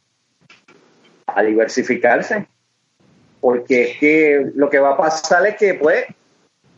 a 1.26 1.42
diversificarse 1.42 2.46
porque 3.42 3.82
es 3.82 3.98
que 3.98 4.52
lo 4.54 4.70
que 4.70 4.78
va 4.78 4.90
a 4.90 4.96
pasar 4.96 5.44
es 5.46 5.56
que 5.56 5.74
pues 5.74 6.06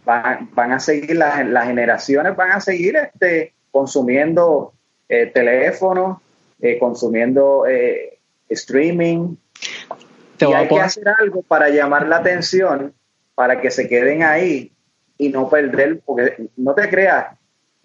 van, 0.06 0.48
van 0.54 0.72
a 0.72 0.80
seguir 0.80 1.14
las, 1.14 1.46
las, 1.46 1.66
generaciones 1.66 2.34
van 2.34 2.52
a 2.52 2.60
seguir 2.60 2.96
este 2.96 3.52
consumiendo 3.70 4.72
eh, 5.10 5.26
teléfono 5.26 6.22
eh, 6.60 6.78
consumiendo 6.78 7.66
eh, 7.66 8.18
streaming 8.48 9.36
y 10.40 10.44
hay 10.44 10.68
que 10.68 10.80
hacer 10.80 11.08
algo 11.18 11.42
para 11.42 11.68
llamar 11.68 12.06
la 12.06 12.16
atención 12.16 12.92
para 13.34 13.60
que 13.60 13.70
se 13.70 13.88
queden 13.88 14.22
ahí 14.22 14.72
y 15.16 15.28
no 15.28 15.48
perder 15.48 16.00
porque 16.04 16.48
no 16.56 16.74
te 16.74 16.88
creas 16.88 17.26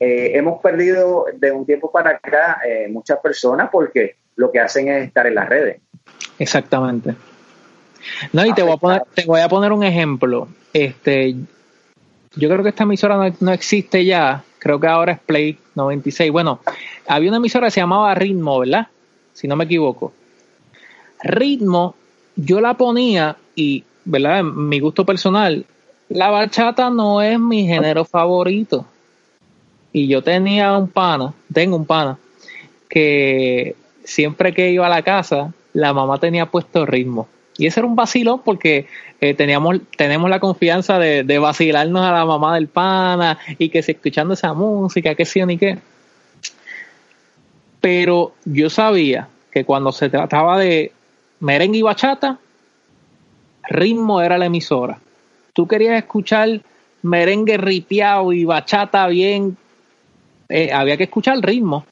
hemos 0.01 0.61
perdido 0.61 1.25
de 1.33 1.51
un 1.51 1.65
tiempo 1.65 1.91
para 1.91 2.11
acá 2.11 2.61
muchas 2.89 3.19
personas 3.19 3.69
porque 3.71 4.15
lo 4.35 4.49
que 4.51 4.59
hacen 4.59 4.87
es 4.87 5.07
estar 5.07 5.27
en 5.27 5.35
las 5.35 5.49
redes 5.49 5.81
exactamente 6.39 7.15
no, 8.31 8.45
y 8.45 8.53
te 8.53 8.63
voy 8.63 8.73
a 8.73 8.77
poner, 8.77 9.03
te 9.13 9.25
voy 9.25 9.41
a 9.41 9.49
poner 9.49 9.71
un 9.71 9.83
ejemplo. 9.83 10.47
Este, 10.73 11.35
yo 12.35 12.49
creo 12.49 12.63
que 12.63 12.69
esta 12.69 12.83
emisora 12.83 13.33
no, 13.39 13.51
existe 13.51 14.05
ya. 14.05 14.43
Creo 14.59 14.79
que 14.79 14.87
ahora 14.87 15.13
es 15.13 15.19
Play 15.19 15.57
96. 15.75 16.31
Bueno, 16.31 16.59
había 17.07 17.29
una 17.29 17.37
emisora 17.37 17.67
que 17.67 17.71
se 17.71 17.79
llamaba 17.79 18.13
Ritmo, 18.13 18.59
¿verdad? 18.59 18.87
Si 19.33 19.47
no 19.47 19.55
me 19.55 19.63
equivoco. 19.63 20.13
Ritmo, 21.23 21.95
yo 22.35 22.61
la 22.61 22.75
ponía 22.75 23.37
y, 23.55 23.83
¿verdad? 24.05 24.43
mi 24.43 24.79
gusto 24.79 25.05
personal, 25.05 25.65
la 26.09 26.29
bachata 26.29 26.89
no 26.89 27.21
es 27.21 27.39
mi 27.39 27.65
género 27.65 28.05
favorito. 28.05 28.85
Y 29.91 30.07
yo 30.07 30.21
tenía 30.21 30.77
un 30.77 30.87
pana, 30.87 31.33
tengo 31.51 31.75
un 31.75 31.85
pana, 31.85 32.17
que 32.87 33.75
siempre 34.03 34.53
que 34.53 34.71
iba 34.71 34.85
a 34.85 34.89
la 34.89 35.01
casa, 35.01 35.53
la 35.73 35.93
mamá 35.93 36.19
tenía 36.19 36.45
puesto 36.45 36.85
ritmo. 36.85 37.27
Y 37.59 37.67
ese 37.67 37.81
era 37.81 37.87
un 37.87 37.95
vacilón 37.95 38.41
porque 38.43 38.87
eh, 39.19 39.33
teníamos, 39.33 39.81
tenemos 39.97 40.29
la 40.29 40.39
confianza 40.39 40.97
de, 40.97 41.39
vacilarnos 41.39 42.05
a 42.05 42.13
la 42.13 42.25
mamá 42.25 42.55
del 42.55 42.69
pana 42.69 43.37
y 43.57 43.67
que 43.67 43.83
se 43.83 43.91
escuchando 43.91 44.33
esa 44.33 44.53
música, 44.53 45.13
qué 45.13 45.25
sí 45.25 45.45
ni 45.45 45.57
qué. 45.57 45.77
Pero 47.81 48.33
yo 48.45 48.69
sabía 48.69 49.27
que 49.51 49.65
cuando 49.65 49.91
se 49.91 50.09
trataba 50.09 50.57
de 50.57 50.93
merengue 51.41 51.79
y 51.79 51.81
bachata, 51.81 52.39
ritmo 53.67 54.21
era 54.21 54.37
la 54.37 54.45
emisora. 54.45 54.97
Tú 55.51 55.67
querías 55.67 55.97
escuchar 55.97 56.61
merengue 57.01 57.57
ripiado 57.57 58.31
y 58.31 58.45
bachata 58.45 59.05
bien, 59.07 59.57
eh, 60.47 60.71
había 60.71 60.95
que 60.95 61.03
escuchar 61.03 61.37
ritmo. 61.41 61.85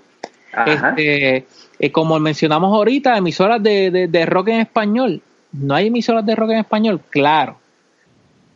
Este, 0.65 1.45
eh, 1.78 1.91
como 1.91 2.18
mencionamos 2.22 2.74
ahorita, 2.74 3.18
emisoras 3.18 3.61
de, 3.61 4.07
de 4.09 4.26
rock 4.26 4.47
en 4.47 4.61
español 4.61 5.22
no 5.52 5.76
hay 5.76 5.88
emisoras 5.88 6.26
de 6.26 6.36
rock 6.36 6.52
en 6.52 6.58
español, 6.60 7.02
claro. 7.10 7.58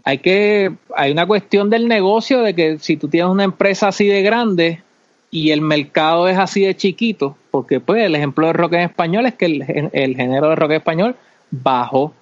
Hay 0.04 0.18
que, 0.18 0.74
hay 0.96 1.12
una 1.12 1.28
cuestión 1.28 1.70
del 1.70 1.88
negocio 1.88 2.42
de 2.42 2.56
que 2.56 2.80
si 2.80 2.98
tú 2.98 3.08
tienes 3.08 3.30
una 3.30 3.44
empresa 3.44 3.90
así 3.90 4.08
de 4.08 4.22
grande 4.22 4.82
y 5.30 5.52
el 5.52 5.62
mercado 5.62 6.28
es 6.28 6.38
así 6.38 6.62
de 6.62 6.76
chiquito, 6.76 7.38
porque 7.52 7.80
pues 7.80 8.04
el 8.04 8.16
ejemplo 8.16 8.48
de 8.48 8.54
rock 8.54 8.74
en 8.74 8.82
español 8.82 9.26
es 9.26 9.36
que 9.36 9.46
el, 9.46 10.16
género 10.16 10.50
de 10.50 10.56
rock 10.56 10.72
en 10.72 10.78
español 10.78 11.16
bajó, 11.52 12.14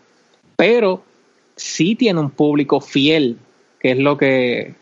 pero 0.56 1.04
sí 1.56 1.96
tiene 1.96 2.20
un 2.20 2.30
público 2.30 2.82
fiel, 2.82 3.38
que 3.80 3.92
es 3.92 3.98
lo 3.98 4.18
que, 4.18 4.74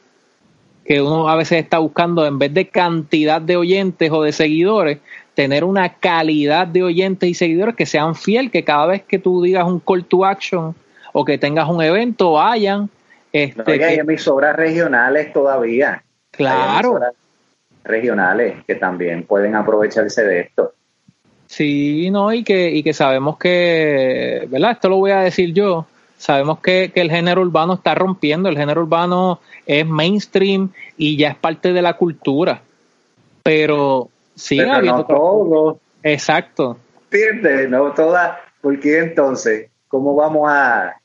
que 0.85 1.01
uno 1.01 1.29
a 1.29 1.35
veces 1.35 1.63
está 1.63 1.77
buscando 1.77 2.25
en 2.25 2.39
vez 2.39 2.53
de 2.53 2.67
cantidad 2.67 3.41
de 3.41 3.57
oyentes 3.57 4.11
o 4.11 4.23
de 4.23 4.31
seguidores, 4.31 4.99
tener 5.37 5.63
una 5.63 5.93
calidad 5.93 6.65
de 6.65 6.81
oyentes 6.81 7.29
y 7.29 7.35
seguidores 7.35 7.75
que 7.75 7.85
sean 7.85 8.15
fiel, 8.15 8.49
que 8.49 8.63
cada 8.63 8.87
vez 8.87 9.03
que 9.03 9.19
tú 9.19 9.43
digas 9.43 9.65
un 9.65 9.79
call 9.79 10.03
to 10.03 10.25
action 10.25 10.73
o 11.13 11.23
que 11.23 11.37
tengas 11.37 11.69
un 11.69 11.79
evento, 11.79 12.31
vayan. 12.31 12.89
Este, 13.31 13.85
hay 13.85 13.99
emisoras 13.99 14.55
regionales 14.55 15.31
todavía. 15.31 16.03
Claro. 16.31 16.99
regionales 17.83 18.63
que 18.65 18.73
también 18.73 19.25
pueden 19.27 19.53
aprovecharse 19.53 20.23
de 20.23 20.39
esto. 20.39 20.73
Sí, 21.45 22.09
no, 22.09 22.33
y 22.33 22.43
que, 22.43 22.71
y 22.71 22.81
que 22.81 22.93
sabemos 22.93 23.37
que, 23.37 24.47
¿verdad? 24.49 24.71
Esto 24.71 24.89
lo 24.89 24.95
voy 24.95 25.11
a 25.11 25.19
decir 25.19 25.53
yo, 25.53 25.85
sabemos 26.17 26.61
que, 26.61 26.91
el 26.95 27.11
género 27.11 27.41
urbano 27.41 27.75
está 27.75 27.93
rompiendo, 27.93 28.49
el 28.49 28.57
género 28.57 28.81
urbano 28.81 29.39
es 29.67 29.85
mainstream 29.85 30.71
y 30.97 31.15
ya 31.15 31.29
es 31.29 31.35
parte 31.35 31.73
de 31.73 31.81
la 31.83 31.93
cultura. 31.93 32.63
Pero 33.43 34.09
sí, 34.37 34.57
Pero 34.57 34.81
no 34.81 35.05
todo. 35.05 35.79
Exacto. 36.03 36.77
No 37.69 37.93
toda, 37.93 38.39
porque 38.61 38.99
entonces, 38.99 39.69
¿cómo 39.87 40.15
vamos 40.15 40.49
a 40.49 41.01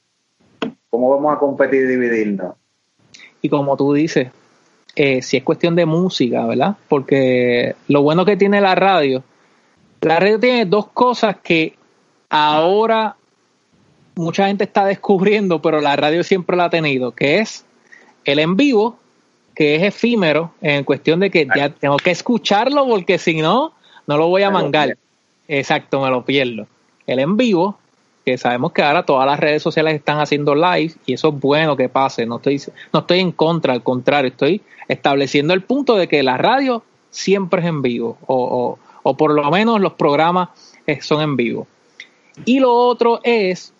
cómo 0.90 1.10
vamos 1.10 1.34
a 1.34 1.38
competir 1.38 1.84
y 1.84 1.86
dividirnos? 1.86 2.54
Y 3.40 3.48
como 3.48 3.76
tú 3.76 3.92
dices, 3.94 4.30
eh, 4.94 5.22
si 5.22 5.36
es 5.36 5.42
cuestión 5.42 5.74
de 5.74 5.86
música, 5.86 6.44
¿verdad? 6.46 6.76
Porque 6.88 7.74
lo 7.88 8.02
bueno 8.02 8.24
que 8.24 8.36
tiene 8.36 8.60
la 8.60 8.74
radio, 8.74 9.22
la 10.02 10.20
radio 10.20 10.38
tiene 10.38 10.66
dos 10.66 10.88
cosas 10.88 11.36
que 11.42 11.76
ahora 12.28 13.16
mucha 14.14 14.48
gente 14.48 14.64
está 14.64 14.84
descubriendo, 14.84 15.62
pero 15.62 15.80
la 15.80 15.96
radio 15.96 16.22
siempre 16.22 16.56
la 16.56 16.66
ha 16.66 16.70
tenido, 16.70 17.12
que 17.12 17.38
es 17.38 17.64
el 18.24 18.38
en 18.38 18.56
vivo, 18.56 18.98
que 19.54 19.76
es 19.76 19.82
efímero 19.82 20.52
en 20.60 20.84
cuestión 20.84 21.20
de 21.20 21.30
que 21.30 21.46
ya 21.54 21.70
tengo 21.70 21.96
que 21.96 22.10
escucharlo 22.10 22.86
porque 22.86 23.18
si 23.18 23.40
no, 23.40 23.72
no 24.06 24.16
lo 24.16 24.28
voy 24.28 24.42
a 24.42 24.50
mangar. 24.50 24.96
Exacto, 25.48 26.00
me 26.00 26.10
lo 26.10 26.24
pierdo. 26.24 26.66
El 27.06 27.18
en 27.18 27.36
vivo, 27.36 27.78
que 28.24 28.38
sabemos 28.38 28.72
que 28.72 28.82
ahora 28.82 29.04
todas 29.04 29.26
las 29.26 29.38
redes 29.38 29.62
sociales 29.62 29.94
están 29.94 30.20
haciendo 30.20 30.54
live 30.54 30.94
y 31.06 31.14
eso 31.14 31.28
es 31.28 31.40
bueno 31.40 31.76
que 31.76 31.88
pase, 31.88 32.24
no 32.26 32.36
estoy, 32.36 32.60
no 32.92 33.00
estoy 33.00 33.20
en 33.20 33.32
contra, 33.32 33.72
al 33.72 33.82
contrario, 33.82 34.30
estoy 34.30 34.62
estableciendo 34.88 35.54
el 35.54 35.62
punto 35.62 35.96
de 35.96 36.08
que 36.08 36.22
la 36.22 36.36
radio 36.36 36.82
siempre 37.10 37.60
es 37.60 37.66
en 37.66 37.82
vivo 37.82 38.18
o, 38.26 38.78
o, 39.02 39.16
por 39.16 39.32
lo 39.32 39.50
menos 39.50 39.80
los 39.80 39.94
programas 39.94 40.50
eh, 40.86 41.00
son 41.02 41.20
en 41.20 41.36
vivo. 41.36 41.66
Y 42.44 42.60
lo 42.60 42.72
otro 42.72 43.20
es 43.22 43.74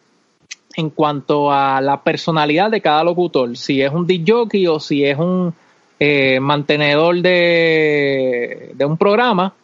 en 0.77 0.91
cuanto 0.91 1.53
a 1.53 1.81
la 1.81 2.03
personalidad 2.03 2.71
de 2.71 2.81
cada 2.81 3.05
locutor, 3.05 3.57
si 3.57 3.83
es 3.83 3.93
un 3.93 4.07
DJ 4.07 4.69
o 4.69 4.81
si 4.81 5.05
es 5.05 5.19
un 5.19 5.55
eh, 5.99 6.41
mantenedor 6.41 7.21
de, 7.21 8.73
de 8.75 8.85
un 8.85 8.97
programa, 8.97 9.55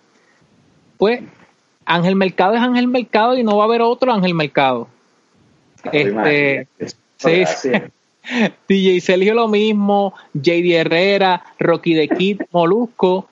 pues 0.97 1.21
Ángel 1.85 2.17
Mercado 2.17 2.55
es 2.55 2.61
Ángel 2.61 2.87
Mercado 2.87 3.37
y 3.37 3.43
no 3.43 3.57
va 3.57 3.65
a 3.65 3.67
haber 3.67 3.83
otro 3.83 4.13
Ángel 4.13 4.35
Mercado. 4.35 4.89
Este, 5.93 6.67
sí, 7.17 7.45
DJ 8.69 9.01
Sergio 9.01 9.35
lo 9.35 9.49
mismo, 9.49 10.15
JD 10.35 10.73
Herrera, 10.73 11.43
Rocky 11.59 11.95
de 11.95 12.09
Kid, 12.09 12.43
Molusco, 12.53 13.29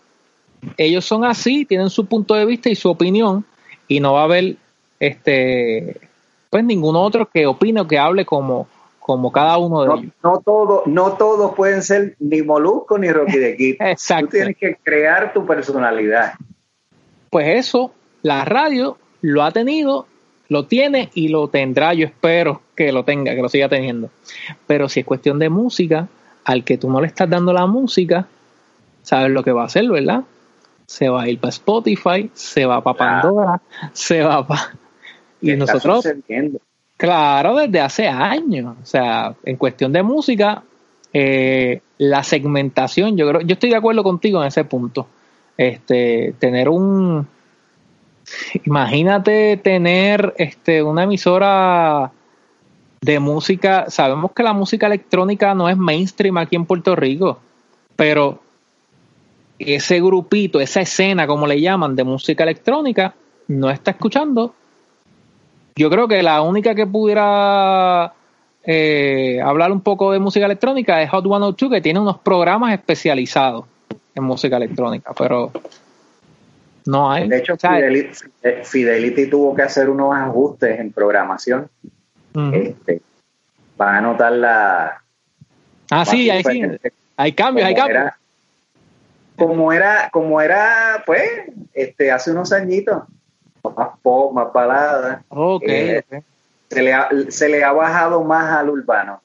ellos 0.77 1.05
son 1.05 1.25
así, 1.25 1.65
tienen 1.65 1.91
su 1.91 2.07
punto 2.07 2.35
de 2.35 2.47
vista 2.47 2.69
y 2.71 2.75
su 2.75 2.89
opinión 2.89 3.45
y 3.89 4.01
no 4.01 4.15
va 4.15 4.23
a 4.23 4.25
haber 4.25 4.57
este 4.99 6.06
pues 6.51 6.65
ningún 6.65 6.97
otro 6.97 7.29
que 7.29 7.47
opine 7.47 7.81
o 7.81 7.87
que 7.87 7.99
hable 7.99 8.25
como 8.25 8.69
como 8.99 9.31
cada 9.31 9.57
uno 9.59 9.83
de 9.83 9.95
ellos. 9.95 10.13
No 10.23 10.41
todos 10.45 10.87
no 10.87 11.13
todos 11.13 11.55
pueden 11.55 11.85
ser 11.85 12.17
ni 12.19 12.43
Molusco 12.43 12.99
ni 12.99 13.09
Rocky 13.09 13.39
de. 13.39 13.77
Exacto. 13.81 14.27
Tú 14.27 14.33
tienes 14.33 14.57
que 14.57 14.77
crear 14.83 15.33
tu 15.33 15.47
personalidad. 15.47 16.33
Pues 17.31 17.47
eso 17.57 17.93
la 18.23 18.45
radio 18.45 18.99
lo 19.21 19.45
ha 19.45 19.53
tenido, 19.53 20.07
lo 20.49 20.67
tiene 20.67 21.11
y 21.15 21.29
lo 21.29 21.49
tendrá, 21.49 21.95
yo 21.95 22.07
espero 22.07 22.63
que 22.75 22.91
lo 22.91 23.05
tenga, 23.05 23.35
que 23.35 23.43
lo 23.43 23.49
siga 23.49 23.69
teniendo. 23.69 24.11
Pero 24.67 24.89
si 24.89 25.01
es 25.01 25.07
cuestión 25.07 25.39
de 25.39 25.51
música, 25.51 26.09
al 26.45 26.65
que 26.65 26.77
tú 26.77 26.91
no 26.91 27.01
le 27.01 27.07
estás 27.07 27.31
dando 27.31 27.53
la 27.53 27.67
música, 27.67 28.27
sabes 29.03 29.31
lo 29.31 29.45
que 29.45 29.53
va 29.53 29.63
a 29.63 29.67
hacer, 29.67 29.89
¿verdad? 29.89 30.25
Se 30.87 31.09
va 31.09 31.23
a 31.23 31.29
ir 31.29 31.39
para 31.39 31.51
Spotify, 31.51 32.31
se 32.35 32.67
va 32.67 32.83
para 32.83 32.99
Pandora, 32.99 33.61
se 33.93 34.23
va 34.23 34.47
para... 34.47 34.73
Y 35.41 35.57
nosotros... 35.57 36.07
Claro, 36.97 37.57
desde 37.57 37.81
hace 37.81 38.09
años. 38.09 38.75
O 38.83 38.87
sea, 38.87 39.35
en 39.45 39.57
cuestión 39.57 39.93
de 39.93 40.03
música, 40.03 40.63
eh, 41.13 41.81
la 41.99 42.23
segmentación, 42.23 43.19
yo 43.19 43.29
creo, 43.29 43.41
yo 43.43 43.53
estoy 43.53 43.69
de 43.69 43.77
acuerdo 43.77 44.03
contigo 44.03 44.41
en 44.41 44.49
ese 44.49 44.65
punto. 44.65 45.07
Este, 45.59 46.35
tener 46.39 46.71
un, 46.71 47.27
Imagínate 48.65 49.57
tener 49.59 50.35
este, 50.39 50.83
una 50.83 51.05
emisora 51.05 52.11
de 53.01 53.21
música. 53.21 53.87
Sabemos 53.89 54.33
que 54.33 54.43
la 54.43 54.53
música 54.53 54.87
electrónica 54.87 55.55
no 55.55 55.69
es 55.69 55.77
mainstream 55.77 56.37
aquí 56.39 56.57
en 56.57 56.67
Puerto 56.67 56.97
Rico, 56.97 57.39
pero 57.95 58.41
ese 59.59 60.01
grupito, 60.01 60.61
esa 60.61 60.81
escena, 60.81 61.27
como 61.27 61.47
le 61.47 61.61
llaman, 61.61 61.95
de 61.95 62.05
música 62.05 62.43
electrónica, 62.43 63.15
no 63.49 63.71
está 63.71 63.93
escuchando. 63.93 64.55
Yo 65.77 65.91
creo 65.91 66.09
que 66.09 66.23
la 66.23 66.41
única 66.41 66.75
que 66.75 66.87
pudiera 66.87 68.15
eh, 68.65 69.41
hablar 69.45 69.71
un 69.71 69.83
poco 69.83 70.11
de 70.13 70.19
música 70.19 70.47
electrónica 70.47 71.03
es 71.03 71.11
Hot 71.11 71.25
102, 71.25 71.71
que 71.71 71.81
tiene 71.83 72.01
unos 72.01 72.19
programas 72.19 72.73
especializados 72.73 73.67
en 74.15 74.25
música 74.25 74.57
electrónica, 74.57 75.13
pero 75.17 75.53
no 76.87 77.11
hay. 77.11 77.29
De 77.29 77.39
hecho, 77.39 77.57
Fidelity, 78.65 79.29
tuvo 79.29 79.55
que 79.55 79.63
hacer 79.63 79.91
unos 79.91 80.15
ajustes 80.17 80.81
en 80.81 80.93
programación. 80.93 81.69
este, 82.53 83.03
van 83.77 83.97
a 83.97 84.01
notar 84.01 84.33
la. 84.33 85.03
Ah, 85.91 86.05
sí, 86.05 86.31
hay, 86.31 86.43
sí. 86.43 86.63
hay 87.17 87.33
cambios, 87.33 87.67
hay 87.67 87.75
cambios. 87.75 88.13
como 89.37 89.73
era, 89.73 90.09
como 90.11 90.41
era, 90.41 91.03
pues, 91.05 91.23
este, 91.75 92.11
hace 92.11 92.31
unos 92.31 92.53
añitos, 92.53 93.03
más 93.75 93.91
pop, 94.03 94.33
más 94.33 94.53
balada. 94.53 95.23
Eh, 95.31 95.35
okay, 95.35 96.01
Se, 96.69 96.83
le 96.83 96.93
ha, 96.93 97.09
se 97.29 97.49
le 97.49 97.65
ha 97.65 97.73
bajado 97.73 98.23
más 98.23 98.53
al 98.53 98.71
urbano. 98.71 99.21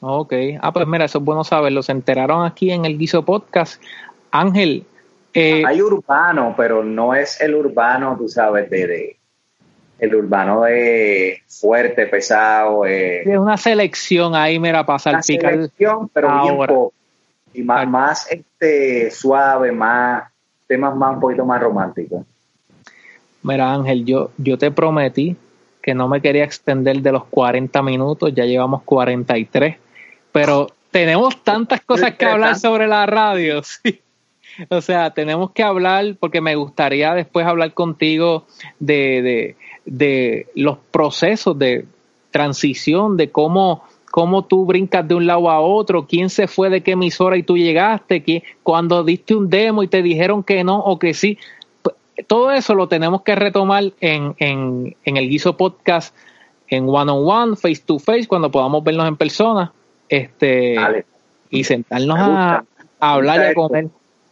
Ok, 0.00 0.32
ah, 0.60 0.72
pues 0.72 0.86
mira, 0.86 1.04
eso 1.04 1.18
es 1.18 1.24
bueno 1.24 1.44
saberlo. 1.44 1.82
Se 1.82 1.92
enteraron 1.92 2.44
aquí 2.44 2.70
en 2.70 2.84
el 2.84 2.98
Guiso 2.98 3.24
Podcast. 3.24 3.82
Ángel, 4.30 4.86
eh, 5.34 5.62
Hay 5.66 5.82
urbano, 5.82 6.54
pero 6.56 6.84
no 6.84 7.14
es 7.14 7.40
el 7.40 7.54
urbano, 7.54 8.16
tú 8.18 8.28
sabes, 8.28 8.70
de, 8.70 9.16
el 9.98 10.14
urbano 10.14 10.62
de 10.62 11.42
fuerte, 11.46 12.06
pesado. 12.06 12.86
Eh, 12.86 13.22
es 13.22 13.38
una 13.38 13.56
selección 13.56 14.34
ahí, 14.34 14.58
mira, 14.58 14.84
para 14.86 14.98
salpicar. 14.98 15.54
Una 15.54 15.62
selección, 15.62 16.08
pero 16.08 16.42
bien 16.42 16.66
pop. 16.66 16.92
Y 17.52 17.62
más, 17.62 17.88
más 17.88 18.30
este, 18.30 19.10
suave, 19.10 19.72
más 19.72 20.24
temas 20.68 20.94
más 20.94 21.14
un 21.14 21.20
poquito 21.20 21.44
más 21.44 21.60
románticos. 21.60 22.24
Mira, 23.42 23.72
Ángel, 23.72 24.04
yo, 24.04 24.30
yo 24.36 24.58
te 24.58 24.70
prometí 24.70 25.36
que 25.82 25.94
no 25.94 26.08
me 26.08 26.20
quería 26.20 26.44
extender 26.44 27.00
de 27.00 27.12
los 27.12 27.24
40 27.24 27.80
minutos, 27.82 28.34
ya 28.34 28.44
llevamos 28.44 28.82
43, 28.82 29.76
pero 30.32 30.68
tenemos 30.90 31.42
tantas 31.42 31.80
cosas 31.80 32.14
que 32.14 32.26
hablar 32.26 32.58
sobre 32.58 32.86
la 32.86 33.06
radio. 33.06 33.62
Sí. 33.82 34.00
O 34.70 34.80
sea, 34.80 35.10
tenemos 35.10 35.52
que 35.52 35.62
hablar, 35.62 36.16
porque 36.18 36.40
me 36.40 36.56
gustaría 36.56 37.14
después 37.14 37.46
hablar 37.46 37.74
contigo 37.74 38.44
de, 38.80 39.54
de, 39.84 40.46
los 40.56 40.78
procesos 40.90 41.56
de 41.56 41.86
transición, 42.32 43.16
de 43.16 43.30
cómo, 43.30 43.84
cómo 44.10 44.44
tú 44.46 44.66
brincas 44.66 45.06
de 45.06 45.14
un 45.14 45.26
lado 45.26 45.48
a 45.48 45.60
otro, 45.60 46.06
quién 46.08 46.28
se 46.28 46.48
fue 46.48 46.70
de 46.70 46.82
qué 46.82 46.92
emisora 46.92 47.36
y 47.36 47.44
tú 47.44 47.56
llegaste, 47.56 48.24
quién, 48.24 48.42
cuando 48.64 49.04
diste 49.04 49.36
un 49.36 49.48
demo 49.48 49.84
y 49.84 49.88
te 49.88 50.02
dijeron 50.02 50.42
que 50.42 50.64
no 50.64 50.80
o 50.80 50.98
que 50.98 51.14
sí. 51.14 51.38
Todo 52.26 52.50
eso 52.52 52.74
lo 52.74 52.88
tenemos 52.88 53.22
que 53.22 53.34
retomar 53.34 53.92
en, 54.00 54.34
en, 54.38 54.96
en 55.04 55.16
el 55.16 55.28
Guiso 55.28 55.56
Podcast, 55.56 56.14
en 56.68 56.88
one 56.88 57.10
on 57.10 57.28
one, 57.28 57.56
face 57.56 57.82
to 57.84 57.98
face, 57.98 58.26
cuando 58.26 58.50
podamos 58.50 58.82
vernos 58.82 59.06
en 59.06 59.16
persona, 59.16 59.72
este, 60.08 60.76
y 61.50 61.64
sentarnos 61.64 62.18
a, 62.18 62.64
hablar 63.00 63.40
y 63.40 63.50
a 63.50 63.54
comer. 63.54 63.88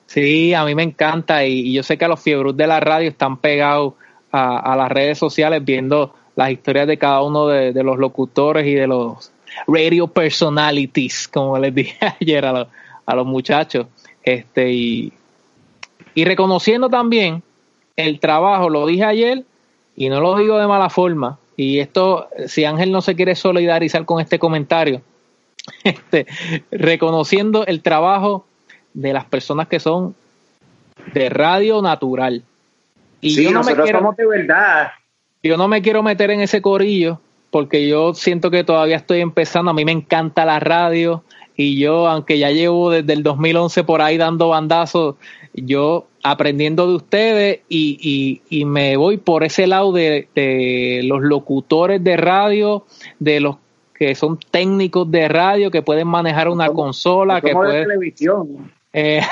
Sí, 0.07 0.55
a 0.55 0.65
mí 0.65 0.75
me 0.75 0.83
encanta 0.83 1.45
y, 1.45 1.73
yo 1.73 1.83
sé 1.83 1.99
que 1.99 2.05
a 2.05 2.09
los 2.09 2.21
fiebros 2.21 2.57
de 2.57 2.67
la 2.67 2.81
radio 2.81 3.09
están 3.09 3.39
pegados 3.39 3.95
a, 4.33 4.77
las 4.77 4.91
redes 4.91 5.19
sociales 5.19 5.65
viendo 5.65 6.15
las 6.35 6.51
historias 6.51 6.87
de 6.87 6.99
cada 6.99 7.23
uno 7.23 7.47
de, 7.47 7.83
los 7.83 7.99
locutores 7.99 8.67
y 8.67 8.75
de 8.75 8.87
los 8.87 9.33
radio 9.67 10.07
personalities, 10.09 11.29
como 11.29 11.59
les 11.59 11.75
dije 11.75 11.99
ayer 12.21 12.45
a, 12.45 12.53
los, 12.53 12.69
a 13.07 13.15
los 13.15 13.27
muchachos. 13.27 13.87
Este, 14.23 14.73
y, 14.73 15.13
y 16.15 16.25
reconociendo 16.25 16.89
también 16.89 17.43
el 17.97 18.21
trabajo, 18.21 18.69
lo 18.69 18.87
dije 18.87 19.05
ayer 19.05 19.45
y 19.97 20.09
no 20.09 20.21
lo 20.21 20.37
digo 20.37 20.59
de 20.59 20.67
mala 20.67 20.91
forma. 20.91 21.39
Y 21.57 21.79
esto, 21.79 22.29
si 22.47 22.65
Ángel 22.65 22.93
no 22.93 23.01
se 23.01 23.17
quiere 23.17 23.35
solidarizar 23.35 24.05
con 24.05 24.21
este 24.21 24.39
comentario, 24.39 25.01
este, 25.85 26.27
reconociendo 26.71 27.67
el 27.67 27.83
trabajo 27.83 28.47
de 28.93 29.13
las 29.13 29.25
personas 29.25 29.69
que 29.69 29.81
son 29.81 30.15
de 31.13 31.29
radio 31.31 31.83
natural. 31.83 32.43
Y 33.21 33.43
yo 33.43 33.51
no 33.51 33.63
me 33.63 33.75
quiero, 33.75 34.15
de 34.17 34.27
verdad. 34.27 34.93
Yo 35.43 35.57
no 35.57 35.69
me 35.69 35.81
quiero 35.81 36.03
meter 36.03 36.31
en 36.31 36.41
ese 36.41 36.61
corillo 36.61 37.21
porque 37.51 37.89
yo 37.89 38.13
siento 38.15 38.51
que 38.51 38.65
todavía 38.65 38.97
estoy 38.97 39.21
empezando. 39.21 39.71
A 39.71 39.75
mí 39.75 39.85
me 39.85 39.93
encanta 39.93 40.45
la 40.45 40.61
radio 40.61 41.23
y 41.57 41.79
yo, 41.79 42.07
aunque 42.09 42.39
ya 42.39 42.51
llevo 42.51 42.91
desde 42.91 43.15
el 43.15 43.23
2011 43.23 43.85
por 43.85 44.03
ahí 44.03 44.19
dando 44.19 44.49
bandazos, 44.49 45.17
yo 45.55 46.07
aprendiendo 46.31 46.89
de 46.89 46.95
ustedes 46.95 47.61
y, 47.69 48.43
y, 48.49 48.65
me 48.65 48.97
voy 48.97 49.17
por 49.17 49.45
ese 49.45 49.67
lado 49.67 49.93
de, 49.93 50.29
de, 50.35 51.01
los 51.05 51.23
locutores 51.23 52.03
de 52.03 52.17
radio, 52.17 52.85
de 53.19 53.41
los 53.41 53.57
que 53.95 54.15
son 54.15 54.39
técnicos 54.51 55.11
de 55.11 55.29
radio, 55.29 55.71
que 55.71 55.83
pueden 55.83 56.09
manejar 56.09 56.49
una 56.49 56.69
consola, 56.69 57.41
que 57.41 57.53
pueden... 57.53 57.85
televisión. 57.85 58.73
Eh, 58.93 59.23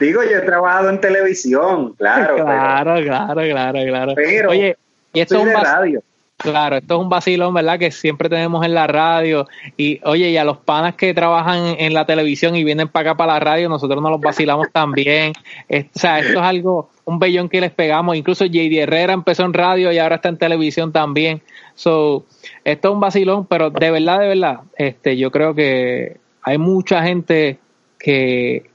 Digo, 0.00 0.22
yo 0.22 0.38
he 0.38 0.42
trabajado 0.42 0.90
en 0.90 1.00
televisión, 1.00 1.94
claro. 1.94 2.36
Claro, 2.36 3.02
claro, 3.02 3.42
claro, 3.42 3.78
claro. 3.86 4.12
Pero 4.14 4.50
Oye, 4.50 4.76
y 5.12 5.20
esto 5.20 5.36
es 5.36 5.42
un 5.42 5.52
radio. 5.52 6.02
Claro, 6.38 6.76
esto 6.76 6.94
es 6.94 7.00
un 7.00 7.08
vacilón, 7.08 7.52
¿verdad? 7.52 7.80
Que 7.80 7.90
siempre 7.90 8.28
tenemos 8.28 8.64
en 8.64 8.72
la 8.72 8.86
radio. 8.86 9.48
Y 9.76 10.00
oye, 10.04 10.30
y 10.30 10.36
a 10.36 10.44
los 10.44 10.58
panas 10.58 10.94
que 10.94 11.12
trabajan 11.12 11.74
en 11.80 11.92
la 11.92 12.06
televisión 12.06 12.54
y 12.54 12.62
vienen 12.62 12.86
para 12.86 13.10
acá 13.10 13.16
para 13.16 13.32
la 13.34 13.40
radio, 13.40 13.68
nosotros 13.68 14.00
nos 14.00 14.12
los 14.12 14.20
vacilamos 14.20 14.68
también. 14.72 15.32
o 15.68 15.98
sea, 15.98 16.20
esto 16.20 16.38
es 16.38 16.44
algo, 16.44 16.90
un 17.04 17.18
bellón 17.18 17.48
que 17.48 17.60
les 17.60 17.72
pegamos. 17.72 18.14
Incluso 18.16 18.44
JD 18.44 18.72
Herrera 18.82 19.14
empezó 19.14 19.42
en 19.44 19.52
radio 19.52 19.90
y 19.90 19.98
ahora 19.98 20.14
está 20.16 20.28
en 20.28 20.38
televisión 20.38 20.92
también. 20.92 21.42
So, 21.74 22.24
esto 22.62 22.88
es 22.88 22.94
un 22.94 23.00
vacilón, 23.00 23.46
pero 23.46 23.70
de 23.70 23.90
verdad, 23.90 24.20
de 24.20 24.28
verdad, 24.28 24.60
este, 24.76 25.16
yo 25.16 25.32
creo 25.32 25.56
que 25.56 26.18
hay 26.42 26.56
mucha 26.56 27.02
gente 27.02 27.58
que, 27.98 28.70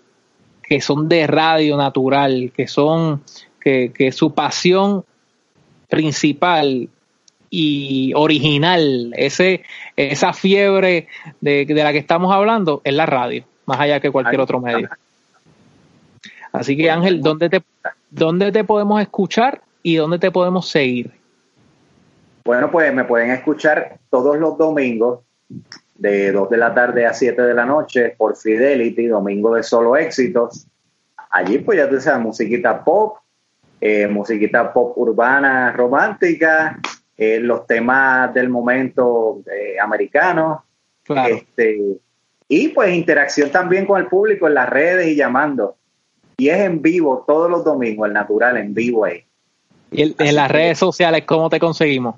que 0.63 0.81
son 0.81 1.07
de 1.07 1.27
radio 1.27 1.77
natural, 1.77 2.51
que 2.53 2.67
son, 2.67 3.23
que, 3.61 3.93
que 3.95 4.11
su 4.11 4.33
pasión 4.33 5.05
principal 5.87 6.89
y 7.55 8.13
original, 8.15 9.13
ese, 9.15 9.61
esa 9.95 10.33
fiebre 10.33 11.07
de, 11.39 11.67
la 11.69 11.91
que 11.91 11.99
estamos 11.99 12.33
hablando, 12.33 12.81
es 12.83 12.95
la 12.95 13.05
radio, 13.05 13.43
más 13.67 13.79
allá 13.79 13.99
que 13.99 14.09
cualquier 14.09 14.41
otro 14.41 14.59
medio. 14.59 14.89
Así 16.51 16.75
que 16.75 16.89
Ángel, 16.89 17.21
¿dónde 17.21 17.49
te, 17.51 17.61
¿dónde 18.09 18.51
te 18.51 18.63
podemos 18.63 18.99
escuchar 18.99 19.61
y 19.83 19.97
dónde 19.97 20.17
te 20.17 20.31
podemos 20.31 20.67
seguir? 20.67 21.11
Bueno, 22.43 22.71
pues 22.71 22.91
me 22.91 23.03
pueden 23.03 23.29
escuchar 23.29 23.99
todos 24.09 24.35
los 24.39 24.57
domingos 24.57 25.19
de 25.93 26.31
2 26.31 26.49
de 26.49 26.57
la 26.57 26.73
tarde 26.73 27.05
a 27.05 27.13
7 27.13 27.39
de 27.39 27.53
la 27.53 27.67
noche 27.67 28.15
por 28.17 28.35
Fidelity, 28.35 29.05
domingo 29.05 29.53
de 29.53 29.61
solo 29.61 29.95
éxitos. 29.95 30.65
Allí 31.29 31.59
pues 31.59 31.77
ya 31.77 31.87
te 31.87 32.01
sabes, 32.01 32.19
musiquita 32.19 32.83
pop, 32.83 33.17
eh, 33.79 34.07
musiquita 34.07 34.73
pop 34.73 34.97
urbana 34.97 35.71
romántica, 35.71 36.79
eh, 37.17 37.39
los 37.39 37.67
temas 37.67 38.33
del 38.33 38.49
momento 38.49 39.41
eh, 39.51 39.79
americano. 39.79 40.65
Este, 41.07 41.79
y 42.47 42.67
pues 42.69 42.93
interacción 42.93 43.49
también 43.49 43.85
con 43.85 43.99
el 43.99 44.07
público 44.07 44.47
en 44.47 44.53
las 44.53 44.69
redes 44.69 45.07
y 45.07 45.15
llamando. 45.15 45.75
Y 46.37 46.49
es 46.49 46.59
en 46.59 46.81
vivo 46.81 47.23
todos 47.27 47.49
los 47.49 47.63
domingos, 47.63 48.07
el 48.07 48.13
natural, 48.13 48.57
en 48.57 48.73
vivo 48.73 49.05
ahí. 49.05 49.23
¿Y 49.91 50.15
en 50.17 50.35
las 50.35 50.49
redes 50.49 50.79
sociales 50.79 51.23
cómo 51.25 51.49
te 51.49 51.59
conseguimos? 51.59 52.15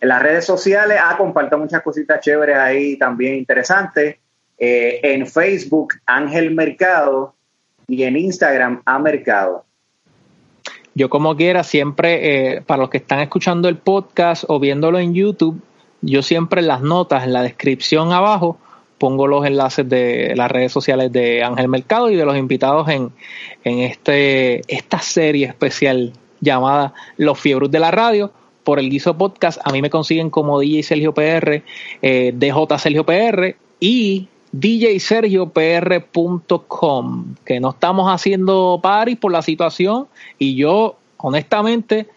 En 0.00 0.08
las 0.08 0.22
redes 0.22 0.44
sociales, 0.44 0.98
ah, 1.00 1.16
comparto 1.16 1.58
muchas 1.58 1.82
cositas 1.82 2.20
chéveres 2.20 2.56
ahí 2.56 2.96
también 2.96 3.34
interesantes. 3.36 4.16
Eh, 4.58 5.00
en 5.02 5.26
Facebook, 5.26 5.94
Ángel 6.06 6.52
Mercado, 6.52 7.34
y 7.86 8.04
en 8.04 8.16
Instagram, 8.16 8.82
A 8.84 8.98
Mercado. 8.98 9.64
Yo 10.94 11.08
como 11.08 11.36
quiera, 11.36 11.64
siempre, 11.64 12.56
eh, 12.56 12.60
para 12.62 12.82
los 12.82 12.90
que 12.90 12.98
están 12.98 13.20
escuchando 13.20 13.68
el 13.68 13.76
podcast 13.76 14.44
o 14.48 14.58
viéndolo 14.60 14.98
en 14.98 15.14
YouTube, 15.14 15.60
yo 16.02 16.22
siempre 16.22 16.60
en 16.60 16.66
las 16.66 16.82
notas, 16.82 17.24
en 17.24 17.32
la 17.32 17.42
descripción 17.42 18.12
abajo, 18.12 18.58
pongo 18.98 19.26
los 19.26 19.44
enlaces 19.46 19.88
de 19.88 20.34
las 20.36 20.50
redes 20.50 20.70
sociales 20.70 21.10
de 21.10 21.42
Ángel 21.42 21.68
Mercado 21.68 22.10
y 22.10 22.16
de 22.16 22.24
los 22.24 22.36
invitados 22.36 22.88
en, 22.88 23.10
en 23.64 23.80
este, 23.80 24.62
esta 24.72 25.00
serie 25.00 25.46
especial 25.46 26.12
llamada 26.40 26.92
Los 27.16 27.40
Fiebros 27.40 27.70
de 27.70 27.80
la 27.80 27.90
Radio 27.90 28.32
por 28.62 28.78
el 28.78 28.90
Guiso 28.90 29.16
Podcast. 29.16 29.60
A 29.64 29.72
mí 29.72 29.80
me 29.80 29.90
consiguen 29.90 30.30
como 30.30 30.60
DJ 30.60 30.82
Sergio 30.82 31.14
PR, 31.14 31.62
eh, 32.02 32.32
DJ 32.34 32.78
Sergio 32.78 33.04
PR 33.04 33.56
y 33.80 34.28
djsergiopr.com, 34.52 37.34
que 37.44 37.60
no 37.60 37.70
estamos 37.70 38.12
haciendo 38.12 38.80
paris 38.82 39.18
por 39.18 39.32
la 39.32 39.42
situación 39.42 40.06
y 40.38 40.54
yo 40.54 40.96
honestamente 41.16 42.08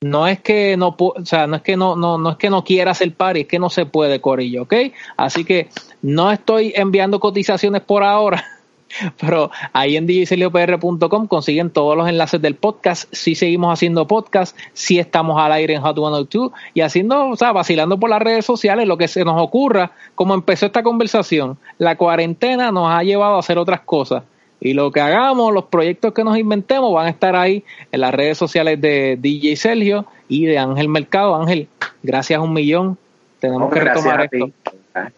no 0.00 0.26
es 0.26 0.40
que 0.40 0.76
no 0.76 0.94
o 0.98 1.14
sea, 1.24 1.46
no 1.46 1.56
es 1.56 1.62
que 1.62 1.76
no, 1.76 1.96
no, 1.96 2.18
no 2.18 2.30
es 2.30 2.36
que 2.36 2.50
no 2.50 2.64
quiera 2.64 2.90
hacer 2.90 3.14
party, 3.14 3.42
es 3.42 3.46
que 3.46 3.58
no 3.58 3.70
se 3.70 3.86
puede, 3.86 4.20
Corillo, 4.20 4.62
¿ok? 4.62 4.74
Así 5.16 5.44
que 5.44 5.68
no 6.02 6.30
estoy 6.30 6.72
enviando 6.76 7.20
cotizaciones 7.20 7.82
por 7.82 8.02
ahora 8.02 8.44
pero 9.20 9.50
ahí 9.72 9.96
en 9.96 10.06
djceliopr.com 10.06 11.26
consiguen 11.26 11.70
todos 11.70 11.96
los 11.96 12.08
enlaces 12.08 12.40
del 12.40 12.54
podcast. 12.54 13.12
Si 13.12 13.34
seguimos 13.34 13.72
haciendo 13.72 14.06
podcast, 14.06 14.56
si 14.72 14.98
estamos 14.98 15.40
al 15.40 15.52
aire 15.52 15.74
en 15.74 15.82
Hot 15.82 15.96
102 15.96 16.52
y 16.74 16.80
haciendo, 16.80 17.28
o 17.28 17.36
sea, 17.36 17.52
vacilando 17.52 17.98
por 17.98 18.10
las 18.10 18.22
redes 18.22 18.44
sociales, 18.44 18.86
lo 18.86 18.96
que 18.96 19.08
se 19.08 19.24
nos 19.24 19.40
ocurra, 19.40 19.92
como 20.14 20.34
empezó 20.34 20.66
esta 20.66 20.82
conversación. 20.82 21.58
La 21.78 21.96
cuarentena 21.96 22.70
nos 22.70 22.90
ha 22.90 23.02
llevado 23.02 23.36
a 23.36 23.40
hacer 23.40 23.58
otras 23.58 23.80
cosas. 23.80 24.22
Y 24.58 24.72
lo 24.72 24.90
que 24.90 25.00
hagamos, 25.00 25.52
los 25.52 25.64
proyectos 25.64 26.14
que 26.14 26.24
nos 26.24 26.38
inventemos 26.38 26.92
van 26.92 27.06
a 27.06 27.10
estar 27.10 27.36
ahí 27.36 27.62
en 27.92 28.00
las 28.00 28.14
redes 28.14 28.38
sociales 28.38 28.80
de 28.80 29.18
DJ 29.20 29.56
Sergio 29.56 30.06
y 30.28 30.46
de 30.46 30.58
Ángel 30.58 30.88
Mercado. 30.88 31.36
Ángel, 31.36 31.68
gracias 32.02 32.40
un 32.40 32.54
millón. 32.54 32.96
Tenemos 33.38 33.72
que 33.72 33.80
retomar 33.80 34.28
esto. 34.32 34.50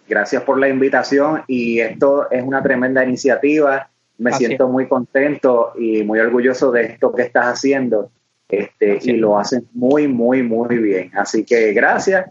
Gracias 0.08 0.42
por 0.42 0.58
la 0.58 0.68
invitación 0.68 1.42
y 1.46 1.80
esto 1.80 2.30
es 2.30 2.42
una 2.42 2.62
tremenda 2.62 3.04
iniciativa. 3.04 3.88
Me 4.18 4.32
siento 4.32 4.68
muy 4.68 4.88
contento 4.88 5.72
y 5.78 6.02
muy 6.02 6.18
orgulloso 6.18 6.72
de 6.72 6.86
esto 6.86 7.14
que 7.14 7.22
estás 7.22 7.46
haciendo. 7.46 8.10
Este, 8.48 8.98
y 9.02 9.12
lo 9.12 9.38
hacen 9.38 9.68
muy, 9.74 10.08
muy, 10.08 10.42
muy 10.42 10.78
bien. 10.78 11.10
Así 11.14 11.44
que 11.44 11.72
gracias. 11.72 12.26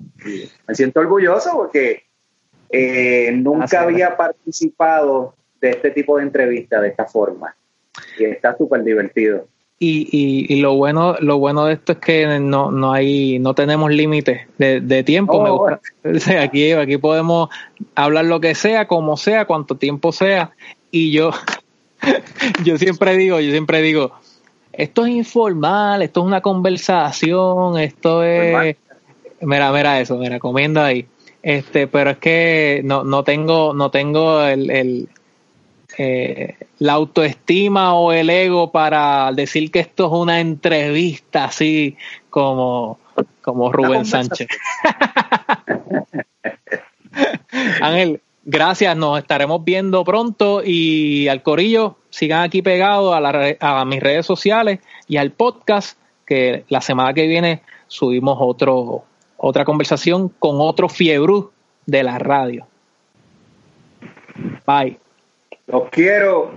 Me 0.67 0.75
siento 0.75 0.99
orgulloso 0.99 1.51
porque 1.55 2.03
eh, 2.69 3.31
nunca 3.33 3.81
había 3.81 4.17
participado 4.17 5.35
de 5.61 5.69
este 5.71 5.91
tipo 5.91 6.17
de 6.17 6.23
entrevista 6.23 6.81
de 6.81 6.89
esta 6.89 7.05
forma. 7.05 7.55
Y 8.19 8.25
está 8.25 8.55
súper 8.57 8.83
divertido. 8.83 9.47
Y, 9.79 10.07
y, 10.51 10.59
lo 10.59 10.73
bueno 10.73 11.17
lo 11.19 11.37
bueno 11.37 11.65
de 11.65 11.73
esto 11.73 11.91
es 11.91 11.97
que 11.99 12.39
no, 12.39 12.71
no 12.71 12.93
hay 12.93 13.37
no 13.37 13.53
tenemos 13.53 13.91
límites 13.91 14.47
de, 14.57 15.03
tiempo. 15.03 15.37
Oh, 15.37 15.69
aquí 16.41 16.71
aquí 16.71 16.97
podemos 16.97 17.49
hablar 17.93 18.25
lo 18.25 18.39
que 18.39 18.55
sea 18.55 18.87
como 18.87 19.17
sea 19.17 19.45
cuanto 19.45 19.75
tiempo 19.75 20.11
sea. 20.11 20.51
Y 20.89 21.11
yo 21.11 21.29
yo 22.63 22.79
siempre 22.79 23.15
digo 23.17 23.39
yo 23.39 23.51
siempre 23.51 23.83
digo 23.83 24.13
esto 24.73 25.05
es 25.05 25.11
informal 25.11 26.01
esto 26.01 26.21
es 26.21 26.25
una 26.25 26.41
conversación 26.41 27.77
esto 27.77 28.23
es 28.23 28.77
mira 29.41 29.71
mira 29.71 29.99
eso 29.99 30.17
mira 30.17 30.39
comiendo 30.39 30.81
ahí. 30.81 31.05
Este 31.43 31.85
pero 31.85 32.09
es 32.09 32.17
que 32.17 32.81
no 32.83 33.03
no 33.03 33.23
tengo 33.23 33.75
no 33.75 33.91
tengo 33.91 34.41
el 34.41 35.07
eh, 35.97 36.55
la 36.79 36.93
autoestima 36.93 37.95
o 37.95 38.11
el 38.11 38.29
ego 38.29 38.71
para 38.71 39.31
decir 39.33 39.71
que 39.71 39.79
esto 39.79 40.05
es 40.05 40.11
una 40.11 40.39
entrevista 40.39 41.45
así 41.45 41.97
como, 42.29 42.99
como 43.41 43.71
Rubén 43.71 44.05
Sánchez. 44.05 44.47
Ángel, 47.81 48.21
gracias, 48.45 48.95
nos 48.95 49.17
estaremos 49.17 49.63
viendo 49.63 50.03
pronto 50.03 50.61
y 50.63 51.27
al 51.27 51.41
corillo, 51.41 51.97
sigan 52.11 52.43
aquí 52.43 52.61
pegados 52.61 53.15
a, 53.15 53.81
a 53.81 53.85
mis 53.85 53.99
redes 53.99 54.25
sociales 54.25 54.79
y 55.07 55.17
al 55.17 55.31
podcast 55.31 55.97
que 56.27 56.65
la 56.69 56.81
semana 56.81 57.13
que 57.13 57.25
viene 57.25 57.63
subimos 57.87 58.37
otro, 58.39 59.05
otra 59.37 59.65
conversación 59.65 60.29
con 60.29 60.57
otro 60.59 60.89
fiebre 60.89 61.45
de 61.87 62.03
la 62.03 62.19
radio. 62.19 62.67
Bye. 64.67 64.99
Los 65.67 65.89
quiero. 65.89 66.53